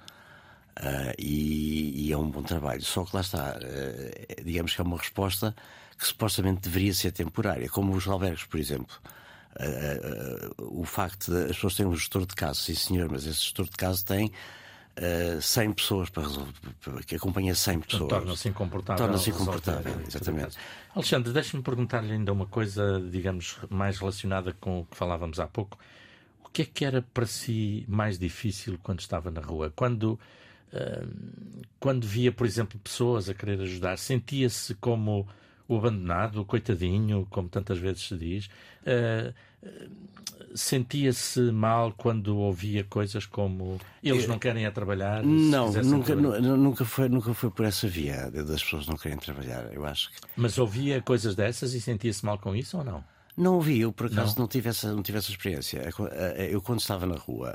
Uh, 0.79 1.17
e, 1.19 2.07
e, 2.07 2.13
é 2.13 2.19
um 2.19 2.31
bom 2.31 2.43
trabalho. 2.43 2.83
Só 2.83 3.03
que 3.03 3.17
lá 3.17 3.23
está, 3.23 3.59
digamos 4.45 4.75
que 4.75 4.81
é 4.83 4.85
uma 4.85 4.99
resposta 4.99 5.57
que 5.99 6.07
supostamente 6.07 6.61
deveria 6.61 6.93
ser 6.93 7.13
temporária, 7.13 7.67
como 7.71 7.95
os 7.95 8.07
albergues, 8.07 8.45
por 8.45 8.61
exemplo 8.61 9.01
o 10.59 10.85
facto 10.85 11.33
de 11.33 11.45
as 11.45 11.57
pessoas 11.57 11.75
terem 11.75 11.91
um 11.91 11.97
gestor 11.97 12.27
de 12.27 12.35
caso, 12.35 12.61
sim 12.61 12.75
senhor, 12.75 13.11
mas 13.11 13.27
esse 13.27 13.41
gestor 13.41 13.67
de 13.67 13.77
caso 13.77 14.05
tem 14.05 14.33
uh, 14.97 15.41
100 15.41 15.73
pessoas 15.73 16.11
para 16.11 16.23
resolver, 16.23 16.53
que 17.07 17.17
acompanha 17.17 17.55
100 17.55 17.81
pessoas. 17.81 18.11
Torna-se 18.11 18.49
incomportável. 18.49 19.05
Torna-se 19.05 19.31
incomportável, 19.31 20.01
exatamente. 20.07 20.57
Alexandre, 20.95 21.33
deixe-me 21.33 21.63
perguntar-lhe 21.63 22.13
ainda 22.13 22.33
uma 22.33 22.47
coisa, 22.47 23.01
digamos, 23.11 23.59
mais 23.69 23.99
relacionada 23.99 24.53
com 24.53 24.81
o 24.81 24.87
que 24.87 24.97
falávamos 24.97 25.39
há 25.41 25.47
pouco. 25.47 25.79
O 26.45 26.49
que 26.51 26.63
é 26.63 26.65
que 26.65 26.85
era 26.85 27.03
para 27.03 27.27
si 27.27 27.85
mais 27.89 28.19
difícil 28.19 28.79
quando 28.83 29.01
estava 29.01 29.31
na 29.31 29.41
rua? 29.41 29.73
Quando, 29.75 30.19
uh, 30.73 31.63
quando 31.79 32.07
via, 32.07 32.33
por 32.33 32.47
exemplo, 32.47 32.79
pessoas 32.79 33.29
a 33.29 33.35
querer 33.35 33.61
ajudar, 33.61 33.99
sentia-se 33.99 34.75
como 34.77 35.29
o 35.69 35.77
abandonado, 35.77 36.41
o 36.41 36.45
coitadinho, 36.45 37.27
como 37.29 37.49
tantas 37.49 37.79
vezes 37.79 38.09
se 38.09 38.17
diz. 38.17 38.47
Uh, 38.83 39.35
sentia-se 40.55 41.41
mal 41.53 41.93
quando 41.93 42.37
ouvia 42.39 42.83
coisas 42.85 43.27
como 43.27 43.79
eles 44.03 44.27
não 44.27 44.39
querem 44.39 44.65
é 44.65 44.71
trabalhar? 44.71 45.23
Não, 45.23 45.71
nunca, 45.73 46.15
nunca, 46.15 46.85
foi, 46.85 47.09
nunca 47.09 47.35
foi 47.35 47.51
por 47.51 47.67
essa 47.67 47.87
via 47.87 48.31
das 48.31 48.63
pessoas 48.63 48.87
não 48.87 48.97
querem 48.97 49.19
trabalhar. 49.19 49.73
Eu 49.73 49.85
acho 49.85 50.11
que... 50.11 50.17
Mas 50.37 50.57
ouvia 50.59 51.03
coisas 51.03 51.35
dessas 51.35 51.75
e 51.75 51.81
sentia-se 51.81 52.25
mal 52.25 52.39
com 52.39 52.57
isso 52.57 52.79
ou 52.79 52.85
não? 52.85 53.05
Não 53.37 53.57
ouvi, 53.57 53.81
eu 53.81 53.93
por 53.93 54.07
acaso 54.07 54.35
não, 54.37 54.45
não, 54.45 54.49
tive, 54.49 54.71
essa, 54.71 54.95
não 54.95 55.03
tive 55.03 55.19
essa 55.19 55.31
experiência. 55.31 55.87
Eu, 56.51 56.63
quando 56.63 56.81
estava 56.81 57.05
na 57.05 57.17
rua, 57.17 57.55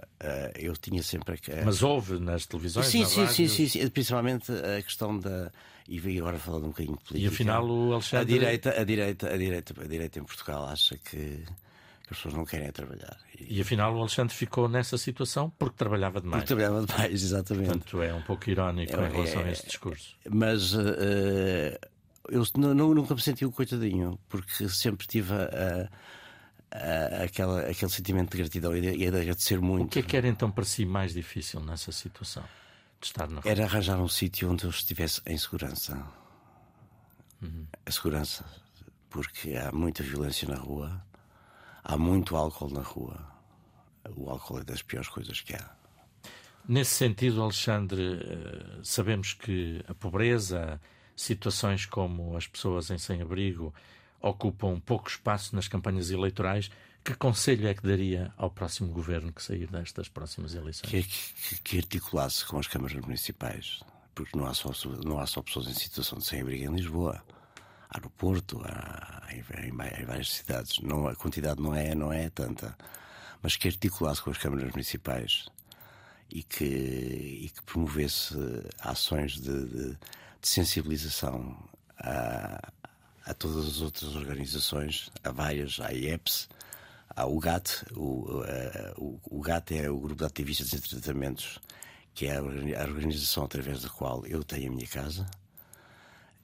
eu 0.56 0.74
tinha 0.74 1.02
sempre. 1.02 1.40
Mas 1.66 1.82
houve 1.82 2.20
nas 2.20 2.46
televisões? 2.46 2.86
Sim, 2.86 3.04
sim, 3.04 3.26
sim, 3.28 3.48
sim, 3.48 3.68
sim, 3.68 3.90
principalmente 3.90 4.52
a 4.52 4.80
questão 4.84 5.18
da. 5.18 5.52
E 5.90 6.20
agora 6.20 6.38
falando 6.38 6.66
um 6.66 6.68
bocadinho 6.68 6.96
de 6.98 7.04
política. 7.04 7.32
E 7.32 7.34
afinal 7.34 7.68
o 7.68 7.94
Alexandre. 7.94 8.22
A 8.22 8.40
direita, 8.40 8.80
a 8.80 8.84
direita, 8.84 9.34
a 9.34 9.38
direita, 9.38 9.82
a 9.82 9.88
direita 9.88 10.20
em 10.20 10.24
Portugal 10.24 10.66
acha 10.66 11.00
que 11.00 11.44
as 12.12 12.18
pessoas 12.18 12.34
não 12.34 12.46
querem 12.46 12.72
trabalhar. 12.72 13.18
E, 13.40 13.58
e 13.58 13.62
afinal 13.62 13.96
o 13.96 14.00
Alexandre 14.00 14.36
ficou 14.36 14.68
nessa 14.68 14.98
situação 14.98 15.50
porque 15.58 15.78
trabalhava 15.78 16.20
demais. 16.20 16.44
Porque 16.44 16.56
trabalhava 16.56 16.86
demais, 16.86 17.24
exatamente. 17.24 17.68
Portanto, 17.68 18.02
é 18.02 18.14
um 18.14 18.22
pouco 18.22 18.50
irónico 18.50 18.96
é, 18.96 19.08
em 19.08 19.12
relação 19.12 19.42
é, 19.42 19.46
a 19.46 19.52
este 19.52 19.68
discurso. 19.68 20.18
Mas 20.30 20.74
uh, 20.74 21.80
eu 22.30 22.44
nunca 22.76 23.16
me 23.16 23.22
senti 23.22 23.46
o 23.46 23.52
coitadinho, 23.52 24.20
porque 24.28 24.68
sempre 24.70 25.08
tive 25.08 25.34
a, 25.34 25.90
a, 26.72 27.22
a, 27.22 27.24
aquela, 27.24 27.62
aquele 27.62 27.92
sentimento 27.92 28.32
de 28.32 28.38
gratidão 28.40 28.76
e 28.76 28.82
de, 28.82 28.88
e 28.90 29.12
de 29.12 29.18
agradecer 29.18 29.60
muito. 29.60 29.86
O 29.86 29.90
que 29.90 30.00
é 30.00 30.02
que 30.02 30.18
era 30.18 30.28
então 30.28 30.52
para 30.52 30.66
si 30.66 30.86
mais 30.86 31.14
difícil 31.14 31.62
nessa 31.62 31.92
situação? 31.92 32.44
De 33.00 33.08
estar 33.08 33.30
na? 33.30 33.42
Era 33.46 33.64
arranjar 33.64 34.00
um 34.00 34.08
sítio 34.08 34.52
onde 34.52 34.66
eu 34.66 34.70
estivesse 34.70 35.22
em 35.26 35.38
segurança. 35.38 36.06
Uhum. 37.42 37.66
A 37.86 37.92
segurança, 37.92 38.46
porque 39.10 39.56
há 39.56 39.72
muita 39.72 40.04
violência 40.04 40.48
na 40.48 40.58
rua, 40.58 41.04
há 41.84 41.98
muito 41.98 42.36
álcool 42.36 42.70
na 42.72 42.82
rua. 42.82 43.20
O 44.16 44.30
álcool 44.30 44.60
é 44.60 44.64
das 44.64 44.82
piores 44.82 45.08
coisas 45.08 45.42
que 45.42 45.56
há. 45.56 45.70
Nesse 46.68 46.96
sentido, 46.96 47.42
Alexandre, 47.42 48.20
eh, 48.22 48.80
sabemos 48.84 49.34
que 49.34 49.84
a 49.88 49.94
pobreza, 49.94 50.80
situações 51.16 51.86
como 51.86 52.36
as 52.38 52.48
pessoas 52.48 52.90
em 52.92 52.98
sem-abrigo 52.98 53.74
ocupam 54.22 54.80
pouco 54.80 55.10
espaço 55.10 55.56
nas 55.56 55.68
campanhas 55.68 56.12
eleitorais. 56.12 56.70
Que 57.04 57.16
conselho 57.16 57.68
é 57.68 57.74
que 57.74 57.82
daria 57.82 58.32
ao 58.38 58.52
próximo 58.52 58.92
governo 58.94 59.34
que 59.34 59.42
sair 59.42 59.68
destas 59.68 60.08
próximas 60.08 60.54
eleições? 60.54 60.92
Que, 60.92 61.04
que, 61.04 61.62
que 61.62 61.78
articulasse 61.78 62.46
com 62.46 62.60
as 62.60 62.68
câmaras 62.68 62.96
municipais, 63.04 63.82
porque 64.14 64.38
não 64.38 64.46
há 64.46 64.54
só, 64.54 64.72
não 65.04 65.20
há 65.20 65.26
só 65.26 65.42
pessoas 65.42 65.68
em 65.68 65.74
situação 65.74 66.20
de 66.20 66.26
sem-abrigo 66.26 66.72
em 66.72 66.76
Lisboa. 66.76 67.24
No 68.00 68.10
Porto, 68.10 68.62
em, 69.32 70.06
várias 70.06 70.32
cidades. 70.32 70.80
Não, 70.80 71.08
a 71.08 71.16
quantidade 71.16 71.62
não 71.62 71.74
é, 71.76 71.96
não 71.96 72.14
é 72.14 72.30
tanta. 72.30 72.78
Mas 73.42 73.56
que 73.56 73.68
articulasse 73.68 74.22
com 74.22 74.30
as 74.30 74.38
câmaras 74.38 74.72
municipais 74.72 75.46
e 76.30 76.44
que, 76.44 76.64
e 76.64 77.50
que 77.50 77.64
promovesse 77.64 78.36
ações 78.80 79.34
de, 79.34 79.66
de 79.66 79.98
de 80.42 80.48
sensibilização 80.48 81.56
a, 82.00 82.72
a 83.26 83.34
todas 83.34 83.68
as 83.68 83.82
outras 83.82 84.16
organizações, 84.16 85.12
a 85.24 85.32
várias, 85.32 85.80
a 85.80 85.94
IEPS, 85.94 86.50
há 87.16 87.26
o 87.28 87.40
GAT, 87.40 87.86
o, 87.96 88.44
o, 88.98 89.20
o 89.30 89.42
GAT 89.42 89.72
é 89.72 89.90
o 89.90 90.00
Grupo 90.00 90.16
de 90.16 90.26
Ativistas 90.26 90.74
em 90.74 90.80
Tratamentos, 90.80 91.60
que 92.14 92.26
é 92.26 92.38
a 92.38 92.42
organização 92.84 93.46
através 93.46 93.84
da 93.84 93.90
qual 93.90 94.26
eu 94.26 94.44
tenho 94.44 94.72
a 94.72 94.76
minha 94.76 94.88
casa 94.88 95.30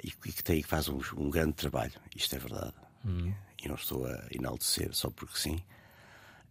e 0.03 0.11
que, 0.11 0.43
tem, 0.43 0.61
que 0.61 0.67
faz 0.67 0.87
um, 0.87 0.99
um 1.17 1.29
grande 1.29 1.53
trabalho, 1.53 1.93
isto 2.15 2.35
é 2.35 2.39
verdade. 2.39 2.73
Hum. 3.05 3.33
E 3.63 3.67
não 3.67 3.75
estou 3.75 4.05
a 4.05 4.25
enaltecer 4.31 4.93
só 4.93 5.09
porque 5.09 5.37
sim. 5.37 5.59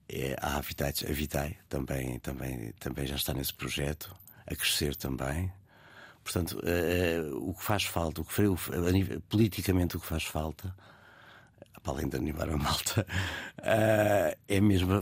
É, 0.08 0.36
a 0.40 0.60
Vitae, 0.60 0.92
a 1.08 1.12
Vitae 1.12 1.58
também, 1.68 2.18
também, 2.20 2.72
também 2.78 3.06
já 3.06 3.16
está 3.16 3.34
nesse 3.34 3.52
projeto, 3.52 4.14
a 4.46 4.54
crescer 4.54 4.94
também. 4.94 5.52
Portanto, 6.22 6.58
uh, 6.58 7.48
o 7.48 7.54
que 7.54 7.62
faz 7.62 7.84
falta, 7.84 8.20
o 8.20 8.24
que 8.24 8.32
foi, 8.32 8.46
politicamente 9.28 9.96
o 9.96 10.00
que 10.00 10.06
faz 10.06 10.24
falta, 10.24 10.74
para 11.82 11.92
além 11.92 12.08
de 12.08 12.16
animar 12.16 12.48
a 12.50 12.56
malta, 12.56 13.06
uh, 13.60 14.36
é 14.48 14.60
mesmo 14.60 14.92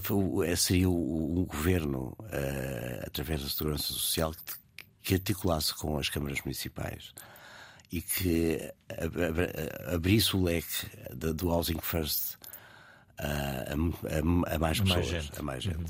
é, 0.45 0.57
seria 0.57 0.89
o 0.91 1.47
governo, 1.47 2.15
uh, 2.21 3.07
através 3.07 3.43
da 3.43 3.49
segurança 3.49 3.85
social, 3.85 4.33
que, 4.33 4.55
que, 5.03 5.15
articulasse 5.15 5.75
com 5.75 5.97
as 5.97 6.11
câmaras 6.11 6.43
municipais 6.43 7.15
e 7.95 8.03
que 8.03 8.73
abrisse 9.87 10.35
o 10.35 10.43
leque 10.43 10.85
do 11.15 11.49
Housing 11.49 11.79
First 11.81 12.37
a, 13.17 13.73
a, 13.73 14.55
a 14.55 14.59
mais 14.59 14.81
pessoas, 14.81 15.07
gente. 15.07 15.39
a 15.39 15.43
mais 15.45 15.63
gente. 15.63 15.77
Uhum. 15.77 15.85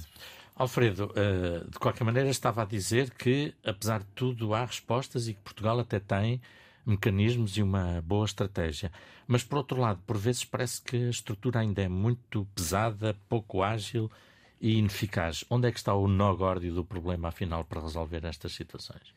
Alfredo, 0.55 1.11
uh, 1.13 1.71
de 1.71 1.79
qualquer 1.79 2.05
maneira, 2.05 2.29
estava 2.29 2.61
a 2.61 2.67
dizer 2.67 3.09
que, 3.11 3.55
apesar 3.65 4.01
de 4.01 4.07
tudo, 4.15 4.53
há 4.53 4.67
respostas 4.67 5.29
e 5.29 5.33
que 5.33 5.41
Portugal 5.41 5.81
até 5.81 5.99
tem 5.99 6.43
mecanismos 6.85 7.57
e 7.57 7.63
uma 7.63 8.03
boa 8.03 8.27
estratégia. 8.27 8.93
Mas, 9.27 9.43
por 9.43 9.57
outro 9.57 9.81
lado, 9.81 10.03
por 10.07 10.19
vezes 10.19 10.45
parece 10.45 10.83
que 10.83 11.07
a 11.07 11.11
estrutura 11.11 11.61
ainda 11.61 11.81
é 11.81 11.89
muito 11.89 12.47
pesada, 12.55 13.17
pouco 13.31 13.63
ágil 13.63 14.11
e 14.61 14.77
ineficaz. 14.77 15.43
Onde 15.49 15.69
é 15.69 15.73
que 15.73 15.79
está 15.79 15.95
o 15.95 16.07
nó 16.07 16.35
górdio 16.35 16.75
do 16.75 16.85
problema, 16.85 17.29
afinal, 17.29 17.65
para 17.65 17.81
resolver 17.81 18.27
estas 18.27 18.53
situações? 18.53 19.15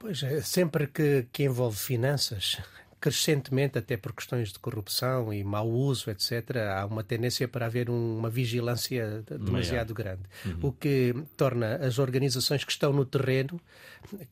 Pois 0.00 0.22
é, 0.22 0.40
sempre 0.40 0.86
que, 0.86 1.28
que 1.30 1.42
envolve 1.44 1.76
finanças, 1.76 2.56
crescentemente, 3.00 3.78
até 3.78 3.96
por 3.96 4.12
questões 4.12 4.52
de 4.52 4.58
corrupção 4.58 5.32
e 5.32 5.42
mau 5.42 5.68
uso, 5.68 6.10
etc., 6.10 6.58
há 6.76 6.84
uma 6.84 7.02
tendência 7.02 7.48
para 7.48 7.66
haver 7.66 7.88
um, 7.88 8.18
uma 8.18 8.28
vigilância 8.28 9.24
demasiado 9.26 9.94
grande. 9.94 10.22
Uhum. 10.44 10.58
O 10.62 10.72
que 10.72 11.14
torna 11.36 11.76
as 11.76 11.98
organizações 11.98 12.62
que 12.62 12.70
estão 12.70 12.92
no 12.92 13.06
terreno, 13.06 13.58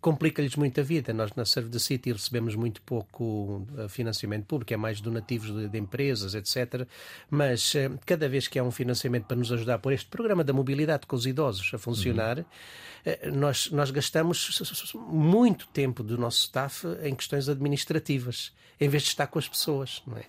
complica-lhes 0.00 0.54
muito 0.56 0.80
a 0.80 0.82
vida. 0.82 1.14
Nós 1.14 1.32
na 1.34 1.46
Serve 1.46 1.70
the 1.70 1.78
City 1.78 2.12
recebemos 2.12 2.54
muito 2.54 2.82
pouco 2.82 3.66
uh, 3.76 3.88
financiamento 3.88 4.44
público, 4.44 4.74
é 4.74 4.76
mais 4.76 5.00
donativos 5.00 5.50
de, 5.54 5.68
de 5.68 5.78
empresas, 5.78 6.34
etc. 6.34 6.86
Mas 7.30 7.74
uh, 7.74 7.98
cada 8.04 8.28
vez 8.28 8.48
que 8.48 8.58
há 8.58 8.62
um 8.62 8.70
financiamento 8.70 9.24
para 9.24 9.36
nos 9.36 9.50
ajudar 9.50 9.78
por 9.78 9.94
este 9.94 10.08
programa 10.08 10.44
da 10.44 10.52
mobilidade 10.52 11.06
com 11.06 11.16
os 11.16 11.26
idosos 11.26 11.72
a 11.72 11.78
funcionar, 11.78 12.38
uhum. 12.38 12.44
uh, 12.44 13.34
nós, 13.34 13.70
nós 13.70 13.90
gastamos 13.90 14.60
muito 14.94 15.66
tempo 15.68 16.02
do 16.02 16.18
nosso 16.18 16.40
staff 16.42 16.86
em 17.02 17.14
questões 17.14 17.48
administrativas 17.48 18.52
em 18.80 18.88
vez 18.88 19.02
de 19.02 19.09
estar 19.11 19.26
com 19.26 19.38
as 19.38 19.48
pessoas, 19.48 20.02
não 20.06 20.16
é? 20.16 20.24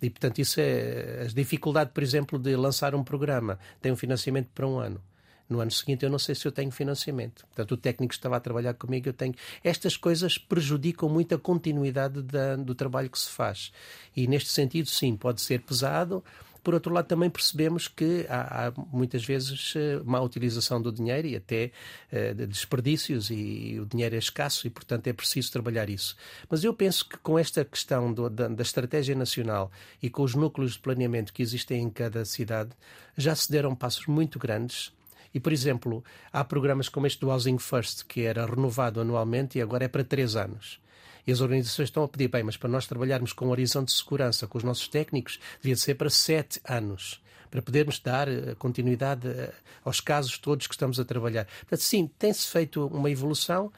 E, 0.00 0.10
portanto, 0.10 0.40
isso 0.40 0.60
é 0.60 1.22
a 1.22 1.32
dificuldade, 1.32 1.90
por 1.94 2.02
exemplo, 2.02 2.38
de 2.38 2.56
lançar 2.56 2.92
um 2.94 3.04
programa. 3.04 3.58
Tem 3.80 3.92
um 3.92 3.96
financiamento 3.96 4.48
para 4.52 4.66
um 4.66 4.78
ano. 4.78 5.00
No 5.48 5.60
ano 5.60 5.70
seguinte, 5.70 6.02
eu 6.04 6.10
não 6.10 6.18
sei 6.18 6.34
se 6.34 6.46
eu 6.46 6.50
tenho 6.50 6.72
financiamento. 6.72 7.46
Portanto, 7.46 7.72
o 7.72 7.76
técnico 7.76 8.12
estava 8.12 8.36
a 8.36 8.40
trabalhar 8.40 8.74
comigo, 8.74 9.08
eu 9.08 9.12
tenho. 9.12 9.34
Estas 9.62 9.96
coisas 9.96 10.38
prejudicam 10.38 11.08
muito 11.08 11.34
a 11.34 11.38
continuidade 11.38 12.22
da, 12.22 12.56
do 12.56 12.74
trabalho 12.74 13.10
que 13.10 13.18
se 13.18 13.28
faz. 13.28 13.70
E, 14.16 14.26
neste 14.26 14.50
sentido, 14.50 14.88
sim, 14.88 15.14
pode 15.14 15.40
ser 15.40 15.60
pesado, 15.60 16.24
por 16.62 16.74
outro 16.74 16.92
lado, 16.92 17.06
também 17.06 17.28
percebemos 17.28 17.88
que 17.88 18.26
há, 18.28 18.68
há 18.68 18.72
muitas 18.92 19.24
vezes 19.24 19.74
eh, 19.76 20.00
má 20.04 20.20
utilização 20.20 20.80
do 20.80 20.92
dinheiro 20.92 21.26
e 21.26 21.36
até 21.36 21.72
uh, 22.12 22.34
de 22.34 22.46
desperdícios 22.46 23.30
e, 23.30 23.34
e, 23.34 23.80
o 23.80 23.86
dinheiro 23.86 24.14
é 24.14 24.18
escasso 24.18 24.66
e, 24.66 24.70
portanto, 24.70 25.06
é 25.08 25.12
preciso 25.12 25.50
trabalhar 25.50 25.90
isso. 25.90 26.16
Mas 26.48 26.62
eu 26.62 26.72
penso 26.72 27.08
que 27.08 27.16
com 27.18 27.38
esta 27.38 27.64
questão 27.64 28.12
do, 28.12 28.30
da, 28.30 28.48
da 28.48 28.62
estratégia 28.62 29.14
nacional 29.14 29.70
e 30.02 30.08
com 30.08 30.22
os 30.22 30.34
núcleos 30.34 30.72
de 30.72 30.78
planeamento 30.78 31.32
que 31.32 31.42
existem 31.42 31.82
em 31.82 31.90
cada 31.90 32.24
cidade, 32.24 32.70
já 33.16 33.34
se 33.34 33.50
deram 33.50 33.74
passos 33.74 34.06
muito 34.06 34.38
grandes 34.38 34.92
e, 35.34 35.40
por 35.40 35.52
exemplo, 35.52 36.04
há 36.32 36.44
programas 36.44 36.88
como 36.88 37.06
este 37.06 37.20
do 37.20 37.28
Housing 37.28 37.58
First, 37.58 38.04
que 38.06 38.22
era 38.22 38.46
renovado 38.46 39.00
anualmente 39.00 39.58
e 39.58 39.62
agora 39.62 39.84
é 39.84 39.88
para 39.88 40.04
três 40.04 40.36
anos. 40.36 40.81
E 41.26 41.32
as 41.32 41.40
organizações 41.40 41.88
estão 41.88 42.02
a 42.02 42.08
pedir, 42.08 42.28
bem, 42.28 42.42
mas 42.42 42.56
para 42.56 42.68
nós 42.68 42.86
trabalharmos 42.86 43.32
com 43.32 43.46
um 43.46 43.50
horizonte 43.50 43.88
de 43.88 43.94
segurança 43.94 44.46
com 44.46 44.58
os 44.58 44.64
nossos 44.64 44.88
técnicos, 44.88 45.38
devia 45.60 45.76
ser 45.76 45.94
para 45.94 46.10
sete 46.10 46.60
anos 46.64 47.20
para 47.50 47.60
podermos 47.60 48.00
dar 48.00 48.28
eh, 48.28 48.54
continuidade 48.58 49.28
eh, 49.28 49.52
aos 49.84 50.00
casos 50.00 50.38
todos 50.38 50.66
que 50.66 50.72
estamos 50.72 50.98
a 50.98 51.04
trabalhar. 51.04 51.44
Portanto, 51.44 51.82
sim, 51.82 52.10
tem-se 52.18 52.48
feito 52.48 52.86
uma 52.86 53.10
evolução 53.10 53.70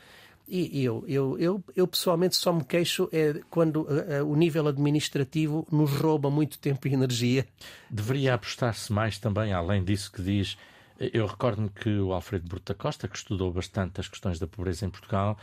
e 0.47 0.85
eu, 0.85 1.03
eu, 1.09 1.39
eu, 1.39 1.65
eu, 1.75 1.87
pessoalmente 1.89 2.37
só 2.37 2.53
me 2.53 2.63
queixo 2.63 3.09
é 3.11 3.41
quando 3.49 3.89
o 4.29 4.37
nível 4.37 4.69
administrativo 4.69 5.67
nos 5.73 5.91
rouba 5.93 6.31
muito 6.31 6.59
tempo 6.59 6.87
e 6.87 6.93
energia. 6.93 7.47
Deveria 7.91 8.35
apostar-se 8.35 8.93
mais 8.93 9.19
também, 9.19 9.55
além 9.55 9.83
disso 9.83 10.13
que 10.13 10.21
diz. 10.21 10.59
Eu 10.99 11.27
recordo-me 11.27 11.71
que 11.71 11.89
o 11.99 12.13
Alfredo 12.13 12.47
Bruta 12.47 12.75
Costa, 12.75 13.09
que 13.09 13.17
estudou 13.17 13.51
bastante 13.53 14.01
as 14.01 14.07
questões 14.07 14.39
da 14.39 14.47
pobreza 14.47 14.85
em 14.85 14.91
Portugal, 14.91 15.39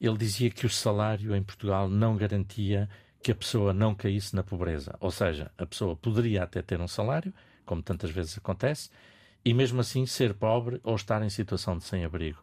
ele 0.00 0.16
dizia 0.16 0.50
que 0.50 0.66
o 0.66 0.70
salário 0.70 1.34
em 1.34 1.42
Portugal 1.42 1.88
não 1.88 2.16
garantia 2.16 2.88
que 3.22 3.32
a 3.32 3.34
pessoa 3.34 3.72
não 3.72 3.94
caísse 3.94 4.36
na 4.36 4.42
pobreza. 4.42 4.94
Ou 5.00 5.10
seja, 5.10 5.50
a 5.58 5.66
pessoa 5.66 5.96
poderia 5.96 6.42
até 6.42 6.62
ter 6.62 6.80
um 6.80 6.88
salário, 6.88 7.32
como 7.64 7.82
tantas 7.82 8.10
vezes 8.10 8.38
acontece, 8.38 8.90
e 9.44 9.52
mesmo 9.54 9.80
assim 9.80 10.06
ser 10.06 10.34
pobre 10.34 10.80
ou 10.84 10.94
estar 10.94 11.22
em 11.22 11.30
situação 11.30 11.76
de 11.76 11.84
sem-abrigo 11.84 12.38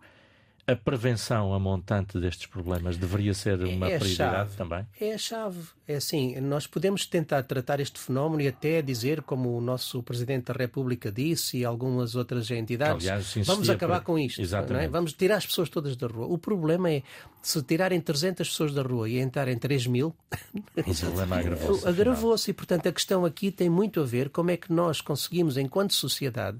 a 0.65 0.75
prevenção 0.75 1.53
a 1.53 1.59
montante 1.59 2.17
destes 2.17 2.45
problemas 2.45 2.95
deveria 2.95 3.33
ser 3.33 3.59
uma 3.63 3.89
é 3.89 3.99
prioridade 3.99 4.51
chave. 4.51 4.55
também? 4.55 4.87
É 4.99 5.13
a 5.13 5.17
chave. 5.17 5.59
É 5.85 5.95
assim, 5.95 6.39
nós 6.39 6.65
podemos 6.65 7.05
tentar 7.05 7.43
tratar 7.43 7.81
este 7.81 7.99
fenómeno 7.99 8.41
e 8.41 8.47
até 8.47 8.81
dizer, 8.81 9.21
como 9.23 9.57
o 9.57 9.61
nosso 9.61 10.01
Presidente 10.01 10.45
da 10.45 10.53
República 10.53 11.11
disse 11.11 11.57
e 11.57 11.65
algumas 11.65 12.15
outras 12.15 12.49
entidades, 12.49 13.05
Aliás, 13.05 13.33
vamos 13.45 13.69
acabar 13.69 13.95
para... 13.95 14.05
com 14.05 14.17
isto. 14.17 14.41
É? 14.41 14.87
Vamos 14.87 15.11
tirar 15.13 15.35
as 15.35 15.45
pessoas 15.45 15.67
todas 15.67 15.97
da 15.97 16.07
rua. 16.07 16.27
O 16.27 16.37
problema 16.37 16.89
é, 16.89 17.03
se 17.41 17.61
tirarem 17.61 17.99
300 17.99 18.47
pessoas 18.47 18.73
da 18.73 18.81
rua 18.81 19.09
e 19.09 19.19
entrarem 19.19 19.57
3 19.57 19.87
mil... 19.87 20.15
o 20.77 20.95
problema 20.95 21.39
agravou-se. 21.39 21.87
Agravou-se 21.87 22.51
e, 22.51 22.53
portanto, 22.53 22.87
a 22.87 22.91
questão 22.93 23.25
aqui 23.25 23.51
tem 23.51 23.69
muito 23.69 23.99
a 23.99 24.05
ver 24.05 24.29
como 24.29 24.49
é 24.49 24.55
que 24.55 24.71
nós 24.71 25.01
conseguimos, 25.01 25.57
enquanto 25.57 25.93
sociedade, 25.93 26.59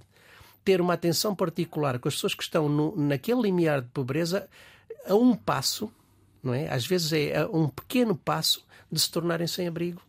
ter 0.64 0.82
uma 0.82 0.94
atenção 0.94 1.36
particular 1.36 2.00
com 2.00 2.08
as 2.08 2.16
pessoas 2.16 2.34
que 2.34 2.44
estão 2.44 2.70
no, 2.70 2.96
naquele 2.96 3.42
limiar 3.42 3.82
de 3.82 3.88
pobreza 3.90 4.48
a 5.08 5.16
um 5.16 5.36
passo, 5.36 5.92
não 6.42 6.54
é? 6.54 6.72
Às 6.72 6.86
vezes 6.86 7.12
é 7.14 7.46
um 7.48 7.68
pequeno 7.68 8.16
passo 8.16 8.66
de 8.92 9.00
se 9.00 9.12
tornarem 9.12 9.48
sem 9.48 9.68
abrigo 9.68 10.02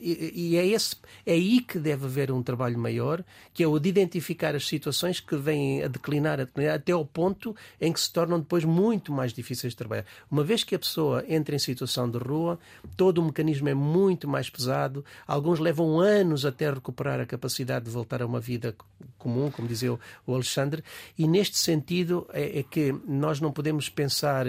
e, 0.00 0.32
e, 0.34 0.56
é, 0.56 0.66
esse, 0.66 0.96
é 1.24 1.32
aí 1.32 1.60
que 1.60 1.78
deve 1.78 2.06
haver 2.06 2.30
um 2.30 2.42
trabalho 2.42 2.78
maior, 2.78 3.22
que 3.52 3.62
é 3.62 3.66
o 3.66 3.78
de 3.78 3.88
identificar 3.88 4.54
as 4.54 4.66
situações 4.66 5.20
que 5.20 5.36
vêm 5.36 5.82
a 5.82 5.88
declinar, 5.88 6.40
a 6.40 6.44
declinar, 6.44 6.76
até 6.76 6.92
ao 6.92 7.04
ponto 7.04 7.54
em 7.80 7.92
que 7.92 8.00
se 8.00 8.12
tornam 8.12 8.38
depois 8.38 8.64
muito 8.64 9.12
mais 9.12 9.32
difíceis 9.32 9.72
de 9.72 9.76
trabalhar. 9.76 10.04
Uma 10.30 10.42
vez 10.42 10.64
que 10.64 10.74
a 10.74 10.78
pessoa 10.78 11.24
entra 11.28 11.54
em 11.54 11.58
situação 11.58 12.08
de 12.10 12.18
rua, 12.18 12.58
todo 12.96 13.18
o 13.18 13.24
mecanismo 13.24 13.68
é 13.68 13.74
muito 13.74 14.26
mais 14.26 14.48
pesado, 14.48 15.04
alguns 15.26 15.58
levam 15.58 16.00
anos 16.00 16.46
até 16.46 16.70
recuperar 16.70 17.20
a 17.20 17.26
capacidade 17.26 17.84
de 17.84 17.90
voltar 17.90 18.22
a 18.22 18.26
uma 18.26 18.40
vida 18.40 18.74
comum, 19.18 19.50
como 19.50 19.68
dizia 19.68 19.92
o 19.92 20.34
Alexandre, 20.34 20.82
e 21.18 21.26
neste 21.26 21.58
sentido 21.58 22.26
é, 22.32 22.60
é 22.60 22.62
que 22.62 22.94
nós 23.06 23.40
não 23.40 23.52
podemos 23.52 23.88
pensar 23.88 24.46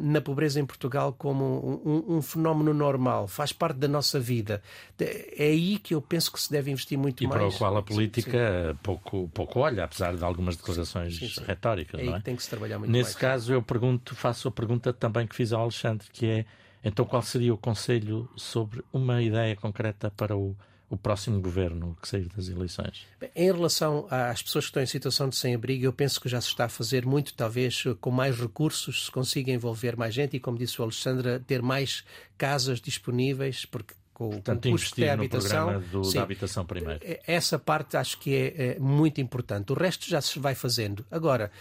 na 0.00 0.20
pobreza 0.20 0.58
em 0.60 0.66
Portugal 0.66 1.12
como 1.12 1.80
um, 1.84 2.16
um, 2.16 2.22
fenómeno 2.22 2.74
normal, 2.74 3.28
faz 3.28 3.52
parte 3.52 3.76
da 3.76 3.86
nossa 3.86 4.18
vida. 4.18 4.60
É 4.98 5.44
aí 5.44 5.78
que 5.78 5.94
eu 5.94 6.02
penso 6.02 6.32
que 6.32 6.40
se 6.40 6.50
deve 6.50 6.70
investir 6.70 6.98
muito 6.98 7.22
e 7.22 7.26
mais. 7.26 7.36
E 7.36 7.46
para 7.46 7.54
o 7.54 7.58
qual 7.58 7.76
a 7.76 7.82
política 7.82 8.76
pouco, 8.82 9.28
pouco 9.32 9.60
olha, 9.60 9.84
apesar 9.84 10.16
de 10.16 10.24
algumas 10.24 10.56
declarações 10.56 11.16
sim, 11.16 11.28
sim. 11.28 11.44
retóricas. 11.44 12.00
É 12.00 12.04
não 12.04 12.16
é? 12.16 12.18
que 12.18 12.24
tem 12.24 12.36
que 12.36 12.42
se 12.42 12.50
trabalhar 12.50 12.78
muito 12.78 12.90
Nesse 12.90 13.12
mais. 13.12 13.16
caso, 13.16 13.52
eu 13.52 13.62
pergunto, 13.62 14.14
faço 14.14 14.48
a 14.48 14.50
pergunta 14.50 14.92
também 14.92 15.26
que 15.26 15.36
fiz 15.36 15.52
ao 15.52 15.62
Alexandre, 15.62 16.08
que 16.12 16.26
é 16.26 16.44
então 16.84 17.04
qual 17.04 17.22
seria 17.22 17.52
o 17.52 17.58
conselho 17.58 18.28
sobre 18.36 18.82
uma 18.92 19.22
ideia 19.22 19.54
concreta 19.56 20.10
para 20.10 20.36
o 20.36 20.56
o 20.90 20.96
próximo 20.96 21.40
governo 21.40 21.96
que 22.00 22.08
sair 22.08 22.28
das 22.34 22.48
eleições? 22.48 23.06
Em 23.34 23.52
relação 23.52 24.06
às 24.10 24.42
pessoas 24.42 24.64
que 24.64 24.70
estão 24.70 24.82
em 24.82 24.86
situação 24.86 25.28
de 25.28 25.36
sem-abrigo, 25.36 25.84
eu 25.84 25.92
penso 25.92 26.20
que 26.20 26.28
já 26.28 26.40
se 26.40 26.48
está 26.48 26.64
a 26.64 26.68
fazer 26.68 27.04
muito, 27.04 27.34
talvez 27.34 27.84
com 28.00 28.10
mais 28.10 28.38
recursos 28.38 29.06
se 29.06 29.10
consiga 29.10 29.52
envolver 29.52 29.96
mais 29.96 30.14
gente 30.14 30.36
e, 30.36 30.40
como 30.40 30.56
disse 30.56 30.80
o 30.80 30.84
Alexandre, 30.84 31.40
ter 31.40 31.62
mais 31.62 32.04
casas 32.36 32.80
disponíveis, 32.80 33.64
porque 33.66 33.94
com, 34.18 34.30
Portanto, 34.30 34.66
o 34.66 34.72
custo 34.72 35.00
da 35.00 35.12
habitação. 35.12 35.80
Do, 35.80 36.02
sim, 36.02 36.16
da 36.16 36.24
habitação 36.24 36.66
primeiro. 36.66 36.98
É, 37.04 37.20
essa 37.24 37.56
parte 37.56 37.96
acho 37.96 38.18
que 38.18 38.34
é, 38.34 38.72
é 38.72 38.78
muito 38.80 39.20
importante. 39.20 39.72
O 39.72 39.76
resto 39.76 40.08
já 40.08 40.20
se 40.20 40.40
vai 40.40 40.56
fazendo. 40.56 41.06
Agora, 41.08 41.52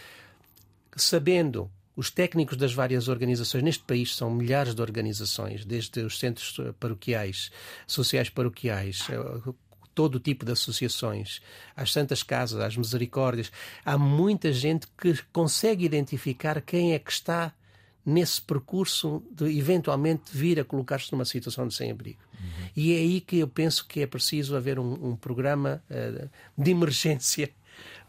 sabendo 0.96 1.70
os 1.98 2.12
técnicos 2.12 2.56
das 2.56 2.74
várias 2.74 3.08
organizações, 3.08 3.64
neste 3.64 3.84
país 3.84 4.16
são 4.16 4.30
milhares 4.30 4.76
de 4.76 4.82
organizações, 4.84 5.66
desde 5.66 6.02
os 6.02 6.20
centros 6.20 6.56
paroquiais, 6.80 7.52
sociais 7.88 8.30
paroquiais, 8.30 9.08
eh, 9.10 9.52
todo 9.96 10.16
o 10.16 10.20
tipo 10.20 10.46
de 10.46 10.52
associações, 10.52 11.42
às 11.76 11.92
Santas 11.92 12.22
Casas, 12.22 12.62
às 12.62 12.78
Misericórdias. 12.78 13.52
Há 13.84 13.98
muita 13.98 14.54
gente 14.54 14.86
que 14.96 15.12
consegue 15.34 15.86
identificar 15.86 16.62
quem 16.62 16.94
é 16.94 17.00
que 17.00 17.12
está 17.12 17.52
nesse 18.06 18.40
percurso 18.44 19.24
de 19.32 19.58
eventualmente 19.58 20.26
vir 20.32 20.60
a 20.60 20.64
colocar-se 20.64 21.12
numa 21.12 21.26
situação 21.26 21.68
de 21.68 21.74
sem-abrigo. 21.74 22.20
Uhum. 22.40 22.70
E 22.76 22.94
é 22.94 22.98
aí 22.98 23.22
que 23.22 23.40
eu 23.40 23.48
penso 23.48 23.88
que 23.88 24.02
é 24.02 24.06
preciso 24.06 24.56
haver 24.56 24.78
um, 24.78 25.10
um 25.10 25.16
programa 25.16 25.84
uh, 25.90 26.30
de 26.56 26.72
emergência 26.72 27.50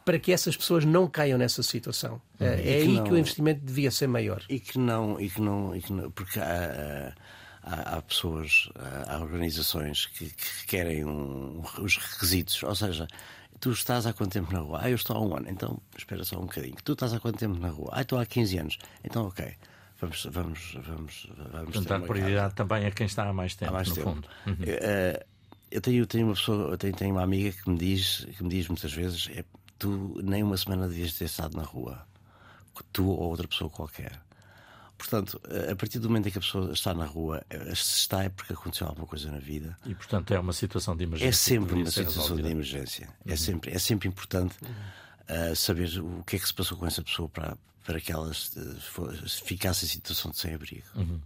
para 0.09 0.19
que 0.19 0.33
essas 0.33 0.57
pessoas 0.57 0.87
não 0.87 1.07
caiam 1.07 1.37
nessa 1.37 1.63
situação. 1.63 2.15
Uhum. 2.41 2.47
Uh, 2.47 2.51
é 2.65 2.75
aí 2.77 2.89
não, 2.95 3.05
que 3.05 3.13
o 3.13 3.19
investimento 3.19 3.61
devia 3.61 3.91
ser 3.91 4.07
maior. 4.07 4.43
E 4.49 4.59
que 4.59 4.79
não, 4.79 5.21
e 5.21 5.29
que 5.29 5.39
não, 5.39 5.77
e 5.77 5.83
que 5.83 5.93
não 5.93 6.11
porque 6.11 6.41
há, 6.41 7.13
há, 7.63 7.97
há 7.99 8.01
pessoas, 8.01 8.71
há, 8.75 9.17
há 9.17 9.21
organizações 9.21 10.07
que, 10.07 10.31
que 10.31 10.67
querem 10.67 11.05
um, 11.05 11.63
os 11.79 11.99
requisitos, 11.99 12.63
ou 12.63 12.75
seja, 12.75 13.07
tu 13.61 13.71
estás 13.71 14.07
há 14.07 14.15
quanto 14.15 14.33
tempo 14.33 14.51
na 14.51 14.61
rua? 14.61 14.81
Ah, 14.81 14.89
eu 14.89 14.97
estou 14.97 15.15
há 15.15 15.21
um 15.21 15.37
ano, 15.37 15.51
então 15.51 15.79
espera 15.95 16.25
só 16.25 16.39
um 16.39 16.47
bocadinho. 16.47 16.77
Tu 16.83 16.95
estás 16.95 17.13
há 17.13 17.21
quanto 17.21 17.39
tempo 17.39 17.59
na 17.59 17.69
rua? 17.69 17.91
Ah, 17.93 18.01
estou 18.01 18.19
há 18.19 18.25
15 18.25 18.59
anos, 18.59 18.79
então 19.05 19.27
ok 19.27 19.57
vamos, 20.01 20.27
vamos, 20.31 20.77
vamos, 20.87 21.29
vamos 21.53 21.73
Portanto, 21.73 21.89
dar 21.89 22.01
prioridade 22.01 22.55
também 22.55 22.87
a 22.87 22.91
quem 22.91 23.05
está 23.05 23.29
há 23.29 23.33
mais 23.35 23.55
tempo, 23.55 23.73
há 23.73 23.75
mais 23.75 23.89
no 23.89 23.95
tempo. 23.95 24.09
fundo. 24.09 24.29
Uhum. 24.47 24.55
Uh, 24.55 25.25
eu 25.71 25.81
tenho, 25.83 26.07
tenho 26.07 26.27
uma 26.27 26.35
pessoa, 26.35 26.71
eu 26.71 26.79
tenho, 26.79 26.95
tenho 26.95 27.11
uma 27.11 27.23
amiga 27.23 27.53
que 27.53 27.69
me 27.69 27.77
diz, 27.77 28.27
que 28.37 28.43
me 28.43 28.49
diz 28.49 28.69
muitas 28.69 28.93
vezes, 28.93 29.29
é 29.35 29.45
tu 29.79 30.21
nem 30.23 30.43
uma 30.43 30.57
semana 30.57 30.89
devias 30.89 31.15
ter 31.15 31.25
estado 31.25 31.57
na 31.57 31.63
rua, 31.63 32.07
tu 32.93 33.07
ou 33.07 33.31
outra 33.31 33.47
pessoa 33.47 33.71
qualquer. 33.71 34.21
Portanto, 34.99 35.41
a 35.71 35.77
partir 35.77 36.01
do 36.01 36.09
momento 36.09 36.27
em 36.27 36.33
que 36.33 36.39
a 36.39 36.41
pessoa 36.41 36.73
está 36.73 36.93
na 36.93 37.07
rua, 37.07 37.45
eh, 37.49 37.73
se 37.77 38.01
está 38.01 38.25
é 38.25 38.29
porque 38.29 38.53
aconteceu 38.53 38.89
alguma 38.89 39.07
coisa 39.07 39.31
na 39.31 39.39
vida. 39.39 39.79
E, 39.87 39.95
portanto, 39.95 40.35
é 40.35 40.41
uma 40.41 40.53
situação 40.53 40.97
de 40.97 41.05
emergência. 41.05 41.29
É 41.29 41.33
sempre 41.33 41.75
uma 41.77 41.91
situação 41.91 42.37
de 42.37 42.49
emergência. 42.49 43.05
É 43.05 43.29
uhum. 43.29 43.33
É, 43.33 43.37
sempre, 43.37 43.71
é 43.71 43.79
sempre 43.79 44.09
importante 44.09 44.57
uh, 44.65 45.55
saber 45.55 45.89
o 46.01 46.25
que 46.25 46.35
é 46.35 46.39
que 46.41 46.47
se 46.49 46.53
passou 46.53 46.77
com 46.77 46.85
essa 46.85 47.01
pessoa 47.01 47.29
para, 47.29 47.57
para 47.87 48.01
que 48.01 48.11
elas 48.11 48.53
ficassem 49.45 49.87
em 49.87 49.91
situação 49.91 50.33
de 50.33 50.39
sem-abrigo. 50.39 50.87
Uhum. 50.97 51.21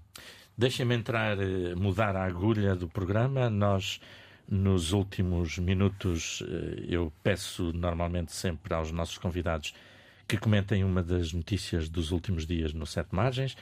Deixem-me 0.56 0.94
entrar, 0.94 1.38
mudar 1.74 2.14
a 2.14 2.26
agulha 2.26 2.76
do 2.76 2.86
programa. 2.86 3.48
Nós, 3.48 4.00
nos 4.48 4.92
últimos 4.92 5.58
minutos, 5.58 6.42
eu 6.88 7.12
peço 7.22 7.72
normalmente 7.72 8.32
sempre 8.32 8.74
aos 8.74 8.90
nossos 8.92 9.18
convidados 9.18 9.74
que 10.28 10.36
comentem 10.38 10.84
uma 10.84 11.02
das 11.02 11.32
notícias 11.32 11.88
dos 11.88 12.10
últimos 12.10 12.46
dias 12.46 12.72
no 12.72 12.86
Sete 12.86 13.14
Margens. 13.14 13.56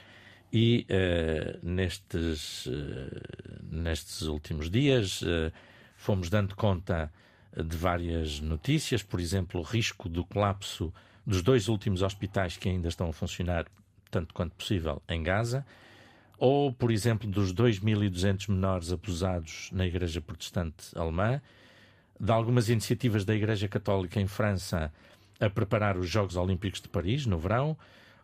E 0.53 0.85
uh, 0.89 1.59
nestes, 1.65 2.65
uh, 2.65 2.71
nestes 3.71 4.23
últimos 4.23 4.69
dias 4.69 5.21
uh, 5.21 5.51
fomos 5.95 6.29
dando 6.29 6.55
conta 6.55 7.11
de 7.55 7.75
várias 7.75 8.39
notícias, 8.39 9.03
por 9.03 9.19
exemplo, 9.19 9.59
o 9.59 9.63
risco 9.63 10.07
do 10.09 10.25
colapso 10.25 10.93
dos 11.25 11.41
dois 11.41 11.67
últimos 11.67 12.01
hospitais 12.01 12.57
que 12.57 12.69
ainda 12.69 12.87
estão 12.87 13.09
a 13.09 13.13
funcionar 13.13 13.65
tanto 14.09 14.33
quanto 14.33 14.55
possível 14.55 15.01
em 15.07 15.21
Gaza, 15.23 15.65
ou, 16.41 16.73
por 16.73 16.89
exemplo, 16.89 17.29
dos 17.29 17.53
2.200 17.53 18.49
menores 18.49 18.91
abusados 18.91 19.69
na 19.71 19.85
Igreja 19.85 20.19
Protestante 20.19 20.87
Alemã, 20.95 21.39
de 22.19 22.31
algumas 22.31 22.67
iniciativas 22.67 23.23
da 23.23 23.35
Igreja 23.35 23.67
Católica 23.67 24.19
em 24.19 24.25
França 24.25 24.91
a 25.39 25.49
preparar 25.51 25.99
os 25.99 26.09
Jogos 26.09 26.35
Olímpicos 26.35 26.81
de 26.81 26.89
Paris 26.89 27.27
no 27.27 27.37
verão, 27.37 27.77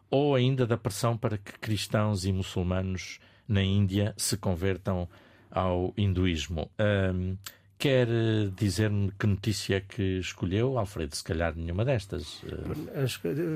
ou 0.09 0.34
ainda 0.34 0.65
da 0.65 0.76
pressão 0.76 1.15
para 1.15 1.38
que 1.38 1.59
cristãos 1.59 2.26
e 2.26 2.34
muçulmanos 2.34 3.20
na 3.47 3.61
Índia 3.61 4.15
se 4.18 4.36
convertam 4.36 5.07
ao 5.51 5.93
hinduísmo. 5.95 6.72
Um, 6.80 7.38
Quer 7.80 8.07
dizer-me 8.55 9.11
que 9.11 9.28
notícia 9.28 9.75
é 9.75 9.82
que 9.82 10.17
escolheu, 10.19 10.80
Alfredo? 10.80 11.15
Se 11.15 11.23
calhar 11.23 11.55
nenhuma 11.55 11.86
destas. 11.86 12.41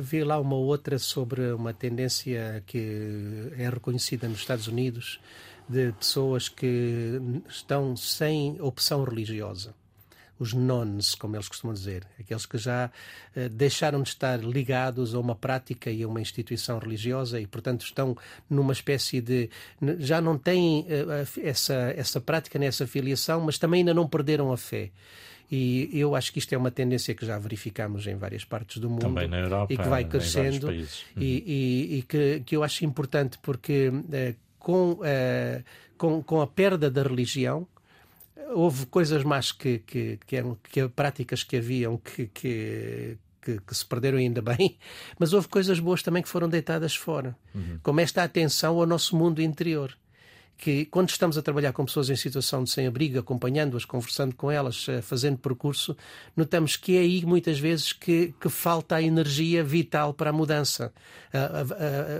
Vi 0.01 0.23
lá 0.23 0.39
uma 0.39 0.55
outra 0.55 0.99
sobre 0.99 1.51
uma 1.53 1.73
tendência 1.73 2.63
que 2.67 3.51
é 3.57 3.67
reconhecida 3.67 4.27
nos 4.27 4.39
Estados 4.39 4.67
Unidos 4.67 5.19
de 5.67 5.91
pessoas 5.93 6.47
que 6.47 7.19
estão 7.47 7.95
sem 7.95 8.61
opção 8.61 9.03
religiosa 9.03 9.73
os 10.41 10.53
nones, 10.53 11.13
como 11.13 11.35
eles 11.35 11.47
costumam 11.47 11.71
dizer, 11.71 12.03
aqueles 12.19 12.47
que 12.47 12.57
já 12.57 12.89
uh, 13.35 13.49
deixaram 13.49 14.01
de 14.01 14.09
estar 14.09 14.39
ligados 14.39 15.13
a 15.13 15.19
uma 15.19 15.35
prática 15.35 15.91
e 15.91 16.01
a 16.01 16.07
uma 16.07 16.19
instituição 16.19 16.79
religiosa 16.79 17.39
e, 17.39 17.45
portanto, 17.45 17.81
estão 17.81 18.17
numa 18.49 18.73
espécie 18.73 19.21
de. 19.21 19.51
já 19.99 20.19
não 20.19 20.39
têm 20.39 20.79
uh, 20.81 21.39
essa, 21.43 21.93
essa 21.95 22.19
prática 22.19 22.57
nessa 22.57 22.87
filiação, 22.87 23.41
mas 23.41 23.59
também 23.59 23.81
ainda 23.81 23.93
não 23.93 24.07
perderam 24.07 24.51
a 24.51 24.57
fé. 24.57 24.89
E 25.51 25.91
eu 25.93 26.15
acho 26.15 26.33
que 26.33 26.39
isto 26.39 26.53
é 26.53 26.57
uma 26.57 26.71
tendência 26.71 27.13
que 27.13 27.23
já 27.23 27.37
verificamos 27.37 28.07
em 28.07 28.15
várias 28.15 28.43
partes 28.43 28.77
do 28.79 28.89
mundo. 28.89 29.01
Também 29.01 29.27
na 29.27 29.41
Europa. 29.41 29.71
E 29.71 29.77
que 29.77 29.87
vai 29.87 30.05
crescendo. 30.05 30.69
Uhum. 30.69 30.85
E, 31.17 31.43
e, 31.45 31.97
e 31.97 32.01
que, 32.01 32.39
que 32.39 32.55
eu 32.55 32.63
acho 32.63 32.83
importante 32.83 33.37
porque 33.43 33.89
uh, 33.89 34.35
com, 34.57 34.97
com, 35.97 36.23
com 36.23 36.41
a 36.41 36.47
perda 36.47 36.89
da 36.89 37.03
religião, 37.03 37.67
houve 38.49 38.85
coisas 38.85 39.23
mais 39.23 39.51
que, 39.51 39.79
que, 39.79 40.19
que, 40.25 40.35
eram, 40.35 40.57
que 40.63 40.87
práticas 40.89 41.43
que 41.43 41.57
haviam 41.57 41.97
que, 41.97 42.27
que, 42.27 43.17
que, 43.41 43.59
que, 43.59 43.75
se 43.75 43.85
perderam 43.85 44.17
ainda 44.17 44.41
bem, 44.41 44.77
mas 45.19 45.33
houve 45.33 45.47
coisas 45.47 45.79
boas 45.79 46.01
também 46.01 46.23
que 46.23 46.29
foram 46.29 46.49
deitadas 46.49 46.95
fora, 46.95 47.35
uhum. 47.53 47.79
como 47.81 47.99
esta 47.99 48.23
atenção 48.23 48.79
ao 48.79 48.85
nosso 48.85 49.15
mundo 49.15 49.41
interior 49.41 49.97
que 50.61 50.85
quando 50.85 51.09
estamos 51.09 51.39
a 51.39 51.41
trabalhar 51.41 51.73
com 51.73 51.83
pessoas 51.83 52.11
em 52.11 52.15
situação 52.15 52.63
de 52.63 52.69
sem-abrigo, 52.69 53.17
acompanhando-as, 53.17 53.83
conversando 53.83 54.35
com 54.35 54.51
elas, 54.51 54.85
eh, 54.87 55.01
fazendo 55.01 55.39
percurso, 55.39 55.97
notamos 56.37 56.77
que 56.77 56.95
é 56.95 56.99
aí 56.99 57.25
muitas 57.25 57.59
vezes 57.59 57.91
que, 57.91 58.31
que 58.39 58.47
falta 58.47 58.95
a 58.95 59.01
energia 59.01 59.63
vital 59.63 60.13
para 60.13 60.29
a 60.29 60.33
mudança. 60.33 60.93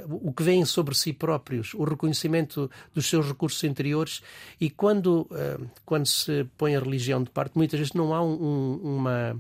o 0.10 0.34
que 0.34 0.42
vem 0.42 0.66
sobre 0.66 0.96
si 0.96 1.14
próprios, 1.14 1.76
o 1.76 1.84
reconhecimento 1.84 2.70
dos 2.96 3.08
seus 3.08 3.28
recursos 3.28 3.64
interiores 3.64 4.24
e 4.60 4.72
quando, 4.72 5.28
eh, 5.34 5.60
quando 5.86 6.08
se 6.08 6.44
põe 6.58 6.76
a 6.76 6.80
religião 6.80 7.22
de 7.24 7.30
parte, 7.30 7.56
muitas 7.56 7.80
vezes 7.80 7.94
não 7.94 8.12
há 8.12 8.24
um, 8.24 8.80
uma 8.84 9.40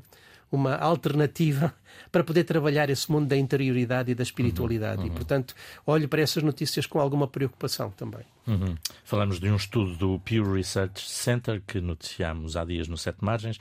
uma 0.52 0.76
alternativa 0.76 1.74
para 2.12 2.24
poder 2.24 2.43
trabalhar 2.43 2.89
esse 2.89 3.10
mundo 3.12 3.28
da 3.28 3.38
interioridade 3.38 4.12
e 4.12 4.16
da 4.16 4.24
espiritualidade. 4.24 5.02
Uhum, 5.02 5.08
uhum. 5.08 5.14
E, 5.14 5.16
portanto, 5.16 5.56
olho 5.86 6.10
para 6.10 6.22
essas 6.22 6.43
notícias 6.43 6.86
com 6.86 6.99
alguma 6.99 7.28
preocupação 7.28 7.89
também. 7.91 8.26
Uhum. 8.45 8.76
Falamos 9.04 9.39
de 9.39 9.49
um 9.49 9.56
estudo 9.56 9.95
do 9.95 10.20
Pew 10.20 10.52
Research 10.54 11.10
Center 11.10 11.62
que 11.66 11.80
noticiámos 11.80 12.58
há 12.58 12.66
dias 12.66 12.88
no 12.88 12.97
Sete 12.97 13.24
Margens 13.24 13.60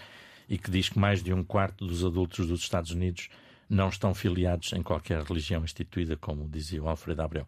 e 0.48 0.58
que 0.58 0.70
diz 0.70 0.88
que 0.88 0.98
mais 0.98 1.22
de 1.22 1.32
um 1.32 1.44
quarto 1.44 1.86
dos 1.86 2.04
adultos 2.04 2.48
dos 2.48 2.60
Estados 2.60 2.90
Unidos 2.90 3.28
não 3.68 3.88
estão 3.88 4.12
filiados 4.12 4.72
em 4.72 4.82
qualquer 4.82 5.22
religião 5.22 5.62
instituída, 5.62 6.16
como 6.16 6.48
dizia 6.48 6.82
o 6.82 6.88
Alfredo 6.88 7.22
Abreu. 7.22 7.46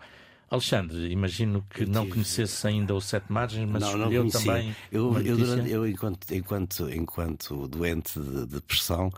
Alexandre, 0.53 1.11
imagino 1.11 1.65
que 1.71 1.87
não 1.87 2.07
conhecesse 2.07 2.67
ainda 2.67 2.95
o 2.95 3.01
Sete 3.01 3.33
Margens, 3.33 3.67
mas 3.67 3.81
não, 3.81 3.97
não 3.97 4.29
também. 4.29 4.77
Eu, 4.93 5.19
eu, 5.23 5.37
durante, 5.39 5.71
eu, 5.71 5.89
enquanto, 5.89 6.35
enquanto, 6.35 6.91
enquanto 6.91 7.67
doente 7.69 8.21
de 8.21 8.45
depressão, 8.45 9.11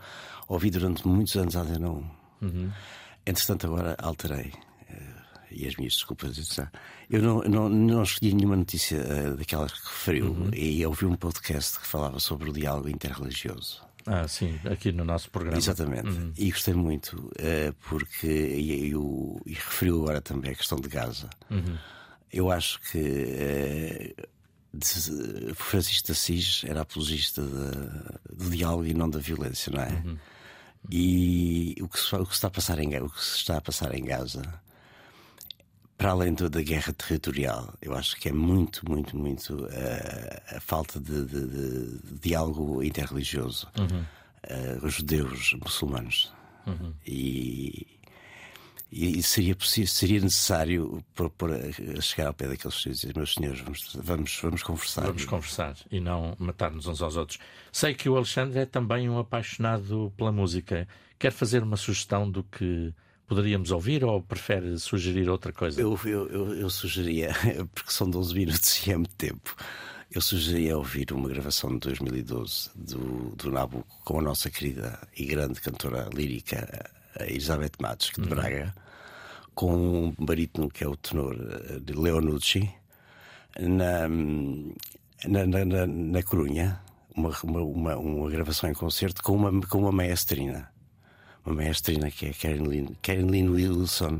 ouvi 0.47 0.71
durante 0.71 1.05
muitos 1.05 1.35
anos 1.35 1.57
a 1.57 1.61
Antena 1.61 1.89
1. 1.89 1.91
Uhum. 2.41 2.71
Entretanto, 3.25 3.67
agora 3.67 3.97
alterei. 3.99 4.53
Eh, 4.89 5.13
e 5.51 5.67
as 5.67 5.75
minhas 5.75 5.95
desculpas. 5.95 6.57
Eu 7.09 7.21
não, 7.21 7.41
não, 7.41 7.67
não 7.67 8.03
escolhi 8.03 8.33
nenhuma 8.33 8.55
notícia 8.55 8.97
uh, 8.97 9.35
daquelas 9.35 9.73
que 9.73 9.87
referiu. 9.89 10.27
Uhum. 10.27 10.51
E 10.53 10.85
ouvi 10.85 11.05
um 11.05 11.15
podcast 11.15 11.79
que 11.79 11.85
falava 11.85 12.17
sobre 12.17 12.49
o 12.49 12.53
diálogo 12.53 12.87
interreligioso. 12.87 13.83
Ah, 14.05 14.27
sim, 14.27 14.59
aqui 14.65 14.91
no 14.91 15.03
nosso 15.03 15.29
programa. 15.31 15.57
Exatamente. 15.57 16.07
Uhum. 16.07 16.31
E 16.37 16.51
gostei 16.51 16.73
muito, 16.73 17.13
uh, 17.13 17.73
porque. 17.89 18.27
E, 18.27 18.91
e, 18.91 18.93
e, 19.45 19.53
referiu 19.53 20.03
agora 20.03 20.21
também 20.21 20.51
a 20.51 20.55
questão 20.55 20.79
de 20.79 20.87
Gaza. 20.87 21.29
Uhum. 21.49 21.77
Eu 22.31 22.51
acho 22.51 22.79
que. 22.81 24.15
Uh, 24.19 24.35
Francisco 25.55 26.07
de 26.07 26.11
Assis 26.11 26.63
era 26.67 26.81
apologista 26.81 27.41
do 27.41 28.49
diálogo 28.49 28.85
e 28.85 28.93
não 28.93 29.09
da 29.09 29.19
violência, 29.19 29.71
não 29.71 29.81
é? 29.81 30.03
Uhum. 30.05 30.17
E 30.91 31.75
o 31.81 31.87
que, 31.87 31.97
se, 31.97 32.13
o 32.13 32.25
que, 32.25 32.33
está 32.33 32.47
a 32.47 32.51
passar 32.51 32.77
em, 32.79 32.97
o 32.99 33.09
que 33.09 33.23
se 33.23 33.37
está 33.37 33.57
a 33.57 33.61
passar 33.61 33.95
em 33.95 34.03
Gaza 34.03 34.43
para 35.97 36.11
além 36.11 36.33
da 36.33 36.61
guerra 36.61 36.91
territorial, 36.93 37.73
eu 37.81 37.95
acho 37.95 38.17
que 38.17 38.27
é 38.27 38.33
muito, 38.33 38.87
muito, 38.89 39.17
muito 39.17 39.65
uh, 39.65 40.55
a 40.57 40.59
falta 40.59 40.99
de, 40.99 41.25
de, 41.25 41.47
de 41.47 42.19
diálogo 42.21 42.83
interreligioso. 42.83 43.67
Uhum. 43.79 44.01
Uh, 44.01 44.85
os 44.85 44.95
judeus, 44.95 45.53
muçulmanos. 45.53 46.33
Uhum. 46.67 46.93
E, 47.07 47.87
e 48.91 49.23
seria, 49.23 49.55
possível, 49.55 49.87
seria 49.87 50.19
necessário 50.19 51.03
por, 51.15 51.29
por, 51.29 51.49
chegar 52.01 52.27
ao 52.27 52.33
pé 52.33 52.47
daqueles 52.47 52.81
senhores 52.81 53.03
e 53.03 53.07
dizer: 53.07 53.17
Meus 53.17 53.33
senhores, 53.33 53.61
vamos, 53.61 53.95
vamos, 53.95 54.39
vamos 54.41 54.63
conversar. 54.63 55.05
Vamos 55.05 55.25
conversar 55.25 55.75
e 55.89 55.99
não 55.99 56.35
matar-nos 56.37 56.87
uns 56.87 57.01
aos 57.01 57.15
outros. 57.15 57.39
Sei 57.71 57.93
que 57.93 58.09
o 58.09 58.17
Alexandre 58.17 58.59
é 58.59 58.65
também 58.65 59.09
um 59.09 59.17
apaixonado 59.17 60.13
pela 60.17 60.31
música. 60.31 60.87
Quer 61.17 61.31
fazer 61.31 61.63
uma 61.63 61.77
sugestão 61.77 62.29
do 62.29 62.43
que 62.43 62.93
poderíamos 63.27 63.71
ouvir 63.71 64.03
ou 64.03 64.21
prefere 64.21 64.77
sugerir 64.79 65.29
outra 65.29 65.51
coisa? 65.51 65.81
Eu, 65.81 65.99
eu, 66.05 66.27
eu, 66.29 66.55
eu 66.55 66.69
sugeria, 66.69 67.33
porque 67.73 67.91
são 67.91 68.09
12 68.09 68.33
minutos 68.33 68.85
e 68.85 68.91
é 68.91 68.97
muito 68.97 69.15
tempo, 69.15 69.55
eu 70.11 70.21
sugeria 70.21 70.77
ouvir 70.77 71.11
uma 71.11 71.27
gravação 71.27 71.71
de 71.71 71.79
2012 71.79 72.69
do, 72.75 73.35
do 73.35 73.51
Nabucco 73.51 74.01
com 74.03 74.19
a 74.19 74.21
nossa 74.21 74.49
querida 74.49 74.99
e 75.17 75.25
grande 75.25 75.59
cantora 75.59 76.09
lírica 76.13 76.89
Elizabeth 77.19 77.73
Matos, 77.79 78.11
de 78.15 78.21
uhum. 78.21 78.27
Braga, 78.27 78.73
com 79.53 79.73
um 79.75 80.15
barítono 80.19 80.69
que 80.69 80.83
é 80.83 80.87
o 80.87 80.95
tenor 80.95 81.35
eh, 81.35 81.79
de 81.79 81.93
Leonucci, 81.93 82.69
na, 83.59 84.07
na, 85.27 85.65
na, 85.65 85.87
na 85.87 86.23
Corunha, 86.23 86.81
uma, 87.15 87.29
uma, 87.43 87.95
uma, 87.95 88.29
gravação 88.29 88.69
em 88.69 88.73
concerto 88.73 89.23
com 89.23 89.35
uma, 89.35 89.61
com 89.67 89.79
uma 89.79 89.91
maestrina 89.91 90.69
uma 91.45 91.55
maestrina 91.55 92.09
que 92.09 92.25
é 92.25 92.33
Karen 92.33 92.63
Lynn, 92.63 92.87
Karen 93.01 93.27
Lynn 93.27 93.49
Wilson, 93.49 94.19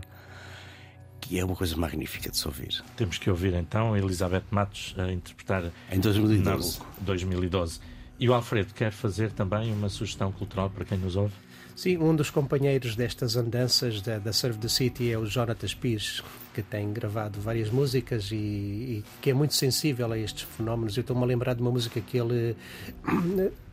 que 1.20 1.40
é 1.40 1.46
uma 1.46 1.56
coisa 1.56 1.76
magnífica 1.76 2.30
de 2.30 2.38
se 2.38 2.48
ouvir. 2.48 2.84
Temos 2.96 3.18
que 3.18 3.30
ouvir 3.30 3.54
então 3.54 3.98
Elizabeth 3.98 4.44
Matos 4.52 4.94
a 4.98 5.12
interpretar 5.12 5.72
em 5.92 6.00
2012. 6.00 6.80
2012. 7.02 7.80
E 8.20 8.30
o 8.30 8.34
Alfredo 8.34 8.74
quer 8.74 8.92
fazer 8.92 9.32
também 9.32 9.74
uma 9.74 9.90
sugestão 9.90 10.32
cultural 10.32 10.70
para 10.70 10.86
quem 10.86 10.98
nos 10.98 11.16
ouve? 11.16 11.34
Sim, 11.76 11.98
um 11.98 12.16
dos 12.16 12.30
companheiros 12.30 12.96
destas 12.96 13.36
andanças 13.36 14.02
da, 14.02 14.18
da 14.18 14.32
Serve 14.32 14.60
the 14.60 14.70
City 14.70 15.12
é 15.12 15.18
o 15.18 15.26
Jonathan 15.26 15.68
Pires, 15.82 16.24
que 16.54 16.62
tem 16.62 16.94
gravado 16.94 17.42
várias 17.42 17.70
músicas 17.70 18.32
e, 18.32 18.36
e 18.36 19.04
que 19.22 19.30
é 19.30 19.34
muito 19.34 19.54
sensível 19.54 20.10
a 20.10 20.18
estes 20.18 20.44
fenómenos. 20.44 20.96
Eu 20.96 21.02
estou-me 21.02 21.22
a 21.24 21.26
lembrar 21.26 21.54
de 21.54 21.62
uma 21.62 21.72
música 21.72 22.00
que 22.00 22.18
ele 22.18 22.56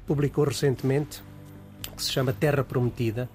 publicou 0.04 0.44
recentemente, 0.44 1.22
que 1.96 2.02
se 2.02 2.10
chama 2.10 2.32
Terra 2.32 2.64
Prometida, 2.64 3.30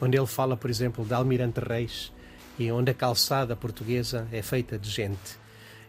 onde 0.00 0.16
ele 0.16 0.26
fala, 0.26 0.56
por 0.56 0.70
exemplo, 0.70 1.04
de 1.04 1.14
Almirante 1.14 1.60
Reis 1.60 2.12
e 2.58 2.70
onde 2.72 2.90
a 2.90 2.94
calçada 2.94 3.54
portuguesa 3.54 4.26
é 4.32 4.42
feita 4.42 4.78
de 4.78 4.90
gente. 4.90 5.38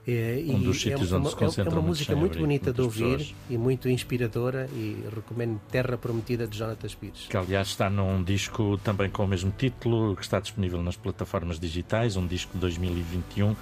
É, 0.08 0.42
um 0.48 0.60
dos 0.60 0.82
sítios 0.82 1.12
é, 1.12 1.16
onde 1.16 1.26
uma, 1.26 1.30
se 1.30 1.36
concentra 1.36 1.72
é 1.72 1.78
uma 1.78 1.88
música 1.88 2.16
muito 2.16 2.40
bonita 2.40 2.74
de 2.74 2.82
ouvir 2.82 3.18
pessoas. 3.18 3.36
e 3.50 3.58
muito 3.58 3.88
inspiradora 3.90 4.68
e 4.74 5.04
recomendo 5.14 5.60
Terra 5.70 5.98
Prometida 5.98 6.48
de 6.48 6.58
Jonathan 6.58 6.88
Pires. 7.00 7.28
Que 7.30 7.38
aliás 7.38 7.68
está 7.68 7.90
num 7.90 8.24
disco 8.24 8.80
também 8.84 9.10
com 9.10 9.24
o 9.24 9.28
mesmo 9.28 9.54
título, 9.56 10.16
que 10.16 10.24
está 10.24 10.40
disponível 10.40 10.82
nas 10.82 10.96
plataformas 10.96 11.60
digitais, 11.60 12.16
um 12.16 12.26
disco 12.26 12.54
de 12.54 12.60
2021 12.60 13.56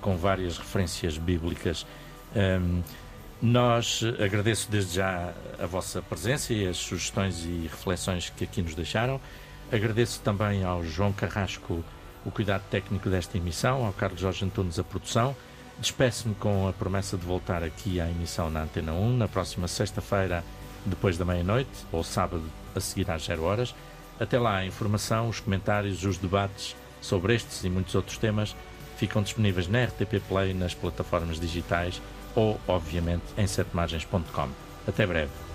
com 0.00 0.16
várias 0.16 0.58
referências 0.58 1.18
bíblicas. 1.18 1.86
Um, 2.36 2.82
nós 3.40 4.02
agradeço 4.20 4.70
desde 4.70 4.96
já 4.96 5.32
a 5.58 5.66
vossa 5.66 6.02
presença 6.02 6.52
e 6.52 6.66
as 6.66 6.76
sugestões 6.76 7.44
e 7.44 7.68
reflexões 7.70 8.30
que 8.30 8.44
aqui 8.44 8.62
nos 8.62 8.74
deixaram. 8.74 9.20
Agradeço 9.70 10.20
também 10.20 10.64
ao 10.64 10.82
João 10.82 11.12
Carrasco 11.12 11.84
o 12.24 12.30
cuidado 12.30 12.62
técnico 12.70 13.10
desta 13.10 13.36
emissão, 13.36 13.84
ao 13.84 13.92
Carlos 13.92 14.20
Jorge 14.20 14.44
Antunes 14.44 14.78
a 14.78 14.84
produção. 14.84 15.36
Despeço-me 15.78 16.34
com 16.34 16.66
a 16.66 16.72
promessa 16.72 17.16
de 17.16 17.24
voltar 17.24 17.62
aqui 17.62 18.00
à 18.00 18.08
emissão 18.08 18.50
na 18.50 18.62
Antena 18.62 18.92
1 18.92 19.16
na 19.16 19.28
próxima 19.28 19.68
sexta-feira, 19.68 20.42
depois 20.86 21.18
da 21.18 21.24
meia-noite, 21.24 21.70
ou 21.92 22.02
sábado 22.02 22.42
a 22.74 22.80
seguir 22.80 23.10
às 23.10 23.24
zero 23.24 23.44
horas. 23.44 23.74
Até 24.18 24.38
lá, 24.38 24.56
a 24.56 24.66
informação, 24.66 25.28
os 25.28 25.38
comentários, 25.38 26.02
os 26.02 26.16
debates 26.16 26.74
sobre 27.00 27.34
estes 27.34 27.62
e 27.62 27.70
muitos 27.70 27.94
outros 27.94 28.18
temas 28.18 28.56
ficam 28.96 29.22
disponíveis 29.22 29.68
na 29.68 29.84
RTP 29.84 30.20
Play, 30.28 30.54
nas 30.54 30.74
plataformas 30.74 31.38
digitais 31.38 32.02
ou, 32.34 32.58
obviamente, 32.66 33.24
em 33.36 33.46
setemargens.com. 33.46 34.48
Até 34.86 35.06
breve. 35.06 35.47